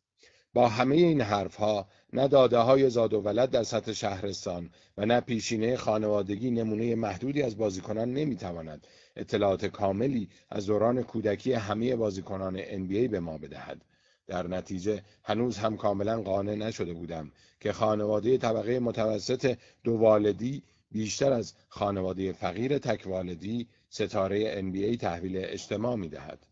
با 0.53 0.67
همه 0.67 0.95
این 0.95 1.21
حرفها 1.21 1.87
نه 2.13 2.27
داده 2.27 2.57
های 2.57 2.89
زاد 2.89 3.13
و 3.13 3.19
ولد 3.21 3.49
در 3.49 3.63
سطح 3.63 3.93
شهرستان 3.93 4.69
و 4.97 5.05
نه 5.05 5.19
پیشینه 5.19 5.75
خانوادگی 5.75 6.51
نمونه 6.51 6.95
محدودی 6.95 7.41
از 7.41 7.57
بازیکنان 7.57 8.13
نمی‌تواند 8.13 8.87
اطلاعات 9.15 9.65
کاملی 9.65 10.29
از 10.49 10.65
دوران 10.65 11.03
کودکی 11.03 11.53
همه 11.53 11.95
بازیکنان 11.95 12.57
NBA 12.61 13.09
به 13.09 13.19
ما 13.19 13.37
بدهد. 13.37 13.85
در 14.27 14.47
نتیجه 14.47 15.03
هنوز 15.23 15.57
هم 15.57 15.77
کاملا 15.77 16.21
قانع 16.21 16.55
نشده 16.55 16.93
بودم 16.93 17.31
که 17.59 17.73
خانواده 17.73 18.37
طبقه 18.37 18.79
متوسط 18.79 19.57
دو 19.83 19.93
والدی 19.93 20.63
بیشتر 20.91 21.33
از 21.33 21.53
خانواده 21.67 22.31
فقیر 22.31 22.77
تک 22.77 23.07
والدی 23.07 23.67
ستاره 23.89 24.61
NBA 24.61 24.97
تحویل 24.97 25.37
اجتماع 25.37 25.95
می 25.95 26.09
دهد. 26.09 26.47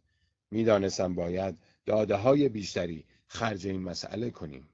می 0.52 0.64
دانستم 0.64 1.16
باید 1.16 1.58
داده 1.90 2.16
های 2.16 2.50
بیشتری 2.50 3.06
خرج 3.28 3.68
این 3.68 3.82
مسئله 3.82 4.30
کنیم. 4.30 4.70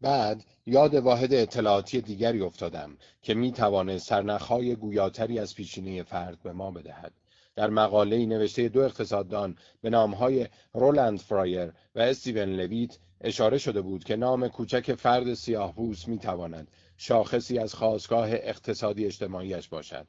بعد 0.00 0.44
یاد 0.66 0.94
واحد 0.94 1.34
اطلاعاتی 1.34 2.00
دیگری 2.00 2.40
افتادم 2.40 2.96
که 3.22 3.34
می 3.34 3.52
توانست 3.52 4.08
سرنخهای 4.08 4.76
گویاتری 4.76 5.38
از 5.38 5.54
پیشینه 5.54 6.02
فرد 6.02 6.42
به 6.42 6.52
ما 6.52 6.70
بدهد. 6.70 7.12
در 7.56 7.70
مقاله 7.70 8.26
نوشته 8.26 8.68
دو 8.68 8.80
اقتصاددان 8.80 9.56
به 9.82 9.90
نامهای 9.90 10.46
رولند 10.72 11.18
فرایر 11.18 11.72
و 11.94 12.00
استیون 12.00 12.48
لویت 12.48 12.98
اشاره 13.20 13.58
شده 13.58 13.80
بود 13.82 14.04
که 14.04 14.16
نام 14.16 14.48
کوچک 14.48 14.94
فرد 14.94 15.34
سیاهپوست 15.34 16.08
می 16.08 16.18
تواند 16.18 16.70
شاخصی 16.96 17.58
از 17.58 17.74
خواستگاه 17.74 18.28
اقتصادی 18.32 19.06
اجتماعیش 19.06 19.68
باشد. 19.68 20.06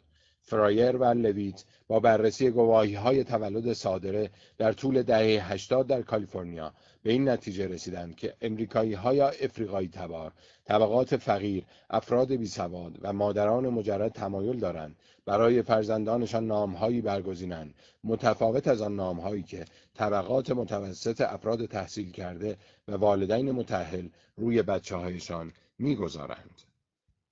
فرایر 0.49 0.95
و 0.97 1.03
لویت 1.03 1.63
با 1.87 1.99
بررسی 1.99 2.49
گواهی 2.49 2.93
های 2.93 3.23
تولد 3.23 3.73
صادره 3.73 4.29
در 4.57 4.73
طول 4.73 5.03
دهه 5.03 5.51
80 5.51 5.87
در 5.87 6.01
کالیفرنیا 6.01 6.73
به 7.03 7.11
این 7.11 7.29
نتیجه 7.29 7.67
رسیدند 7.67 8.15
که 8.15 8.33
امریکایی 8.41 8.93
های 8.93 9.21
افریقایی 9.21 9.87
تبار، 9.87 10.31
طبقات 10.65 11.15
فقیر، 11.15 11.63
افراد 11.89 12.31
بیسواد 12.31 12.97
و 13.01 13.13
مادران 13.13 13.69
مجرد 13.69 14.11
تمایل 14.11 14.59
دارند 14.59 14.95
برای 15.25 15.61
فرزندانشان 15.61 16.47
نامهایی 16.47 17.01
برگزینند 17.01 17.73
متفاوت 18.03 18.67
از 18.67 18.81
آن 18.81 18.95
نامهایی 18.95 19.43
که 19.43 19.65
طبقات 19.95 20.51
متوسط 20.51 21.21
افراد 21.21 21.65
تحصیل 21.65 22.11
کرده 22.11 22.57
و 22.87 22.95
والدین 22.95 23.51
متحل 23.51 24.07
روی 24.37 24.61
بچه 24.61 24.95
هایشان 24.95 25.53
می‌گذارند. 25.79 26.66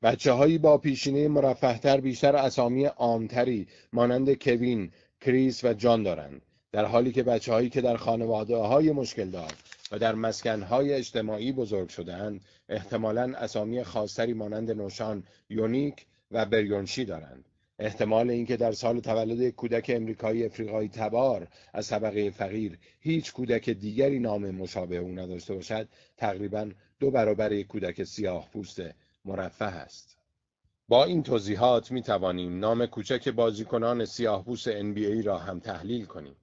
بچه 0.01 0.31
هایی 0.31 0.57
با 0.57 0.77
پیشینه 0.77 1.27
مرفهتر 1.27 2.01
بیشتر 2.01 2.35
اسامی 2.35 2.85
عامتری 2.85 3.67
مانند 3.93 4.33
کوین، 4.33 4.91
کریس 5.21 5.63
و 5.63 5.73
جان 5.73 6.03
دارند. 6.03 6.41
در 6.71 6.85
حالی 6.85 7.11
که 7.11 7.23
بچه 7.23 7.53
هایی 7.53 7.69
که 7.69 7.81
در 7.81 7.97
خانواده 7.97 8.55
های 8.55 8.91
مشکل 8.91 9.29
دار 9.29 9.51
و 9.91 9.99
در 9.99 10.15
مسکن 10.15 10.61
های 10.61 10.93
اجتماعی 10.93 11.51
بزرگ 11.51 11.89
شدهاند 11.89 12.41
احتمالا 12.69 13.33
اسامی 13.37 13.83
خاصتری 13.83 14.33
مانند 14.33 14.71
نوشان، 14.71 15.23
یونیک 15.49 16.05
و 16.31 16.45
بریونشی 16.45 17.05
دارند. 17.05 17.45
احتمال 17.79 18.29
اینکه 18.29 18.57
در 18.57 18.71
سال 18.71 18.99
تولد 18.99 19.49
کودک 19.49 19.91
امریکایی 19.95 20.45
افریقایی 20.45 20.89
تبار 20.89 21.47
از 21.73 21.89
طبقه 21.89 22.29
فقیر 22.29 22.77
هیچ 22.99 23.33
کودک 23.33 23.69
دیگری 23.69 24.19
نام 24.19 24.51
مشابه 24.51 24.97
او 24.97 25.11
نداشته 25.11 25.53
باشد 25.53 25.87
تقریبا 26.17 26.71
دو 26.99 27.11
برابر 27.11 27.61
کودک 27.61 28.03
سیاه 28.03 28.49
پوسته 28.53 28.95
مرفه 29.25 29.65
است. 29.65 30.17
با 30.87 31.03
این 31.03 31.23
توضیحات 31.23 31.91
می 31.91 32.01
توانیم 32.01 32.59
نام 32.59 32.85
کوچک 32.85 33.29
بازیکنان 33.29 34.05
سیاهپوست 34.05 34.69
NBA 34.69 35.25
را 35.25 35.37
هم 35.37 35.59
تحلیل 35.59 36.05
کنیم. 36.05 36.35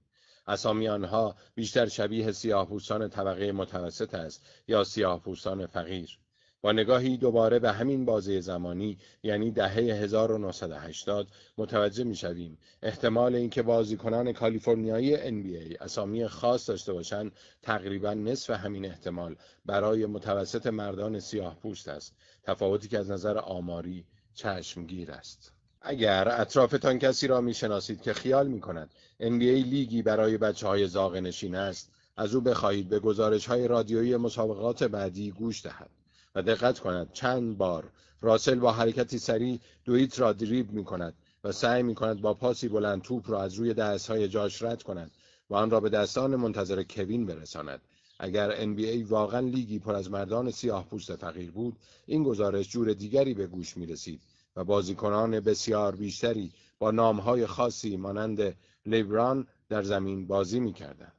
اسامی 0.47 0.87
آنها 0.87 1.35
بیشتر 1.55 1.87
شبیه 1.87 2.31
سیاهپوستان 2.31 3.09
طبقه 3.09 3.51
متوسط 3.51 4.13
است 4.13 4.45
یا 4.67 4.83
سیاهپوستان 4.83 5.65
فقیر. 5.65 6.19
با 6.63 6.71
نگاهی 6.71 7.17
دوباره 7.17 7.59
به 7.59 7.71
همین 7.71 8.05
بازه 8.05 8.41
زمانی 8.41 8.97
یعنی 9.23 9.51
دهه 9.51 9.77
1980 9.77 11.27
متوجه 11.57 12.03
می 12.03 12.15
شویم 12.15 12.57
احتمال 12.83 13.35
اینکه 13.35 13.61
بازیکنان 13.61 14.33
کالیفرنیایی 14.33 15.17
NBA 15.17 15.81
اسامی 15.81 16.27
خاص 16.27 16.69
داشته 16.69 16.93
باشند 16.93 17.31
تقریبا 17.61 18.13
نصف 18.13 18.49
همین 18.49 18.85
احتمال 18.85 19.35
برای 19.65 20.05
متوسط 20.05 20.67
مردان 20.67 21.19
سیاه 21.19 21.55
پوست 21.55 21.87
است. 21.87 22.15
تفاوتی 22.43 22.87
که 22.87 22.99
از 22.99 23.11
نظر 23.11 23.37
آماری 23.37 24.05
چشمگیر 24.33 25.11
است. 25.11 25.51
اگر 25.81 26.41
اطرافتان 26.41 26.99
کسی 26.99 27.27
را 27.27 27.41
می‌شناسید 27.41 28.01
که 28.01 28.13
خیال 28.13 28.47
می 28.47 28.61
کند 28.61 28.89
NBA 29.21 29.65
لیگی 29.65 30.01
برای 30.01 30.37
بچه 30.37 30.67
های 30.67 30.87
زاغ 30.87 31.33
است 31.53 31.91
از 32.17 32.35
او 32.35 32.41
بخواهید 32.41 32.89
به 32.89 32.99
گزارش 32.99 33.45
های 33.45 33.67
رادیویی 33.67 34.17
مسابقات 34.17 34.83
بعدی 34.83 35.31
گوش 35.31 35.63
دهد. 35.63 35.89
و 36.35 36.41
دقت 36.41 36.79
کند. 36.79 37.11
چند 37.13 37.57
بار. 37.57 37.91
راسل 38.21 38.55
با 38.55 38.71
حرکتی 38.71 39.19
سریع 39.19 39.59
دویت 39.85 40.19
را 40.19 40.33
دریب 40.33 40.71
می 40.71 40.83
کند 40.83 41.13
و 41.43 41.51
سعی 41.51 41.83
می 41.83 41.95
کند 41.95 42.21
با 42.21 42.33
پاسی 42.33 42.67
بلند 42.67 43.01
توپ 43.01 43.29
را 43.31 43.43
از 43.43 43.53
روی 43.53 43.73
دست 43.73 44.07
های 44.07 44.27
جاش 44.27 44.61
رد 44.61 44.83
کند 44.83 45.11
و 45.49 45.55
آن 45.55 45.69
را 45.69 45.79
به 45.79 45.89
دستان 45.89 46.35
منتظر 46.35 46.83
کوین 46.83 47.25
برساند. 47.25 47.81
اگر 48.19 48.65
NBA 48.65 49.05
واقعا 49.07 49.39
لیگی 49.39 49.79
پر 49.79 49.95
از 49.95 50.11
مردان 50.11 50.51
سیاه 50.51 50.85
پوست 50.85 51.15
فقیر 51.15 51.51
بود 51.51 51.79
این 52.05 52.23
گزارش 52.23 52.69
جور 52.69 52.93
دیگری 52.93 53.33
به 53.33 53.47
گوش 53.47 53.77
می 53.77 53.85
رسید 53.85 54.21
و 54.55 54.63
بازیکنان 54.63 55.39
بسیار 55.39 55.95
بیشتری 55.95 56.51
با 56.79 56.91
نامهای 56.91 57.45
خاصی 57.45 57.97
مانند 57.97 58.55
لیبران 58.85 59.47
در 59.69 59.83
زمین 59.83 60.27
بازی 60.27 60.59
می 60.59 60.73
کردن. 60.73 61.11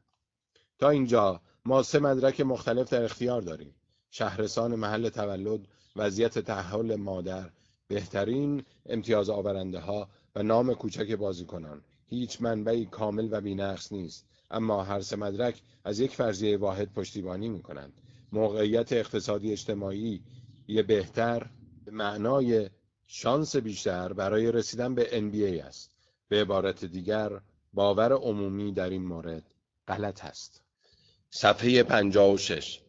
تا 0.78 0.90
اینجا 0.90 1.40
ما 1.64 1.82
سه 1.82 1.98
مدرک 1.98 2.40
مختلف 2.40 2.90
در 2.90 3.04
اختیار 3.04 3.42
داریم. 3.42 3.74
شهرستان 4.16 4.74
محل 4.74 5.08
تولد 5.08 5.60
وضعیت 5.96 6.38
تحول 6.38 6.94
مادر 6.94 7.50
بهترین 7.88 8.64
امتیاز 8.86 9.30
آورنده 9.30 9.78
ها 9.78 10.08
و 10.34 10.42
نام 10.42 10.74
کوچک 10.74 11.12
بازیکنان. 11.12 11.82
هیچ 12.06 12.42
منبعی 12.42 12.86
کامل 12.86 13.28
و 13.30 13.40
بینقص 13.40 13.92
نیست 13.92 14.26
اما 14.50 14.84
هر 14.84 15.00
سه 15.00 15.16
مدرک 15.16 15.62
از 15.84 16.00
یک 16.00 16.10
فرضیه 16.10 16.56
واحد 16.56 16.92
پشتیبانی 16.92 17.48
می 17.48 17.62
کنند 17.62 17.92
موقعیت 18.32 18.92
اقتصادی 18.92 19.52
اجتماعی 19.52 20.22
یه 20.68 20.82
بهتر 20.82 21.46
به 21.84 21.90
معنای 21.90 22.70
شانس 23.06 23.56
بیشتر 23.56 24.12
برای 24.12 24.52
رسیدن 24.52 24.94
به 24.94 25.04
NBA 25.04 25.64
است. 25.64 25.90
به 26.28 26.40
عبارت 26.40 26.84
دیگر 26.84 27.40
باور 27.72 28.12
عمومی 28.12 28.72
در 28.72 28.90
این 28.90 29.04
مورد 29.04 29.42
غلط 29.88 30.24
است. 30.24 30.62
صفحه 31.30 31.82
56 31.82 32.83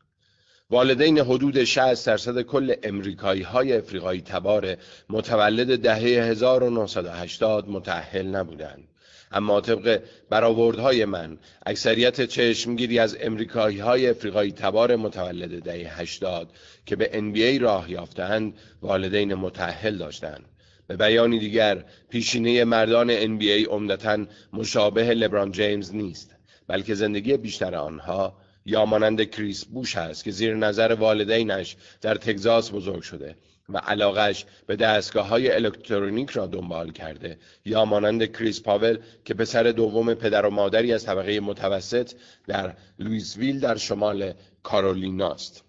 والدین 0.70 1.20
حدود 1.20 1.64
60 1.64 2.08
درصد 2.08 2.42
کل 2.42 2.74
امریکایی 2.84 3.42
های 3.42 3.74
افریقایی 3.74 4.22
تبار 4.22 4.76
متولد 5.10 5.80
دهه 5.80 6.24
1980 6.24 7.70
متأهل 7.70 8.28
نبودند. 8.28 8.88
اما 9.32 9.62
طبق 9.62 10.02
برآوردهای 10.30 11.06
من 11.06 11.38
اکثریت 11.66 12.26
چشمگیری 12.26 13.00
از 13.00 13.18
امریکایی 13.22 13.80
های 13.80 14.10
افریقایی 14.10 14.52
تبار 14.52 14.96
متولد 14.96 15.64
دهه 15.64 16.02
80 16.02 16.50
که 16.86 16.96
به 16.96 17.06
NBA 17.14 17.62
راه 17.62 17.92
یافتند 17.92 18.54
والدین 18.82 19.34
متأهل 19.34 19.98
داشتند. 19.98 20.46
به 20.88 20.96
بیانی 20.98 21.40
دیگر 21.40 21.86
پیشینه 22.10 22.64
مردان 22.64 23.38
NBA 23.38 23.68
عمدتا 23.70 24.26
مشابه 24.54 25.04
لبران 25.04 25.52
جیمز 25.52 25.96
نیست 25.96 26.36
بلکه 26.68 26.96
زندگی 26.96 27.38
بیشتر 27.38 27.76
آنها 27.76 28.45
یا 28.66 28.86
مانند 28.86 29.30
کریس 29.30 29.66
بوش 29.66 29.98
است 29.98 30.24
که 30.24 30.32
زیر 30.32 30.56
نظر 30.56 30.94
والدینش 30.94 31.76
در 32.02 32.16
تگزاس 32.16 32.72
بزرگ 32.72 33.02
شده 33.02 33.36
و 33.70 33.78
علاقش 33.78 34.46
به 34.68 34.76
دستگاه 34.76 35.28
های 35.28 35.52
الکترونیک 35.52 36.30
را 36.30 36.48
دنبال 36.48 36.92
کرده 36.92 37.38
یا 37.66 37.86
مانند 37.86 38.32
کریس 38.32 38.62
پاول 38.62 38.98
که 39.26 39.34
پسر 39.34 39.64
دوم 39.64 40.14
پدر 40.14 40.46
و 40.46 40.50
مادری 40.50 40.94
از 40.94 41.06
طبقه 41.06 41.40
متوسط 41.40 42.12
در 42.48 42.74
لویسویل 43.00 43.60
در 43.60 43.78
شمال 43.78 44.34
کارولیناست 44.64 45.64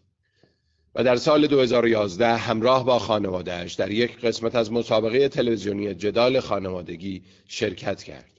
و 0.94 1.04
در 1.04 1.16
سال 1.16 1.46
2011 1.46 2.26
همراه 2.36 2.84
با 2.84 2.98
خانوادهش 2.98 3.74
در 3.74 3.90
یک 3.90 4.20
قسمت 4.20 4.54
از 4.54 4.72
مسابقه 4.72 5.28
تلویزیونی 5.28 5.94
جدال 5.94 6.40
خانوادگی 6.40 7.22
شرکت 7.48 8.02
کرد. 8.02 8.30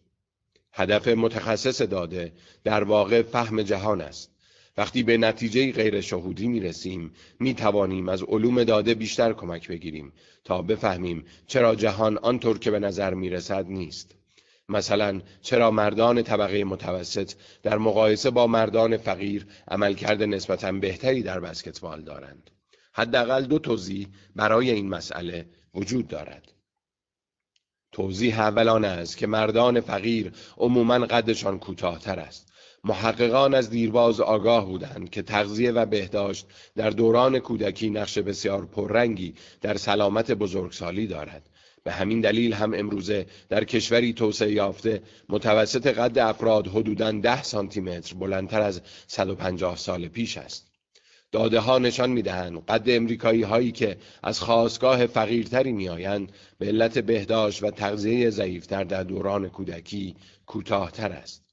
هدف 0.73 1.07
متخصص 1.07 1.81
داده 1.81 2.31
در 2.63 2.83
واقع 2.83 3.21
فهم 3.21 3.61
جهان 3.61 4.01
است 4.01 4.36
وقتی 4.77 5.03
به 5.03 5.17
نتیجه 5.17 5.71
غیر 5.71 6.01
شهودی 6.01 6.47
می 6.47 6.59
رسیم 6.59 7.11
می 7.39 7.53
توانیم 7.53 8.09
از 8.09 8.23
علوم 8.23 8.63
داده 8.63 8.93
بیشتر 8.93 9.33
کمک 9.33 9.67
بگیریم 9.67 10.13
تا 10.43 10.61
بفهمیم 10.61 11.25
چرا 11.47 11.75
جهان 11.75 12.17
آنطور 12.17 12.59
که 12.59 12.71
به 12.71 12.79
نظر 12.79 13.13
می 13.13 13.29
رسد 13.29 13.65
نیست. 13.67 14.15
مثلا 14.69 15.21
چرا 15.41 15.71
مردان 15.71 16.23
طبقه 16.23 16.63
متوسط 16.63 17.31
در 17.63 17.77
مقایسه 17.77 18.29
با 18.29 18.47
مردان 18.47 18.97
فقیر 18.97 19.47
عملکرد 19.67 20.23
نسبتا 20.23 20.71
بهتری 20.71 21.23
در 21.23 21.39
بسکتبال 21.39 22.01
دارند. 22.01 22.51
حداقل 22.93 23.45
دو 23.45 23.59
توضیح 23.59 24.07
برای 24.35 24.71
این 24.71 24.89
مسئله 24.89 25.45
وجود 25.73 26.07
دارد. 26.07 26.51
توضیح 27.91 28.39
اول 28.39 28.69
آن 28.69 28.85
است 28.85 29.17
که 29.17 29.27
مردان 29.27 29.81
فقیر 29.81 30.31
عموما 30.57 30.99
قدشان 30.99 31.59
کوتاهتر 31.59 32.19
است 32.19 32.51
محققان 32.87 33.53
از 33.53 33.69
دیرباز 33.69 34.21
آگاه 34.21 34.65
بودند 34.65 35.09
که 35.09 35.21
تغذیه 35.21 35.71
و 35.71 35.85
بهداشت 35.85 36.45
در 36.75 36.89
دوران 36.89 37.39
کودکی 37.39 37.89
نقش 37.89 38.17
بسیار 38.17 38.65
پررنگی 38.65 39.33
در 39.61 39.77
سلامت 39.77 40.31
بزرگسالی 40.31 41.07
دارد 41.07 41.49
به 41.83 41.91
همین 41.91 42.21
دلیل 42.21 42.53
هم 42.53 42.73
امروزه 42.73 43.25
در 43.49 43.63
کشوری 43.63 44.13
توسعه 44.13 44.51
یافته 44.51 45.01
متوسط 45.29 45.87
قد 45.87 46.19
افراد 46.19 46.67
حدوداً 46.67 47.11
10 47.11 47.43
سانتی 47.43 47.81
متر 47.81 48.15
بلندتر 48.15 48.61
از 48.61 48.81
150 49.07 49.77
سال 49.77 50.07
پیش 50.07 50.37
است. 50.37 50.71
داده 51.31 51.59
ها 51.59 51.77
نشان 51.77 52.09
می 52.09 52.21
دهند 52.21 52.65
قد 52.65 52.83
امریکایی 52.87 53.43
هایی 53.43 53.71
که 53.71 53.97
از 54.23 54.39
خواستگاه 54.39 55.07
فقیرتری 55.07 55.71
می 55.71 55.89
آیند 55.89 56.31
به 56.59 56.65
علت 56.65 56.99
بهداشت 56.99 57.63
و 57.63 57.71
تغذیه 57.71 58.29
ضعیفتر 58.29 58.83
در 58.83 59.03
دوران 59.03 59.49
کودکی 59.49 60.15
کوتاهتر 60.45 61.11
است. 61.11 61.46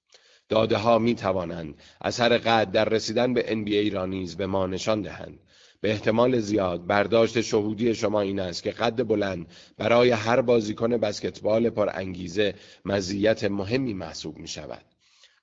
داده 0.48 0.76
ها 0.76 0.98
می 0.98 1.14
توانند 1.14 1.74
اثر 2.00 2.38
قد 2.38 2.70
در 2.70 2.84
رسیدن 2.84 3.34
به 3.34 3.42
NBA 3.42 3.94
را 3.94 4.06
نیز 4.06 4.36
به 4.36 4.46
ما 4.46 4.66
نشان 4.66 5.02
دهند. 5.02 5.38
به 5.80 5.90
احتمال 5.90 6.40
زیاد 6.40 6.86
برداشت 6.86 7.40
شهودی 7.40 7.94
شما 7.94 8.20
این 8.20 8.40
است 8.40 8.62
که 8.62 8.70
قد 8.70 9.02
بلند 9.02 9.46
برای 9.78 10.10
هر 10.10 10.40
بازیکن 10.40 10.96
بسکتبال 10.96 11.70
پر 11.70 11.90
انگیزه 11.94 12.54
مزیت 12.84 13.44
مهمی 13.44 13.94
محسوب 13.94 14.38
می 14.38 14.48
شود. 14.48 14.84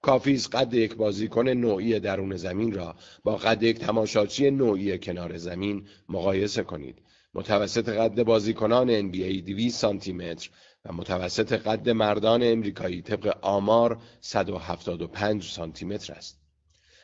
کافی 0.02 0.34
است 0.34 0.56
قد 0.56 0.74
یک 0.74 0.95
بازیکن 0.95 1.49
نوعی 1.49 1.99
درون 1.99 2.36
زمین 2.36 2.74
را 2.74 2.95
با 3.24 3.36
قد 3.36 3.64
یک 3.64 3.80
تماشاچی 3.80 4.52
نوعی 4.52 4.97
کنار 4.97 5.38
زمین 5.38 5.88
مقایسه 6.10 6.64
کنید. 6.64 7.02
متوسط 7.34 7.89
قد 7.89 8.24
بازیکنان 8.24 9.12
NBA 9.12 9.43
200 9.45 9.80
سانتی 9.80 10.14
متر 10.14 10.49
و 10.86 10.93
متوسط 10.93 11.53
قد 11.53 11.89
مردان 11.89 12.43
امریکایی 12.43 13.01
طبق 13.01 13.38
آمار 13.41 14.01
175 14.21 15.43
سانتی 15.43 15.86
متر 15.86 16.13
است. 16.13 16.39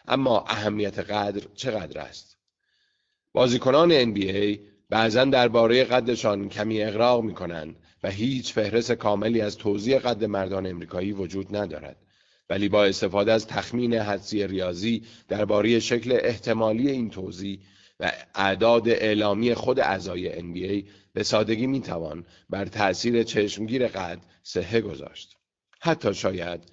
اما 0.07 0.39
اهمیت 0.47 0.99
قدر 0.99 1.47
چقدر 1.55 1.99
است؟ 1.99 2.37
بازیکنان 3.33 4.13
NBA 4.13 4.59
بعضا 4.89 5.25
درباره 5.25 5.83
قدشان 5.83 6.49
کمی 6.49 6.83
اقراق 6.83 7.23
می 7.23 7.33
کنند 7.33 7.75
و 8.03 8.09
هیچ 8.09 8.53
فهرست 8.53 8.91
کاملی 8.91 9.41
از 9.41 9.57
توضیح 9.57 9.97
قد 9.97 10.23
مردان 10.23 10.65
امریکایی 10.65 11.11
وجود 11.11 11.55
ندارد. 11.55 11.97
ولی 12.49 12.69
با 12.69 12.85
استفاده 12.85 13.31
از 13.31 13.47
تخمین 13.47 13.93
حدسی 13.93 14.47
ریاضی 14.47 15.03
درباره 15.27 15.79
شکل 15.79 16.17
احتمالی 16.21 16.91
این 16.91 17.09
توضیح 17.09 17.59
و 17.99 18.11
اعداد 18.35 18.89
اعلامی 18.89 19.53
خود 19.53 19.79
اعضای 19.79 20.31
NBA 20.31 20.89
به 21.13 21.23
سادگی 21.23 21.67
می‌توان 21.67 22.25
بر 22.49 22.65
تأثیر 22.65 23.23
چشمگیر 23.23 23.87
قد 23.87 24.19
صحه 24.43 24.81
گذاشت. 24.81 25.37
حتی 25.79 26.13
شاید 26.13 26.63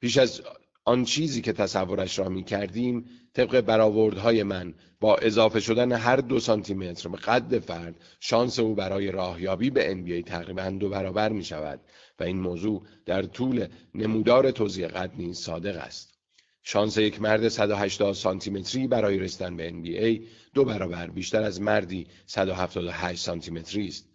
پیش 0.00 0.18
از 0.18 0.42
آن 0.84 1.04
چیزی 1.04 1.40
که 1.40 1.52
تصورش 1.52 2.18
را 2.18 2.28
می 2.28 2.44
کردیم 2.44 3.04
طبق 3.32 3.60
برآوردهای 3.60 4.42
من 4.42 4.74
با 5.00 5.16
اضافه 5.16 5.60
شدن 5.60 5.92
هر 5.92 6.16
دو 6.16 6.40
سانتی 6.40 6.74
متر 6.74 7.08
به 7.08 7.16
قد 7.16 7.58
فرد 7.58 7.94
شانس 8.20 8.58
او 8.58 8.74
برای 8.74 9.10
راهیابی 9.10 9.70
به 9.70 9.94
NBA 9.94 10.28
تقریبا 10.28 10.70
دو 10.70 10.88
برابر 10.88 11.28
می 11.28 11.44
شود 11.44 11.80
و 12.20 12.24
این 12.24 12.40
موضوع 12.40 12.82
در 13.06 13.22
طول 13.22 13.66
نمودار 13.94 14.50
توضیح 14.50 14.86
قد 14.86 15.10
نیز 15.16 15.38
صادق 15.38 15.76
است. 15.76 16.16
شانس 16.62 16.96
یک 16.96 17.22
مرد 17.22 17.48
180 17.48 18.14
سانتی 18.14 18.50
متری 18.50 18.86
برای 18.86 19.18
رسیدن 19.18 19.56
به 19.56 19.70
NBA 19.70 20.26
دو 20.56 20.64
برابر 20.64 21.06
بیشتر 21.06 21.42
از 21.42 21.60
مردی 21.60 22.06
178 22.26 23.24
سانتی 23.24 23.50
متری 23.50 23.88
است. 23.88 24.08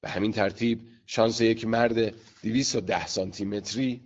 به 0.00 0.08
همین 0.08 0.32
ترتیب 0.32 0.80
شانس 1.06 1.40
یک 1.40 1.66
مرد 1.66 2.14
210 2.42 3.06
سانتی 3.06 3.44
متری 3.44 4.00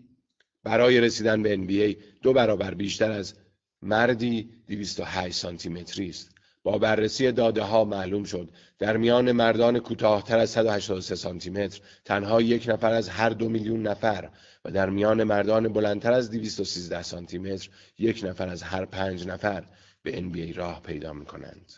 برای 0.64 1.00
رسیدن 1.00 1.42
به 1.42 1.56
NBA 1.56 2.02
دو 2.22 2.32
برابر 2.32 2.74
بیشتر 2.74 3.12
از 3.12 3.34
مردی 3.82 4.50
208 4.68 5.34
سانتی 5.34 5.68
متری 5.68 6.08
است. 6.08 6.33
با 6.64 6.78
بررسی 6.78 7.32
داده 7.32 7.62
ها 7.62 7.84
معلوم 7.84 8.24
شد 8.24 8.50
در 8.78 8.96
میان 8.96 9.32
مردان 9.32 9.78
کوتاهتر 9.78 10.38
از 10.38 10.50
183 10.50 11.14
سانتی 11.14 11.50
متر 11.50 11.80
تنها 12.04 12.40
یک 12.40 12.68
نفر 12.68 12.92
از 12.92 13.08
هر 13.08 13.30
دو 13.30 13.48
میلیون 13.48 13.82
نفر 13.86 14.30
و 14.64 14.70
در 14.70 14.90
میان 14.90 15.24
مردان 15.24 15.68
بلندتر 15.68 16.12
از 16.12 16.30
213 16.30 17.02
سانتی 17.02 17.38
متر 17.38 17.68
یک 17.98 18.24
نفر 18.24 18.48
از 18.48 18.62
هر 18.62 18.84
پنج 18.84 19.26
نفر 19.26 19.64
به 20.02 20.12
NBA 20.12 20.56
راه 20.56 20.82
پیدا 20.82 21.12
می 21.12 21.24
کنند. 21.24 21.72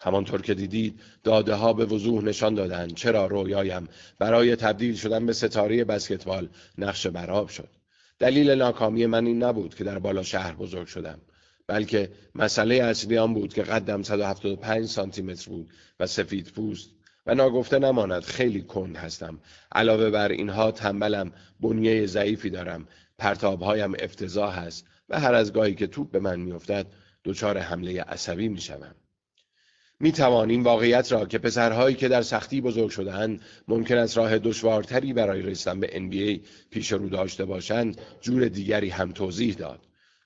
همانطور 0.00 0.42
که 0.42 0.54
دیدید 0.54 1.00
داده 1.24 1.54
ها 1.54 1.72
به 1.72 1.84
وضوح 1.84 2.24
نشان 2.24 2.54
دادند 2.54 2.94
چرا 2.94 3.26
رویایم 3.26 3.88
برای 4.18 4.56
تبدیل 4.56 4.94
شدن 4.96 5.26
به 5.26 5.32
ستاره 5.32 5.84
بسکتبال 5.84 6.48
نقش 6.78 7.06
براب 7.06 7.48
شد. 7.48 7.68
دلیل 8.18 8.50
ناکامی 8.50 9.06
من 9.06 9.26
این 9.26 9.42
نبود 9.42 9.74
که 9.74 9.84
در 9.84 9.98
بالا 9.98 10.22
شهر 10.22 10.54
بزرگ 10.54 10.86
شدم 10.86 11.20
بلکه 11.68 12.10
مسئله 12.34 12.74
اصلی 12.74 13.18
آن 13.18 13.34
بود 13.34 13.54
که 13.54 13.62
قدم 13.62 14.02
175 14.02 14.86
سانتی 14.86 15.22
متر 15.22 15.50
بود 15.50 15.70
و 16.00 16.06
سفید 16.06 16.52
پوست 16.52 16.90
و 17.26 17.34
ناگفته 17.34 17.78
نماند 17.78 18.22
خیلی 18.22 18.62
کند 18.62 18.96
هستم 18.96 19.40
علاوه 19.72 20.10
بر 20.10 20.28
اینها 20.28 20.70
تنبلم 20.70 21.32
بنیه 21.60 22.06
ضعیفی 22.06 22.50
دارم 22.50 22.88
پرتابهایم 23.18 23.94
افتضاح 23.98 24.58
است 24.58 24.86
و 25.08 25.20
هر 25.20 25.34
از 25.34 25.52
گاهی 25.52 25.74
که 25.74 25.86
توپ 25.86 26.10
به 26.10 26.20
من 26.20 26.40
میافتد 26.40 26.86
دچار 27.24 27.58
حمله 27.58 28.02
عصبی 28.02 28.48
می‌شوم 28.48 28.94
می 30.00 30.12
توانیم 30.12 30.64
واقعیت 30.64 31.12
را 31.12 31.26
که 31.26 31.38
پسرهایی 31.38 31.96
که 31.96 32.08
در 32.08 32.22
سختی 32.22 32.60
بزرگ 32.60 32.90
شدهاند 32.90 33.40
ممکن 33.68 33.96
است 33.96 34.18
راه 34.18 34.38
دشوارتری 34.38 35.12
برای 35.12 35.42
رسیدن 35.42 35.80
به 35.80 35.86
NBA 35.86 36.48
پیش 36.70 36.92
رو 36.92 37.08
داشته 37.08 37.44
باشند 37.44 38.00
جور 38.20 38.48
دیگری 38.48 38.88
هم 38.88 39.12
توضیح 39.12 39.54
داد. 39.54 39.80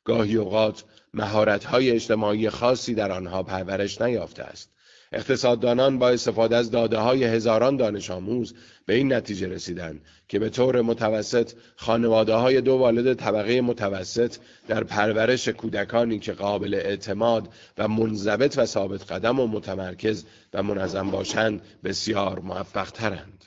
گاهی 0.05 0.37
اوقات 0.37 0.85
مهارت‌های 1.15 1.91
اجتماعی 1.91 2.51
خاصی 2.51 2.95
در 2.95 3.13
آنها 3.13 3.43
پرورش 3.43 4.01
نیافته 4.01 4.43
است. 4.43 4.71
اقتصاددانان 5.13 5.99
با 5.99 6.09
استفاده 6.09 6.57
از 6.57 6.71
داده 6.71 6.99
های 6.99 7.25
هزاران 7.25 7.77
دانش 7.77 8.11
آموز 8.11 8.55
به 8.87 8.95
این 8.95 9.13
نتیجه 9.13 9.49
رسیدند 9.49 10.01
که 10.29 10.39
به 10.39 10.49
طور 10.49 10.83
متوسط 10.83 11.53
خانواده 11.77 12.35
های 12.35 12.61
دو 12.61 12.73
والد 12.73 13.15
طبقه 13.15 13.61
متوسط 13.61 14.37
در 14.69 14.85
پرورش 14.85 15.49
کودکانی 15.49 16.19
که 16.19 16.33
قابل 16.33 16.75
اعتماد 16.75 17.49
و 17.79 17.89
منضبط 17.89 18.59
و 18.59 18.67
ثابت 18.67 19.13
قدم 19.13 19.41
و 19.41 19.47
متمرکز 19.47 20.25
و 20.55 20.63
منظم 20.63 21.11
باشند 21.11 21.63
بسیار 21.85 22.39
موفق 22.39 22.91
ترند. 22.91 23.45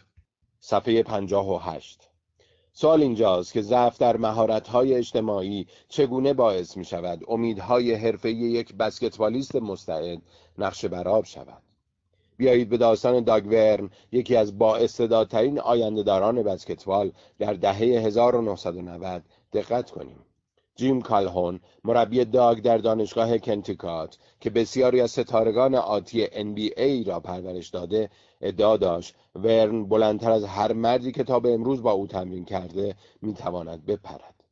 صفحه 0.60 1.04
58 1.04 2.13
سوال 2.76 3.02
اینجاست 3.02 3.54
که 3.54 3.62
ضعف 3.62 3.98
در 3.98 4.18
مهارت‌های 4.18 4.96
اجتماعی 4.96 5.68
چگونه 5.90 6.34
باعث 6.34 6.78
می 6.78 6.86
شود 6.86 7.24
امیدهای 7.28 7.94
حرفه‌ای 7.94 8.36
یک 8.36 8.74
بسکتبالیست 8.74 9.56
مستعد 9.56 10.22
نقش 10.58 10.86
براب 10.86 11.26
شود؟ 11.26 11.62
بیایید 12.38 12.70
به 12.70 12.78
داستان 12.78 13.24
داگ 13.24 13.48
ورن 13.48 13.90
یکی 14.12 14.36
از 14.36 14.58
با 14.58 14.78
استعدادترین 14.78 15.60
آیندهداران 15.60 16.44
بسکتبال 16.44 17.12
در 17.40 17.54
دهه 17.54 17.78
1990 17.78 19.24
دقت 19.54 19.92
کنیم. 19.92 20.23
جیم 20.76 21.02
کالهون 21.02 21.60
مربی 21.84 22.26
داگ 22.26 22.60
در 22.60 22.78
دانشگاه 22.78 23.38
کنتیکات 23.38 24.18
که 24.40 24.50
بسیاری 24.50 25.02
از 25.02 25.12
ستارگان 25.12 25.76
آتی 25.76 26.26
NBA 26.26 27.08
را 27.08 27.20
پرورش 27.20 27.70
داده 27.70 28.10
ادعا 28.42 28.78
داشت. 28.78 29.16
ورن 29.36 29.86
بلندتر 29.86 30.32
از 30.32 30.44
هر 30.44 30.74
مردی 30.74 31.12
که 31.12 31.24
تا 31.24 31.40
به 31.40 31.54
امروز 31.54 31.84
با 31.84 31.92
او 31.92 32.08
تمرین 32.08 32.46
کرده 32.46 32.96
می‌تواند 33.22 33.86
بپرد. 33.86 34.44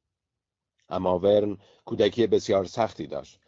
اما 0.89 1.19
ورن 1.19 1.57
کودکی 1.85 2.27
بسیار 2.27 2.65
سختی 2.65 3.07
داشت. 3.07 3.39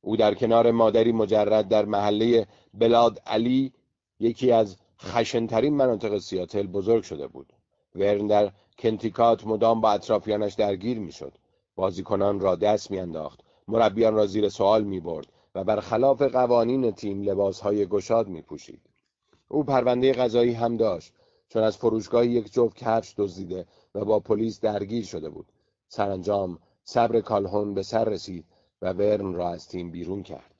او 0.00 0.16
در 0.16 0.34
کنار 0.34 0.70
مادری 0.70 1.12
مجرد 1.12 1.68
در 1.68 1.84
محله 1.84 2.46
بلاد 2.74 3.22
علی 3.26 3.72
یکی 4.20 4.52
از 4.52 4.76
خشنترین 5.00 5.74
مناطق 5.74 6.18
سیاتل 6.18 6.66
بزرگ 6.66 7.02
شده 7.02 7.26
بود. 7.26 7.52
ورن 7.94 8.26
در 8.26 8.52
کنتیکات 8.78 9.46
مدام 9.46 9.80
با 9.80 9.90
اطرافیانش 9.90 10.54
درگیر 10.54 10.98
می‌شد. 10.98 11.32
بازیکنان 11.76 12.40
را 12.40 12.56
دست 12.56 12.90
میانداخت 12.90 13.40
مربیان 13.68 14.14
را 14.14 14.26
زیر 14.26 14.48
سوال 14.48 14.84
می 14.84 15.00
برد 15.00 15.26
و 15.54 15.64
برخلاف 15.64 16.22
قوانین 16.22 16.90
تیم 16.90 17.22
لباسهای 17.22 17.86
گشاد 17.86 18.28
می 18.28 18.42
پوشید. 18.42 18.80
او 19.48 19.64
پرونده 19.64 20.12
قضایی 20.12 20.52
هم 20.52 20.76
داشت 20.76 21.12
چون 21.48 21.62
از 21.62 21.76
فروشگاه 21.76 22.26
یک 22.26 22.52
جفت 22.52 22.76
کفش 22.76 23.14
دزدیده 23.16 23.66
و 23.94 24.04
با 24.04 24.20
پلیس 24.20 24.60
درگیر 24.60 25.04
شده 25.04 25.30
بود. 25.30 25.46
سرانجام 25.88 26.58
صبر 26.84 27.20
کالهون 27.20 27.74
به 27.74 27.82
سر 27.82 28.04
رسید 28.04 28.44
و 28.82 28.92
ورن 28.92 29.34
را 29.34 29.48
از 29.48 29.68
تیم 29.68 29.90
بیرون 29.90 30.22
کرد. 30.22 30.54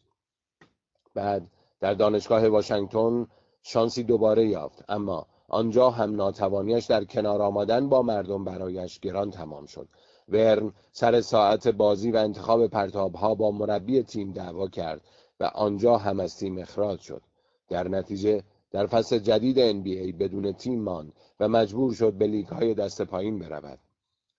بعد 1.14 1.50
در 1.80 1.94
دانشگاه 1.94 2.48
واشنگتن 2.48 3.26
شانسی 3.62 4.02
دوباره 4.02 4.46
یافت 4.46 4.84
اما 4.88 5.26
آنجا 5.48 5.90
هم 5.90 6.16
ناتوانیش 6.16 6.84
در 6.84 7.04
کنار 7.04 7.42
آمدن 7.42 7.88
با 7.88 8.02
مردم 8.02 8.44
برایش 8.44 9.00
گران 9.00 9.30
تمام 9.30 9.66
شد 9.66 9.88
ورن 10.28 10.72
سر 10.92 11.20
ساعت 11.20 11.68
بازی 11.68 12.10
و 12.10 12.16
انتخاب 12.16 12.66
پرتابها 12.66 13.34
با 13.34 13.50
مربی 13.50 14.02
تیم 14.02 14.32
دعوا 14.32 14.68
کرد 14.68 15.00
و 15.40 15.44
آنجا 15.44 15.96
هم 15.96 16.20
از 16.20 16.36
تیم 16.36 16.58
اخراج 16.58 17.00
شد. 17.00 17.22
در 17.68 17.88
نتیجه 17.88 18.42
در 18.70 18.86
فصل 18.86 19.18
جدید 19.18 19.56
NBA 19.56 20.14
بدون 20.14 20.52
تیم 20.52 20.82
ماند 20.82 21.12
و 21.40 21.48
مجبور 21.48 21.94
شد 21.94 22.12
به 22.12 22.26
لیگ 22.26 22.46
های 22.46 22.74
دست 22.74 23.02
پایین 23.02 23.38
برود. 23.38 23.78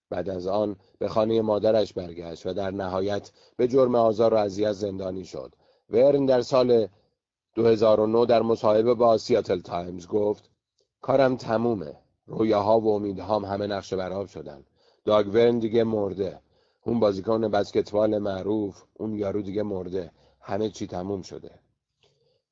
بعد 0.09 0.29
از 0.29 0.47
آن 0.47 0.75
به 0.99 1.07
خانه 1.07 1.41
مادرش 1.41 1.93
برگشت 1.93 2.45
و 2.45 2.53
در 2.53 2.71
نهایت 2.71 3.31
به 3.57 3.67
جرم 3.67 3.95
آزار 3.95 4.33
و 4.33 4.37
اذیت 4.37 4.71
زندانی 4.71 5.25
شد. 5.25 5.55
ورن 5.89 6.25
در 6.25 6.41
سال 6.41 6.87
2009 7.55 8.25
در 8.25 8.41
مصاحبه 8.41 8.93
با 8.93 9.17
سیاتل 9.17 9.59
تایمز 9.59 10.07
گفت 10.07 10.49
کارم 11.01 11.37
تمومه. 11.37 11.95
رویاها 12.25 12.79
و 12.79 12.95
امیدهام 12.95 13.45
همه 13.45 13.67
نقش 13.67 13.93
بر 13.93 14.10
آب 14.10 14.27
شدن. 14.27 14.63
داگ 15.07 15.27
ورن 15.27 15.59
دیگه 15.59 15.83
مرده. 15.83 16.39
اون 16.85 16.99
بازیکن 16.99 17.41
بسکتبال 17.41 18.17
معروف 18.17 18.83
اون 18.93 19.15
یارو 19.15 19.41
دیگه 19.41 19.63
مرده. 19.63 20.11
همه 20.41 20.69
چی 20.69 20.87
تموم 20.87 21.21
شده. 21.21 21.51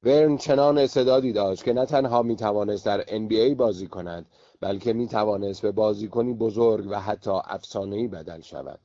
ورن 0.03 0.37
چنان 0.37 0.77
استعدادی 0.77 1.31
داشت 1.33 1.63
که 1.63 1.73
نه 1.73 1.85
تنها 1.85 2.23
می 2.23 2.35
توانست 2.35 2.85
در 2.85 3.01
NBA 3.01 3.55
بازی 3.55 3.87
کند 3.87 4.25
بلکه 4.61 4.93
می 4.93 5.07
توانست 5.07 5.61
به 5.61 5.71
بازیکنی 5.71 6.33
بزرگ 6.33 6.87
و 6.89 7.01
حتی 7.01 7.31
افسانه‌ای 7.31 8.07
بدل 8.07 8.41
شود. 8.41 8.79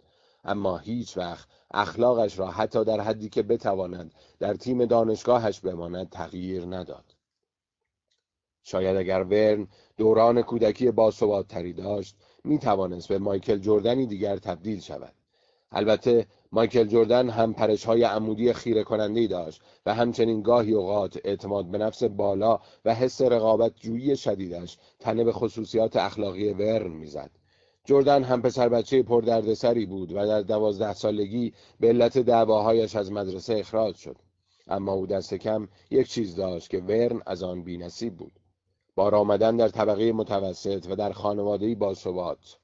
اما 0.45 0.79
هیچ 0.79 1.17
وقت 1.17 1.49
اخلاقش 1.71 2.39
را 2.39 2.47
حتی 2.47 2.85
در 2.85 3.01
حدی 3.01 3.29
که 3.29 3.43
بتواند 3.43 4.15
در 4.39 4.55
تیم 4.55 4.85
دانشگاهش 4.85 5.61
بماند 5.61 6.11
تغییر 6.11 6.67
نداد. 6.67 7.05
شاید 8.63 8.97
اگر 8.97 9.23
ورن 9.23 9.69
دوران 9.97 10.43
کودکی 10.43 10.93
تری 11.49 11.73
داشت 11.73 12.17
می 12.45 12.59
توانست 12.59 13.09
به 13.09 13.19
مایکل 13.19 13.59
جردنی 13.59 14.07
دیگر 14.07 14.37
تبدیل 14.37 14.81
شود 14.81 15.13
البته 15.73 16.27
مایکل 16.53 16.85
جردن 16.85 17.29
هم 17.29 17.55
پرش 17.55 17.85
های 17.85 18.03
عمودی 18.03 18.53
خیره 18.53 18.85
کننده 18.85 19.27
داشت 19.27 19.63
و 19.87 19.95
همچنین 19.95 20.43
گاهی 20.43 20.73
اوقات 20.73 21.19
اعتماد 21.25 21.67
به 21.67 21.79
نفس 21.79 22.03
بالا 22.03 22.61
و 22.85 22.95
حس 22.95 23.23
رقابت 23.23 23.73
جویی 23.77 24.17
شدیدش 24.17 24.79
تنه 25.01 25.25
به 25.25 25.33
خصوصیات 25.33 25.97
اخلاقی 25.97 26.53
ورن 26.53 26.91
می‌زد. 26.91 27.31
جردن 27.85 28.25
هم 28.25 28.43
پسر 28.43 28.69
بچه 28.69 29.03
پردردسری 29.03 29.87
بود 29.87 30.13
و 30.13 30.27
در 30.27 30.41
دوازده 30.41 30.93
سالگی 30.93 31.53
به 31.81 31.89
علت 31.89 32.19
دعواهایش 32.19 32.97
از 32.97 33.13
مدرسه 33.13 33.55
اخراج 33.55 33.97
شد. 33.97 34.17
اما 34.69 34.93
او 34.93 35.07
دست 35.07 35.35
کم 35.35 35.69
یک 35.91 36.09
چیز 36.09 36.37
داشت 36.37 36.71
که 36.71 36.79
ورن 36.79 37.23
از 37.27 37.43
آن 37.43 37.63
بینصیب 37.63 38.17
بود. 38.17 38.40
بار 38.95 39.15
آمدن 39.15 39.57
در 39.57 39.69
طبقه 39.69 40.13
متوسط 40.13 40.87
و 40.91 40.97
در 40.97 41.13
خانوادهی 41.13 41.75
با 41.75 41.95
ثبات 41.95 42.59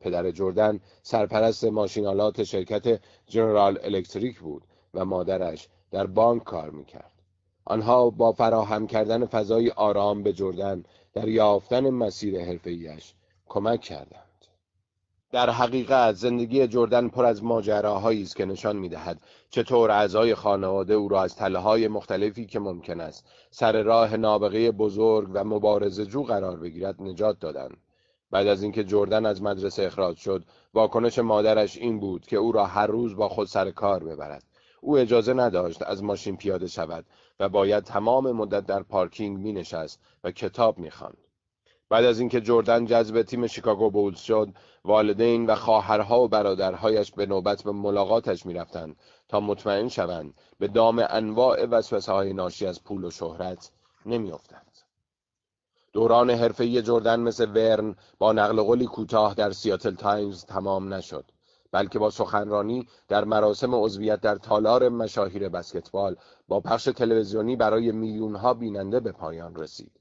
پدر 0.00 0.30
جردن 0.30 0.80
سرپرست 1.02 1.64
ماشینالات 1.64 2.44
شرکت 2.44 3.00
جنرال 3.26 3.78
الکتریک 3.82 4.40
بود 4.40 4.62
و 4.94 5.04
مادرش 5.04 5.68
در 5.90 6.06
بانک 6.06 6.44
کار 6.44 6.70
می‌کرد. 6.70 7.12
آنها 7.64 8.10
با 8.10 8.32
فراهم 8.32 8.86
کردن 8.86 9.26
فضای 9.26 9.70
آرام 9.70 10.22
به 10.22 10.32
جردن 10.32 10.84
در 11.12 11.28
یافتن 11.28 11.90
مسیر 11.90 12.40
حرفه‌ایش 12.44 13.14
کمک 13.48 13.80
کردند. 13.80 14.27
در 15.32 15.50
حقیقت 15.50 16.14
زندگی 16.14 16.66
جردن 16.66 17.08
پر 17.08 17.24
از 17.24 17.44
ماجراهایی 17.44 18.22
است 18.22 18.36
که 18.36 18.44
نشان 18.44 18.76
می‌دهد 18.76 19.20
چطور 19.50 19.90
اعضای 19.90 20.34
خانواده 20.34 20.94
او 20.94 21.08
را 21.08 21.22
از 21.22 21.36
تله 21.36 21.58
های 21.58 21.88
مختلفی 21.88 22.46
که 22.46 22.58
ممکن 22.58 23.00
است 23.00 23.24
سر 23.50 23.82
راه 23.82 24.16
نابغه 24.16 24.70
بزرگ 24.70 25.30
و 25.32 25.44
مبارزه 25.44 26.06
جو 26.06 26.22
قرار 26.22 26.56
بگیرد 26.56 27.02
نجات 27.02 27.38
دادند. 27.38 27.76
بعد 28.30 28.46
از 28.46 28.62
اینکه 28.62 28.84
جردن 28.84 29.26
از 29.26 29.42
مدرسه 29.42 29.82
اخراج 29.82 30.16
شد 30.16 30.44
واکنش 30.74 31.18
مادرش 31.18 31.76
این 31.76 32.00
بود 32.00 32.26
که 32.26 32.36
او 32.36 32.52
را 32.52 32.66
هر 32.66 32.86
روز 32.86 33.16
با 33.16 33.28
خود 33.28 33.46
سر 33.46 33.70
کار 33.70 34.04
ببرد 34.04 34.44
او 34.80 34.98
اجازه 34.98 35.34
نداشت 35.34 35.82
از 35.82 36.04
ماشین 36.04 36.36
پیاده 36.36 36.66
شود 36.66 37.04
و 37.40 37.48
باید 37.48 37.84
تمام 37.84 38.32
مدت 38.32 38.66
در 38.66 38.82
پارکینگ 38.82 39.38
می 39.38 39.52
نشست 39.52 40.00
و 40.24 40.30
کتاب 40.30 40.78
می. 40.78 40.90
بعد 41.90 42.04
از 42.04 42.18
اینکه 42.20 42.40
جردن 42.40 42.84
جذب 42.84 43.22
تیم 43.22 43.46
شیکاگو 43.46 43.90
بولز 43.90 44.18
شد 44.18 44.48
والدین 44.84 45.46
و 45.46 45.54
خواهرها 45.54 46.20
و 46.20 46.28
برادرهایش 46.28 47.12
به 47.12 47.26
نوبت 47.26 47.62
به 47.62 47.72
ملاقاتش 47.72 48.46
می‌رفتند 48.46 48.96
تا 49.28 49.40
مطمئن 49.40 49.88
شوند 49.88 50.34
به 50.58 50.68
دام 50.68 51.04
انواع 51.08 51.64
وسوسه 51.64 52.12
های 52.12 52.32
ناشی 52.32 52.66
از 52.66 52.84
پول 52.84 53.04
و 53.04 53.10
شهرت 53.10 53.70
نمیافتند 54.06 54.78
دوران 55.92 56.30
حرفه‌ای 56.30 56.82
جردن 56.82 57.20
مثل 57.20 57.50
ورن 57.50 57.96
با 58.18 58.32
نقل 58.32 58.62
قولی 58.62 58.86
کوتاه 58.86 59.34
در 59.34 59.50
سیاتل 59.50 59.94
تایمز 59.94 60.44
تمام 60.44 60.94
نشد 60.94 61.24
بلکه 61.72 61.98
با 61.98 62.10
سخنرانی 62.10 62.88
در 63.08 63.24
مراسم 63.24 63.74
عضویت 63.74 64.20
در 64.20 64.36
تالار 64.36 64.88
مشاهیر 64.88 65.48
بسکتبال 65.48 66.16
با 66.48 66.60
پخش 66.60 66.84
تلویزیونی 66.84 67.56
برای 67.56 67.92
میلیونها 67.92 68.54
بیننده 68.54 69.00
به 69.00 69.12
پایان 69.12 69.56
رسید. 69.56 69.97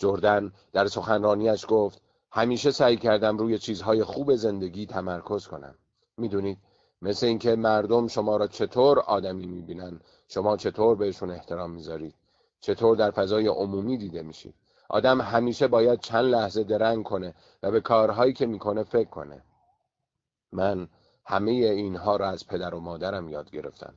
جردن 0.00 0.52
در 0.72 0.86
سخنرانیش 0.86 1.64
گفت 1.68 2.02
همیشه 2.32 2.70
سعی 2.70 2.96
کردم 2.96 3.38
روی 3.38 3.58
چیزهای 3.58 4.04
خوب 4.04 4.34
زندگی 4.34 4.86
تمرکز 4.86 5.46
کنم. 5.46 5.74
می‌دونید 6.16 6.58
مثل 7.02 7.26
اینکه 7.26 7.56
مردم 7.56 8.06
شما 8.08 8.36
را 8.36 8.46
چطور 8.46 8.98
آدمی 8.98 9.46
می‌بینن 9.46 10.00
شما 10.28 10.56
چطور 10.56 10.96
بهشون 10.96 11.30
احترام 11.30 11.70
می‌ذارید 11.70 12.14
چطور 12.60 12.96
در 12.96 13.10
فضای 13.10 13.46
عمومی 13.46 13.98
دیده 13.98 14.22
میشید. 14.22 14.54
آدم 14.88 15.20
همیشه 15.20 15.68
باید 15.68 16.00
چند 16.00 16.24
لحظه 16.24 16.64
درنگ 16.64 17.04
کنه 17.04 17.34
و 17.62 17.70
به 17.70 17.80
کارهایی 17.80 18.32
که 18.32 18.46
می‌کنه 18.46 18.82
فکر 18.82 19.10
کنه. 19.10 19.42
من 20.52 20.88
همه 21.24 21.50
اینها 21.50 22.16
را 22.16 22.28
از 22.28 22.46
پدر 22.46 22.74
و 22.74 22.80
مادرم 22.80 23.28
یاد 23.28 23.50
گرفتم. 23.50 23.94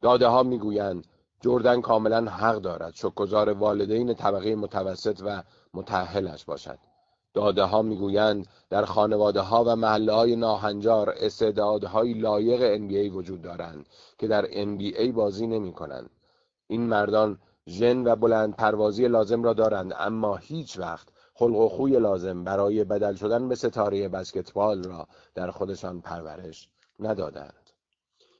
داده 0.00 0.26
ها 0.26 0.42
می‌گویند 0.42 1.06
جردن 1.40 1.80
کاملا 1.80 2.30
حق 2.30 2.56
دارد. 2.56 2.94
شکرگزار 2.94 3.50
والدین 3.50 4.14
طبقه 4.14 4.54
متوسط 4.54 5.20
و 5.24 5.42
متحلش 5.74 6.44
باشد. 6.44 6.78
داده 7.34 7.62
ها 7.62 7.82
می‌گویند 7.82 8.46
در 8.70 8.84
خانواده 8.84 9.40
ها 9.40 9.64
و 9.64 9.76
محله 9.76 10.12
های 10.12 10.36
ناهنجار 10.36 11.14
استعدادهای 11.16 12.14
لایق 12.14 12.76
NBA 12.76 13.14
وجود 13.14 13.42
دارند 13.42 13.88
که 14.18 14.28
در 14.28 14.46
NBA 14.46 15.12
بازی 15.12 15.46
نمی 15.46 15.72
کنند. 15.72 16.10
این 16.66 16.86
مردان 16.86 17.38
ژن 17.68 18.06
و 18.06 18.16
بلند 18.16 18.56
پروازی 18.56 19.08
لازم 19.08 19.42
را 19.42 19.52
دارند 19.52 19.94
اما 19.98 20.36
هیچ 20.36 20.78
وقت 20.78 21.08
خلق 21.34 21.56
و 21.56 21.68
خوی 21.68 21.98
لازم 21.98 22.44
برای 22.44 22.84
بدل 22.84 23.14
شدن 23.14 23.48
به 23.48 23.54
ستاره 23.54 24.08
بسکتبال 24.08 24.82
را 24.84 25.08
در 25.34 25.50
خودشان 25.50 26.00
پرورش 26.00 26.68
ندادند. 27.00 27.70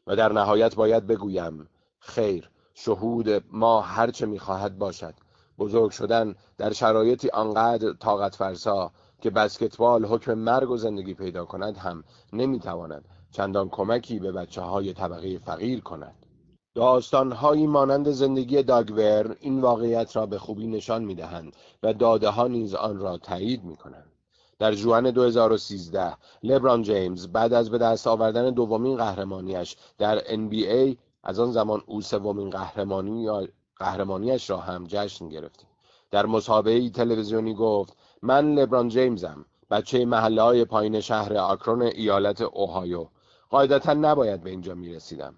و 0.06 0.16
در 0.16 0.32
نهایت 0.32 0.74
باید 0.74 1.06
بگویم 1.06 1.68
خیر 1.98 2.50
شهود 2.78 3.44
ما 3.52 3.80
هرچه 3.80 4.26
می‌خواهد 4.26 4.78
باشد 4.78 5.14
بزرگ 5.58 5.90
شدن 5.90 6.34
در 6.58 6.72
شرایطی 6.72 7.28
آنقدر 7.28 7.92
طاقت 7.92 8.34
فرسا 8.34 8.92
که 9.20 9.30
بسکتبال 9.30 10.04
حکم 10.04 10.34
مرگ 10.34 10.70
و 10.70 10.76
زندگی 10.76 11.14
پیدا 11.14 11.44
کند 11.44 11.76
هم 11.76 12.04
نمی‌تواند 12.32 13.04
چندان 13.30 13.68
کمکی 13.68 14.18
به 14.18 14.32
بچه 14.32 14.60
های 14.60 14.92
طبقه 14.92 15.38
فقیر 15.38 15.80
کند 15.80 16.26
داستانهایی 16.74 17.66
مانند 17.66 18.10
زندگی 18.10 18.62
داگور 18.62 19.36
این 19.40 19.60
واقعیت 19.60 20.16
را 20.16 20.26
به 20.26 20.38
خوبی 20.38 20.66
نشان 20.66 21.04
می‌دهند 21.04 21.56
و 21.82 21.92
داده 21.92 22.28
ها 22.28 22.46
نیز 22.46 22.74
آن 22.74 22.98
را 22.98 23.18
تایید 23.18 23.64
می 23.64 23.76
کنند. 23.76 24.12
در 24.58 24.72
جوان 24.72 25.10
2013 25.10 26.16
لبران 26.42 26.82
جیمز 26.82 27.26
بعد 27.28 27.52
از 27.52 27.70
به 27.70 27.78
دست 27.78 28.06
آوردن 28.06 28.50
دومین 28.50 28.96
قهرمانیش 28.96 29.76
در 29.98 30.18
NBA 30.18 30.96
از 31.28 31.40
آن 31.40 31.52
زمان 31.52 31.82
او 31.86 32.02
سومین 32.02 32.50
قهرمانی 32.50 33.48
قهرمانیش 33.76 34.50
را 34.50 34.56
هم 34.56 34.84
جشن 34.88 35.28
گرفت. 35.28 35.66
در 36.10 36.26
مسابقه 36.26 36.90
تلویزیونی 36.90 37.54
گفت 37.54 37.96
من 38.22 38.54
لبران 38.54 38.88
جیمزم 38.88 39.44
بچه 39.70 40.04
محله 40.04 40.42
های 40.42 40.64
پایین 40.64 41.00
شهر 41.00 41.36
آکرون 41.36 41.82
ایالت 41.82 42.40
اوهایو 42.40 43.06
قاعدتا 43.50 43.94
نباید 43.94 44.42
به 44.42 44.50
اینجا 44.50 44.74
می 44.74 44.94
رسیدم. 44.94 45.34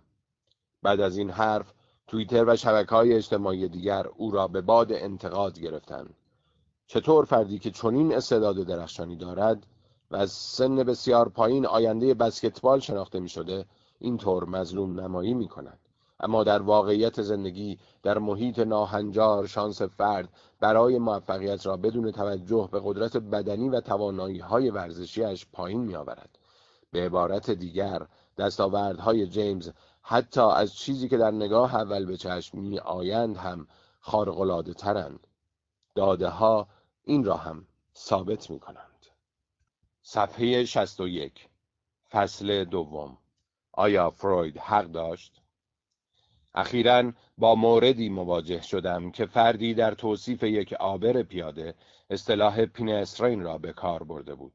بعد 0.82 1.00
از 1.00 1.18
این 1.18 1.30
حرف 1.30 1.72
توییتر 2.06 2.44
و 2.48 2.56
شبکه 2.56 2.94
های 2.94 3.14
اجتماعی 3.14 3.68
دیگر 3.68 4.06
او 4.06 4.30
را 4.30 4.48
به 4.48 4.60
باد 4.60 4.92
انتقاد 4.92 5.58
گرفتند 5.58 6.14
چطور 6.86 7.24
فردی 7.24 7.58
که 7.58 7.70
چنین 7.70 8.14
استعداد 8.14 8.56
درخشانی 8.56 9.16
دارد 9.16 9.66
و 10.10 10.16
از 10.16 10.32
سن 10.32 10.76
بسیار 10.76 11.28
پایین 11.28 11.66
آینده 11.66 12.14
بسکتبال 12.14 12.80
شناخته 12.80 13.20
می 13.20 13.28
شده 13.28 13.64
اینطور 13.98 14.44
مظلوم 14.44 15.00
نمایی 15.00 15.34
می 15.34 15.48
کند 15.48 15.78
اما 16.20 16.44
در 16.44 16.62
واقعیت 16.62 17.22
زندگی 17.22 17.78
در 18.02 18.18
محیط 18.18 18.58
ناهنجار 18.58 19.46
شانس 19.46 19.82
فرد 19.82 20.28
برای 20.60 20.98
موفقیت 20.98 21.66
را 21.66 21.76
بدون 21.76 22.10
توجه 22.10 22.68
به 22.72 22.80
قدرت 22.84 23.16
بدنی 23.16 23.68
و 23.68 23.80
توانایی 23.80 24.38
های 24.38 24.70
ورزشیش 24.70 25.46
پایین 25.52 25.80
می 25.80 25.96
آورد. 25.96 26.38
به 26.90 27.06
عبارت 27.06 27.50
دیگر 27.50 28.06
دستاوردهای 28.38 29.26
جیمز 29.26 29.70
حتی 30.02 30.40
از 30.40 30.74
چیزی 30.74 31.08
که 31.08 31.16
در 31.16 31.30
نگاه 31.30 31.74
اول 31.74 32.06
به 32.06 32.16
چشم 32.16 32.58
می 32.58 32.78
آیند 32.78 33.36
هم 33.36 33.66
خارقلاده 34.00 34.74
ترند. 34.74 35.26
داده 35.94 36.28
ها 36.28 36.68
این 37.04 37.24
را 37.24 37.36
هم 37.36 37.66
ثابت 37.96 38.50
می 38.50 38.60
کنند 38.60 39.06
صفحه 40.02 40.64
61 40.64 41.48
فصل 42.10 42.64
دوم. 42.64 43.18
آیا 43.78 44.10
فروید 44.10 44.58
حق 44.58 44.84
داشت؟ 44.84 45.42
اخیرا 46.54 47.12
با 47.38 47.54
موردی 47.54 48.08
مواجه 48.08 48.62
شدم 48.62 49.10
که 49.10 49.26
فردی 49.26 49.74
در 49.74 49.94
توصیف 49.94 50.42
یک 50.42 50.72
عابر 50.72 51.22
پیاده 51.22 51.74
اصطلاح 52.10 52.66
penistrian 52.66 53.42
را 53.42 53.58
به 53.58 53.72
کار 53.72 54.02
برده 54.02 54.34
بود. 54.34 54.52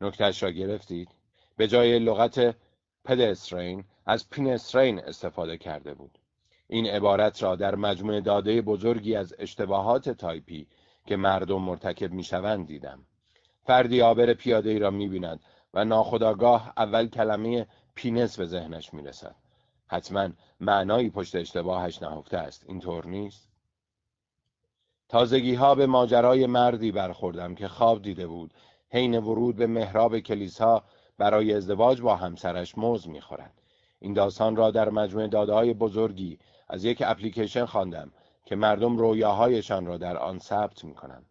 نکته‌ش 0.00 0.42
را 0.42 0.50
گرفتید؟ 0.50 1.08
به 1.56 1.68
جای 1.68 1.98
لغت 1.98 2.56
pedestrian 3.04 3.84
از 4.06 4.30
penistrian 4.30 4.98
استفاده 4.98 5.56
کرده 5.56 5.94
بود. 5.94 6.18
این 6.68 6.86
عبارت 6.86 7.42
را 7.42 7.56
در 7.56 7.74
مجموع 7.74 8.20
داده 8.20 8.62
بزرگی 8.62 9.16
از 9.16 9.34
اشتباهات 9.38 10.10
تایپی 10.10 10.66
که 11.06 11.16
مردم 11.16 11.62
مرتکب 11.62 12.12
می‌شوند 12.12 12.66
دیدم. 12.66 12.98
فردی 13.62 14.02
عابر 14.02 14.34
پیاده 14.34 14.70
ای 14.70 14.78
را 14.78 14.90
می‌بیند 14.90 15.40
و 15.74 15.84
ناخودآگاه 15.84 16.72
اول 16.76 17.08
کلمه 17.08 17.66
پینس 18.00 18.38
به 18.38 18.46
ذهنش 18.46 18.94
می‌رسد. 18.94 19.34
حتما 19.86 20.28
معنایی 20.60 21.10
پشت 21.10 21.36
اشتباهش 21.36 22.02
نهفته 22.02 22.38
است. 22.38 22.64
اینطور 22.68 23.06
نیست؟ 23.06 23.48
تازگی 25.08 25.54
ها 25.54 25.74
به 25.74 25.86
ماجرای 25.86 26.46
مردی 26.46 26.92
برخوردم 26.92 27.54
که 27.54 27.68
خواب 27.68 28.02
دیده 28.02 28.26
بود 28.26 28.54
حین 28.90 29.18
ورود 29.18 29.56
به 29.56 29.66
محراب 29.66 30.18
کلیسا 30.18 30.84
برای 31.18 31.54
ازدواج 31.54 32.00
با 32.00 32.16
همسرش 32.16 32.78
موز 32.78 33.08
می‌خورد 33.08 33.52
این 33.98 34.12
داستان 34.12 34.56
را 34.56 34.70
در 34.70 34.88
مجموعه 34.88 35.28
داده 35.28 35.52
های 35.52 35.74
بزرگی 35.74 36.38
از 36.68 36.84
یک 36.84 37.02
اپلیکیشن 37.06 37.64
خواندم 37.64 38.12
که 38.44 38.56
مردم 38.56 38.98
رویاهایشان 38.98 39.86
را 39.86 39.96
در 39.96 40.16
آن 40.16 40.38
ثبت 40.38 40.84
می 40.84 40.94
کنند. 40.94 41.26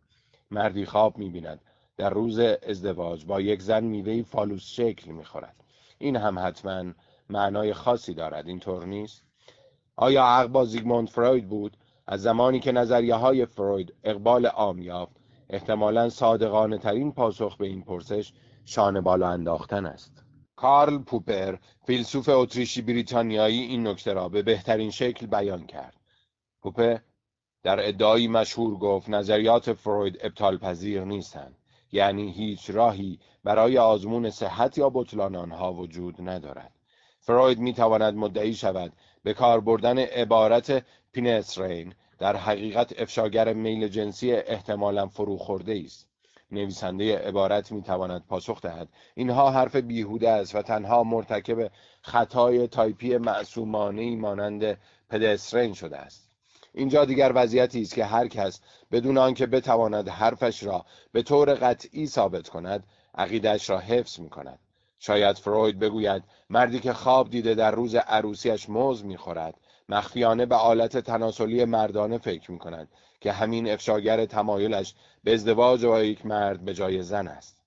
مردی 0.51 0.85
خواب 0.85 1.17
می 1.17 1.29
بیند 1.29 1.61
در 1.97 2.09
روز 2.09 2.39
ازدواج 2.39 3.25
با 3.25 3.41
یک 3.41 3.61
زن 3.61 3.83
میوه 3.83 4.21
فالوس 4.23 4.63
شکل 4.63 5.11
می 5.11 5.25
خورد. 5.25 5.55
این 5.99 6.15
هم 6.15 6.39
حتما 6.39 6.93
معنای 7.29 7.73
خاصی 7.73 8.13
دارد. 8.13 8.47
اینطور 8.47 8.85
نیست؟ 8.85 9.23
آیا 9.95 10.23
عقل 10.23 10.47
با 10.47 10.65
زیگموند 10.65 11.09
فروید 11.09 11.49
بود؟ 11.49 11.77
از 12.07 12.21
زمانی 12.21 12.59
که 12.59 12.71
نظریه 12.71 13.15
های 13.15 13.45
فروید 13.45 13.93
اقبال 14.03 14.45
عام 14.45 14.81
یافت 14.81 15.15
احتمالا 15.49 16.09
صادقانه 16.09 16.77
ترین 16.77 17.11
پاسخ 17.11 17.57
به 17.57 17.67
این 17.67 17.83
پرسش 17.83 18.33
شانه 18.65 19.01
بالا 19.01 19.29
انداختن 19.29 19.85
است. 19.85 20.23
کارل 20.55 20.97
پوپر 20.97 21.55
فیلسوف 21.85 22.29
اتریشی 22.29 22.81
بریتانیایی 22.81 23.61
این 23.61 23.87
نکته 23.87 24.13
را 24.13 24.29
به 24.29 24.41
بهترین 24.41 24.91
شکل 24.91 25.25
بیان 25.25 25.65
کرد. 25.65 25.95
پوپر 26.61 26.97
در 27.63 27.87
ادعایی 27.87 28.27
مشهور 28.27 28.77
گفت 28.77 29.09
نظریات 29.09 29.73
فروید 29.73 30.17
ابطال 30.21 30.57
پذیر 30.57 31.03
نیستند. 31.03 31.58
یعنی 31.91 32.31
هیچ 32.31 32.69
راهی 32.69 33.19
برای 33.43 33.77
آزمون 33.77 34.29
صحت 34.29 34.77
یا 34.77 34.89
بطلان 34.89 35.35
آنها 35.35 35.73
وجود 35.73 36.29
ندارد. 36.29 36.71
فروید 37.19 37.59
می 37.59 37.73
تواند 37.73 38.13
مدعی 38.13 38.53
شود 38.53 38.93
به 39.23 39.33
کار 39.33 39.59
بردن 39.59 39.99
عبارت 39.99 40.85
penistrian 41.11 41.93
در 42.19 42.35
حقیقت 42.35 43.01
افشاگر 43.01 43.53
میل 43.53 43.87
جنسی 43.87 44.33
احتمالا 44.33 45.07
فرو 45.07 45.37
خورده 45.37 45.81
است. 45.85 46.07
نویسنده 46.51 47.17
عبارت 47.17 47.71
می 47.71 47.81
تواند 47.81 48.25
پاسخ 48.27 48.61
دهد. 48.61 48.89
اینها 49.15 49.51
حرف 49.51 49.75
بیهوده 49.75 50.29
است 50.29 50.55
و 50.55 50.61
تنها 50.61 51.03
مرتکب 51.03 51.71
خطای 52.01 52.67
تایپی 52.67 53.17
معصومانه 53.17 54.15
مانند 54.15 54.77
پدسترین 55.09 55.73
شده 55.73 55.97
است. 55.97 56.28
اینجا 56.79 57.05
دیگر 57.05 57.31
وضعیتی 57.35 57.81
است 57.81 57.95
که 57.95 58.05
هر 58.05 58.27
کس 58.27 58.61
بدون 58.91 59.17
آنکه 59.17 59.45
بتواند 59.45 60.09
حرفش 60.09 60.63
را 60.63 60.85
به 61.11 61.21
طور 61.21 61.53
قطعی 61.53 62.07
ثابت 62.07 62.49
کند 62.49 62.83
عقیدش 63.15 63.69
را 63.69 63.79
حفظ 63.79 64.19
می 64.19 64.29
کند 64.29 64.59
شاید 64.99 65.37
فروید 65.37 65.79
بگوید 65.79 66.23
مردی 66.49 66.79
که 66.79 66.93
خواب 66.93 67.29
دیده 67.29 67.55
در 67.55 67.71
روز 67.71 67.95
عروسیش 67.95 68.69
موز 68.69 69.05
می‌خورد 69.05 69.55
مخفیانه 69.89 70.45
به 70.45 70.55
آلت 70.55 70.97
تناسلی 70.97 71.65
مردانه 71.65 72.17
فکر 72.17 72.51
می 72.51 72.59
کند 72.59 72.87
که 73.21 73.31
همین 73.31 73.69
افشاگر 73.69 74.25
تمایلش 74.25 74.95
به 75.23 75.33
ازدواج 75.33 75.85
با 75.85 76.03
یک 76.03 76.25
مرد 76.25 76.65
به 76.65 76.73
جای 76.73 77.03
زن 77.03 77.27
است. 77.27 77.61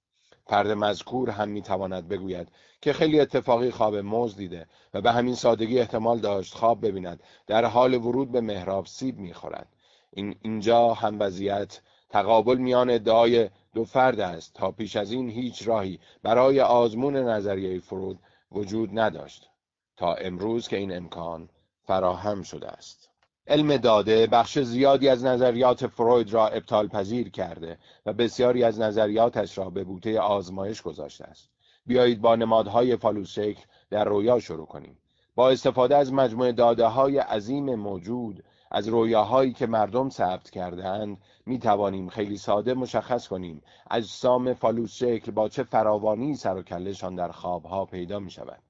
فرد 0.46 0.70
مذکور 0.70 1.30
هم 1.30 1.48
می‌تواند 1.48 2.08
بگوید 2.08 2.48
که 2.82 2.92
خیلی 2.92 3.20
اتفاقی 3.20 3.70
خواب 3.70 3.96
موز 3.96 4.36
دیده 4.36 4.66
و 4.94 5.00
به 5.00 5.12
همین 5.12 5.34
سادگی 5.34 5.78
احتمال 5.78 6.18
داشت 6.18 6.54
خواب 6.54 6.86
ببیند. 6.86 7.22
در 7.46 7.64
حال 7.64 7.94
ورود 7.94 8.32
به 8.32 8.40
محراب 8.40 8.86
سیب 8.86 9.18
می‌خورد. 9.18 9.68
این 10.10 10.36
اینجا 10.42 10.94
هم 10.94 11.16
وضعیت 11.20 11.80
تقابل 12.08 12.56
میان 12.56 12.90
ادعای 12.90 13.50
دو 13.74 13.84
فرد 13.84 14.20
است. 14.20 14.54
تا 14.54 14.70
پیش 14.70 14.96
از 14.96 15.12
این 15.12 15.30
هیچ 15.30 15.68
راهی 15.68 15.98
برای 16.22 16.60
آزمون 16.60 17.16
نظریه 17.16 17.80
فرود 17.80 18.18
وجود 18.52 18.98
نداشت. 18.98 19.50
تا 19.96 20.14
امروز 20.14 20.68
که 20.68 20.76
این 20.76 20.96
امکان 20.96 21.48
فراهم 21.84 22.42
شده 22.42 22.68
است. 22.68 23.08
علم 23.46 23.76
داده 23.76 24.26
بخش 24.26 24.58
زیادی 24.58 25.08
از 25.08 25.24
نظریات 25.24 25.86
فروید 25.86 26.32
را 26.32 26.48
ابطال 26.48 26.88
پذیر 26.88 27.30
کرده 27.30 27.78
و 28.06 28.12
بسیاری 28.12 28.64
از 28.64 28.80
نظریاتش 28.80 29.58
را 29.58 29.70
به 29.70 29.84
بوته 29.84 30.20
آزمایش 30.20 30.82
گذاشته 30.82 31.24
است. 31.24 31.51
بیایید 31.86 32.20
با 32.20 32.36
نمادهای 32.36 32.96
فالوس 32.96 33.30
شکل 33.30 33.62
در 33.90 34.04
رویا 34.04 34.40
شروع 34.40 34.66
کنیم. 34.66 34.98
با 35.34 35.50
استفاده 35.50 35.96
از 35.96 36.12
مجموعه 36.12 36.52
داده 36.52 36.86
های 36.86 37.18
عظیم 37.18 37.74
موجود 37.74 38.44
از 38.70 38.88
رویاهایی 38.88 39.52
که 39.52 39.66
مردم 39.66 40.08
ثبت 40.08 40.50
کردهاند 40.50 41.18
می 41.46 41.58
توانیم 41.58 42.08
خیلی 42.08 42.36
ساده 42.36 42.74
مشخص 42.74 43.28
کنیم 43.28 43.62
اجسام 43.90 44.54
فالوس 44.54 44.94
شکل 44.94 45.32
با 45.32 45.48
چه 45.48 45.62
فراوانی 45.62 46.34
سر 46.34 46.56
و 46.56 46.62
کله‌شان 46.62 47.14
در 47.14 47.30
خوابها 47.32 47.84
پیدا 47.84 48.18
می 48.18 48.30
شود 48.30 48.62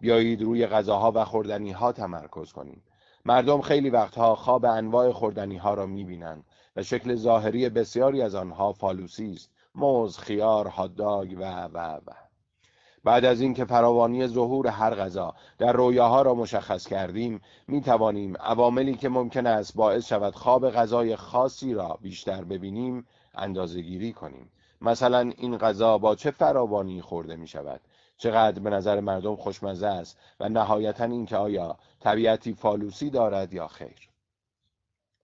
بیایید 0.00 0.42
روی 0.42 0.66
غذاها 0.66 1.12
و 1.14 1.24
خوردنی 1.24 1.72
ها 1.72 1.92
تمرکز 1.92 2.52
کنیم. 2.52 2.82
مردم 3.24 3.60
خیلی 3.60 3.90
وقتها 3.90 4.34
خواب 4.34 4.64
انواع 4.64 5.12
خوردنی 5.12 5.56
ها 5.56 5.74
را 5.74 5.86
می 5.86 6.04
بینند 6.04 6.44
و 6.76 6.82
شکل 6.82 7.14
ظاهری 7.14 7.68
بسیاری 7.68 8.22
از 8.22 8.34
آنها 8.34 8.72
فالوسی 8.72 9.32
است. 9.32 9.50
موز، 9.74 10.18
خیار، 10.18 10.66
هات‌داگ 10.66 11.36
و 11.38 11.64
و 11.64 11.78
و. 11.78 12.25
بعد 13.06 13.24
از 13.24 13.40
اینکه 13.40 13.64
فراوانی 13.64 14.26
ظهور 14.26 14.66
هر 14.66 14.94
غذا 14.94 15.34
در 15.58 15.72
رویاها 15.72 16.22
را 16.22 16.34
مشخص 16.34 16.86
کردیم 16.86 17.40
می 17.68 17.80
توانیم 17.80 18.36
عواملی 18.36 18.94
که 18.94 19.08
ممکن 19.08 19.46
است 19.46 19.76
باعث 19.76 20.06
شود 20.06 20.34
خواب 20.34 20.70
غذای 20.70 21.16
خاصی 21.16 21.74
را 21.74 21.98
بیشتر 22.02 22.44
ببینیم 22.44 23.06
اندازه 23.34 23.80
گیری 23.80 24.12
کنیم. 24.12 24.50
مثلا 24.80 25.32
این 25.38 25.56
غذا 25.56 25.98
با 25.98 26.14
چه 26.14 26.30
فراوانی 26.30 27.00
خورده 27.00 27.36
می 27.36 27.48
شود 27.48 27.80
چقدر 28.16 28.58
به 28.58 28.70
نظر 28.70 29.00
مردم 29.00 29.36
خوشمزه 29.36 29.86
است 29.86 30.18
و 30.40 30.48
نهایتا 30.48 31.04
اینکه 31.04 31.36
آیا 31.36 31.76
طبیعتی 32.00 32.54
فالوسی 32.54 33.10
دارد 33.10 33.54
یا 33.54 33.68
خیر؟ 33.68 34.05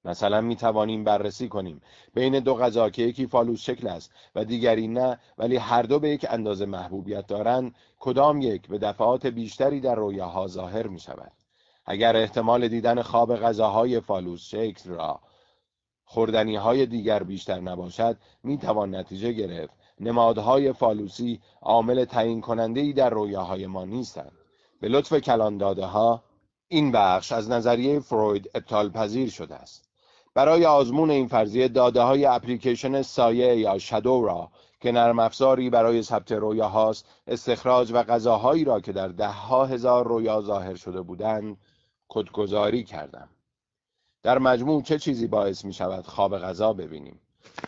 مثلا 0.05 0.41
می 0.41 0.57
توانیم 0.57 1.05
بررسی 1.05 1.49
کنیم. 1.49 1.81
بین 2.15 2.41
دو 2.41 2.55
غذا 2.55 2.91
که 2.91 3.03
یکی 3.03 3.27
فالوس 3.27 3.61
شکل 3.61 3.89
است 3.89 4.13
و 4.35 4.45
دیگری 4.45 4.89
نه 4.89 5.19
ولی 5.39 5.57
هر 5.57 5.83
دو 5.83 5.99
به 5.99 6.09
یک 6.09 6.27
اندازه 6.31 6.67
محبوبیت 6.67 7.27
دارند 7.27 7.75
کدام 7.99 8.41
یک 8.41 8.69
به 8.69 8.79
دفعات 8.79 9.27
بیشتری 9.27 9.81
در 9.81 9.95
رویاها 9.95 10.47
ظاهر 10.47 10.87
می 10.87 11.01
شود 11.01 11.33
اگر 11.87 12.17
احتمال 12.17 12.69
دیدن 12.69 13.03
خواب 13.03 13.37
غذاهای 13.37 14.01
فالوس 14.01 14.41
شکل 14.41 14.91
را 14.91 15.21
خوردنی 16.05 16.57
های 16.57 16.87
دیگر 16.87 17.23
بیشتر 17.23 17.61
نباشد 17.61 18.17
می 18.43 18.59
توان 18.59 18.95
نتیجه 18.95 19.33
گرفت. 19.33 19.75
نمادهای 20.01 20.73
فالوسی 20.73 21.41
عامل 21.63 22.05
تعیین 22.05 22.41
کننده 22.41 22.81
ای 22.81 22.93
در 22.93 23.11
رویاهای 23.11 23.67
ما 23.67 23.85
نیستند. 23.85 24.33
به 24.81 24.89
لطف 24.89 25.15
کلان 25.15 25.59
داده 25.59 25.87
ها 25.87 26.25
این 26.69 26.93
بخش 26.93 27.33
از 27.33 27.51
نظریه 27.51 28.01
فروید 28.01 28.51
ابطال 28.55 28.91
پذیر 28.91 29.31
شده 29.31 29.55
است. 29.55 29.82
برای 30.35 30.67
آزمون 30.67 31.11
این 31.11 31.29
فرضیه 31.29 31.69
داده 31.69 32.01
های 32.01 32.25
اپلیکیشن 32.25 33.03
سایه 33.03 33.57
یا 33.57 33.79
شادو 33.79 34.23
را 34.25 34.51
که 34.81 34.93
نرم 34.93 35.19
افزاری 35.19 35.71
برای 35.71 36.03
ثبت 36.03 36.33
هاست 36.33 37.07
استخراج 37.27 37.93
و 37.93 38.03
غذاهایی 38.03 38.65
را 38.65 38.81
که 38.81 38.93
در 38.93 39.09
ده 39.09 39.29
ها 39.29 39.67
هزار 39.67 40.09
رویا 40.09 40.41
ظاهر 40.41 40.75
شده 40.75 41.03
بودند 41.03 41.57
کدگذاری 42.09 42.85
کردم. 42.85 43.29
در 44.23 44.39
مجموع 44.39 44.83
چه 44.83 44.99
چیزی 44.99 45.27
باعث 45.27 45.65
می 45.65 45.73
شود 45.73 46.07
خواب 46.07 46.39
غذا 46.39 46.73
ببینیم؟ 46.73 47.21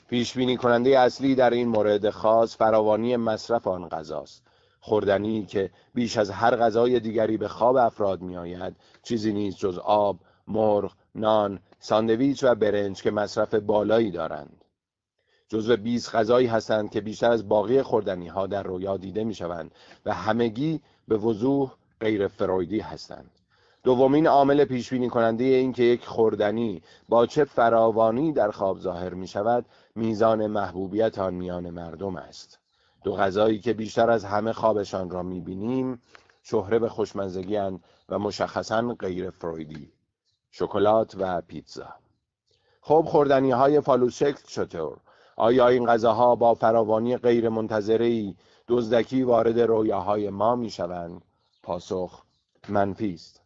پیش 0.09 0.37
بینی 0.37 0.57
کننده 0.57 0.99
اصلی 0.99 1.35
در 1.35 1.51
این 1.51 1.69
مورد 1.69 2.11
خاص 2.11 2.57
فراوانی 2.57 3.17
مصرف 3.17 3.67
آن 3.67 3.89
غذاست. 3.89 4.43
خوردنی 4.81 5.47
که 5.47 5.71
بیش 5.95 6.17
از 6.17 6.31
هر 6.31 6.57
غذای 6.57 7.01
دیگری 7.01 7.37
به 7.37 7.49
خواب 7.49 7.77
افراد 7.77 8.23
می 8.23 8.37
آید 8.37 8.77
چیزی 9.03 9.33
نیست 9.33 9.59
جز 9.59 9.79
آب، 9.79 10.19
مرغ، 10.49 10.93
نان، 11.15 11.61
ساندویچ 11.81 12.45
و 12.45 12.55
برنج 12.55 13.03
که 13.03 13.11
مصرف 13.11 13.55
بالایی 13.55 14.11
دارند. 14.11 14.65
جزو 15.49 15.77
20 15.77 16.13
غذایی 16.13 16.47
هستند 16.47 16.91
که 16.91 17.01
بیشتر 17.01 17.31
از 17.31 17.49
باقی 17.49 17.83
خوردنی 17.83 18.29
ها 18.29 18.47
در 18.47 18.63
رویا 18.63 18.97
دیده 18.97 19.25
می 19.25 19.35
شوند 19.35 19.71
و 20.07 20.15
همگی 20.15 20.81
به 21.09 21.17
وضوح 21.17 21.75
غیر 22.01 22.29
فرویدی 22.29 22.81
هستند. 22.81 23.31
دومین 23.83 24.27
عامل 24.27 24.65
پیش 24.65 24.91
بینی 24.91 25.09
کننده 25.09 25.45
این 25.45 25.73
که 25.73 25.83
یک 25.83 26.07
خوردنی 26.07 26.83
با 27.09 27.27
چه 27.27 27.45
فراوانی 27.45 28.33
در 28.33 28.51
خواب 28.51 28.79
ظاهر 28.79 29.15
می 29.15 29.27
شود 29.27 29.65
میزان 29.95 30.47
محبوبیت 30.47 31.19
آن 31.19 31.35
میان 31.35 31.71
مردم 31.71 32.17
است. 32.17 32.59
دو 33.05 33.13
غذایی 33.13 33.59
که 33.59 33.73
بیشتر 33.73 34.11
از 34.11 34.25
همه 34.25 34.53
خوابشان 34.53 35.11
را 35.11 35.23
می 35.23 35.41
بینیم 35.41 36.03
شهره 36.43 36.79
به 36.79 36.89
خوشمزگی 36.89 37.57
و 38.09 38.19
مشخصا 38.19 38.97
غیر 38.99 39.31
فرویدی 39.31 39.94
شکلات 40.57 41.15
و 41.19 41.41
پیتزا 41.41 41.89
خب 42.81 43.05
خوردنی 43.09 43.51
های 43.51 43.81
فالوس 43.81 44.17
شکل 44.17 44.43
چطور؟ 44.47 44.97
آیا 45.37 45.69
این 45.69 45.87
غذاها 45.87 46.35
با 46.35 46.55
فراوانی 46.55 47.17
غیر 47.17 47.49
منتظری 47.49 48.37
دزدکی 48.69 49.23
وارد 49.23 49.61
رویاهای 49.61 50.31
ما 50.31 50.57
می 50.57 50.71
شوند؟ 50.71 51.23
پاسخ 51.63 52.23
منفی 52.69 53.15
است. 53.15 53.41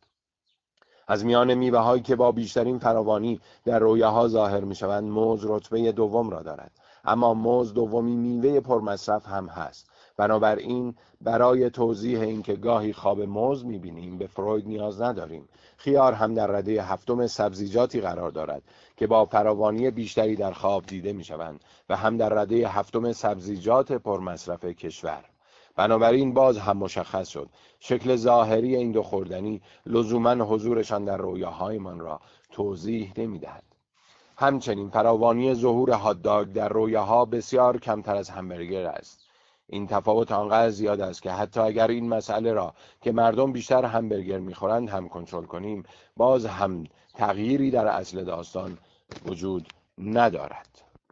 از 1.06 1.24
میان 1.24 1.54
میوه 1.54 1.78
هایی 1.78 2.02
که 2.02 2.16
با 2.16 2.32
بیشترین 2.32 2.78
فراوانی 2.78 3.40
در 3.64 3.78
رویاها 3.78 4.28
ظاهر 4.28 4.60
می 4.60 4.74
شوند 4.74 5.04
موز 5.04 5.44
رتبه 5.44 5.92
دوم 5.92 6.30
را 6.30 6.42
دارد 6.42 6.72
اما 7.04 7.34
موز 7.34 7.74
دومی 7.74 8.16
میوه 8.16 8.60
پرمصرف 8.60 9.26
هم 9.26 9.46
هست 9.46 9.90
بنابراین 10.18 10.94
برای 11.20 11.70
توضیح 11.70 12.20
اینکه 12.20 12.56
گاهی 12.56 12.92
خواب 12.92 13.22
موز 13.22 13.64
می‌بینیم 13.66 14.18
به 14.18 14.26
فروید 14.26 14.66
نیاز 14.66 15.02
نداریم. 15.02 15.48
خیار 15.76 16.12
هم 16.12 16.34
در 16.34 16.46
رده 16.46 16.82
هفتم 16.82 17.26
سبزیجاتی 17.26 18.00
قرار 18.00 18.30
دارد 18.30 18.62
که 18.96 19.06
با 19.06 19.24
فراوانی 19.24 19.90
بیشتری 19.90 20.36
در 20.36 20.52
خواب 20.52 20.86
دیده 20.86 21.12
می‌شوند 21.12 21.64
و 21.88 21.96
هم 21.96 22.16
در 22.16 22.28
رده 22.28 22.68
هفتم 22.68 23.12
سبزیجات 23.12 23.92
پرمصرف 23.92 24.64
کشور. 24.64 25.24
بنابراین 25.76 26.34
باز 26.34 26.58
هم 26.58 26.76
مشخص 26.76 27.28
شد 27.28 27.48
شکل 27.80 28.16
ظاهری 28.16 28.76
این 28.76 28.92
دو 28.92 29.02
خوردنی 29.02 29.62
لزوما 29.86 30.34
حضورشان 30.34 31.04
در 31.04 31.16
رویاهایمان 31.16 32.00
را 32.00 32.20
توضیح 32.50 33.12
نمی‌دهد. 33.16 33.62
همچنین 34.36 34.90
فراوانی 34.90 35.54
ظهور 35.54 35.90
هاتداگ 35.90 36.52
در 36.52 36.68
رویاها 36.68 37.24
بسیار 37.24 37.78
کمتر 37.78 38.16
از 38.16 38.30
همبرگر 38.30 38.86
است. 38.86 39.27
این 39.70 39.86
تفاوت 39.86 40.32
آنقدر 40.32 40.70
زیاد 40.70 41.00
است 41.00 41.22
که 41.22 41.30
حتی 41.30 41.60
اگر 41.60 41.88
این 41.88 42.08
مسئله 42.08 42.52
را 42.52 42.74
که 43.00 43.12
مردم 43.12 43.52
بیشتر 43.52 43.84
همبرگر 43.84 44.38
می‌خورند 44.38 44.88
هم 44.88 45.08
کنترل 45.08 45.44
کنیم 45.44 45.82
باز 46.16 46.46
هم 46.46 46.84
تغییری 47.14 47.70
در 47.70 47.86
اصل 47.86 48.24
داستان 48.24 48.78
وجود 49.26 49.68
ندارد. 49.98 50.68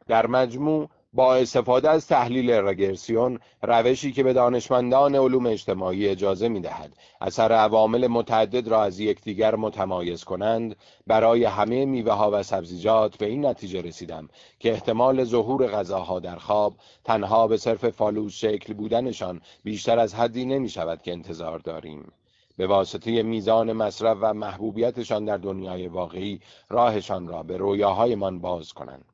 در 0.07 0.27
مجموع 0.27 0.89
با 1.17 1.35
استفاده 1.35 1.91
از 1.91 2.07
تحلیل 2.07 2.51
رگرسیون 2.51 3.39
روشی 3.63 4.13
که 4.13 4.23
به 4.23 4.33
دانشمندان 4.33 5.15
علوم 5.15 5.47
اجتماعی 5.47 6.09
اجازه 6.09 6.49
می 6.49 6.61
دهد 6.61 6.93
اثر 7.21 7.53
عوامل 7.53 8.07
متعدد 8.07 8.69
را 8.69 8.83
از 8.83 9.01
یکدیگر 9.01 9.57
متمایز 9.57 10.25
کنند. 10.25 10.77
برای 11.07 11.45
همه 11.45 11.85
میوه 11.85 12.13
ها 12.13 12.31
و 12.33 12.43
سبزیجات 12.43 13.17
به 13.17 13.27
این 13.27 13.47
نتیجه 13.47 13.83
رسیدم 13.83 14.29
که 14.59 14.73
احتمال 14.73 15.25
ظهور 15.25 15.67
غذاها 15.67 16.21
در 16.21 16.37
خواب 16.37 16.75
تنها 17.05 17.47
به 17.47 17.57
صرف 17.57 17.89
فالوز 17.89 18.33
شکل 18.33 18.75
بودنشان 18.75 19.41
بیشتر 19.65 19.99
از 19.99 20.15
حدی 20.15 20.45
نمی 20.45 20.69
شود 20.69 21.03
که 21.03 21.13
انتظار 21.13 21.59
داریم. 21.59 22.13
به 22.57 22.67
واسطه 22.67 23.23
میزان 23.23 23.73
مصرف 23.73 24.19
و 24.21 24.35
محبوبیتشان 24.35 25.25
در 25.25 25.37
دنیای 25.37 25.89
واقعی 25.89 26.41
راهشان 26.69 27.27
را 27.27 27.43
به 27.43 27.57
رویاهایمان 27.57 28.39
باز 28.41 28.73
کنند. 28.73 29.05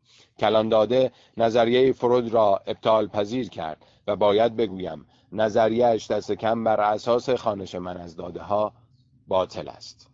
کلان 0.43 0.69
داده 0.69 1.13
نظریه 1.37 1.93
فرود 1.93 2.35
را 2.35 2.61
ابطال 2.67 3.07
پذیر 3.07 3.49
کرد 3.49 3.85
و 4.07 4.17
باید 4.17 4.57
بگویم 4.57 5.07
نظریهش 5.33 6.11
دست 6.11 6.33
کم 6.33 6.65
بر 6.65 6.81
اساس 6.81 7.31
خانش 7.31 7.75
من 7.75 7.97
از 7.97 8.17
داده 8.17 8.43
ها 8.43 8.73
باطل 9.29 9.69
است. 9.69 10.12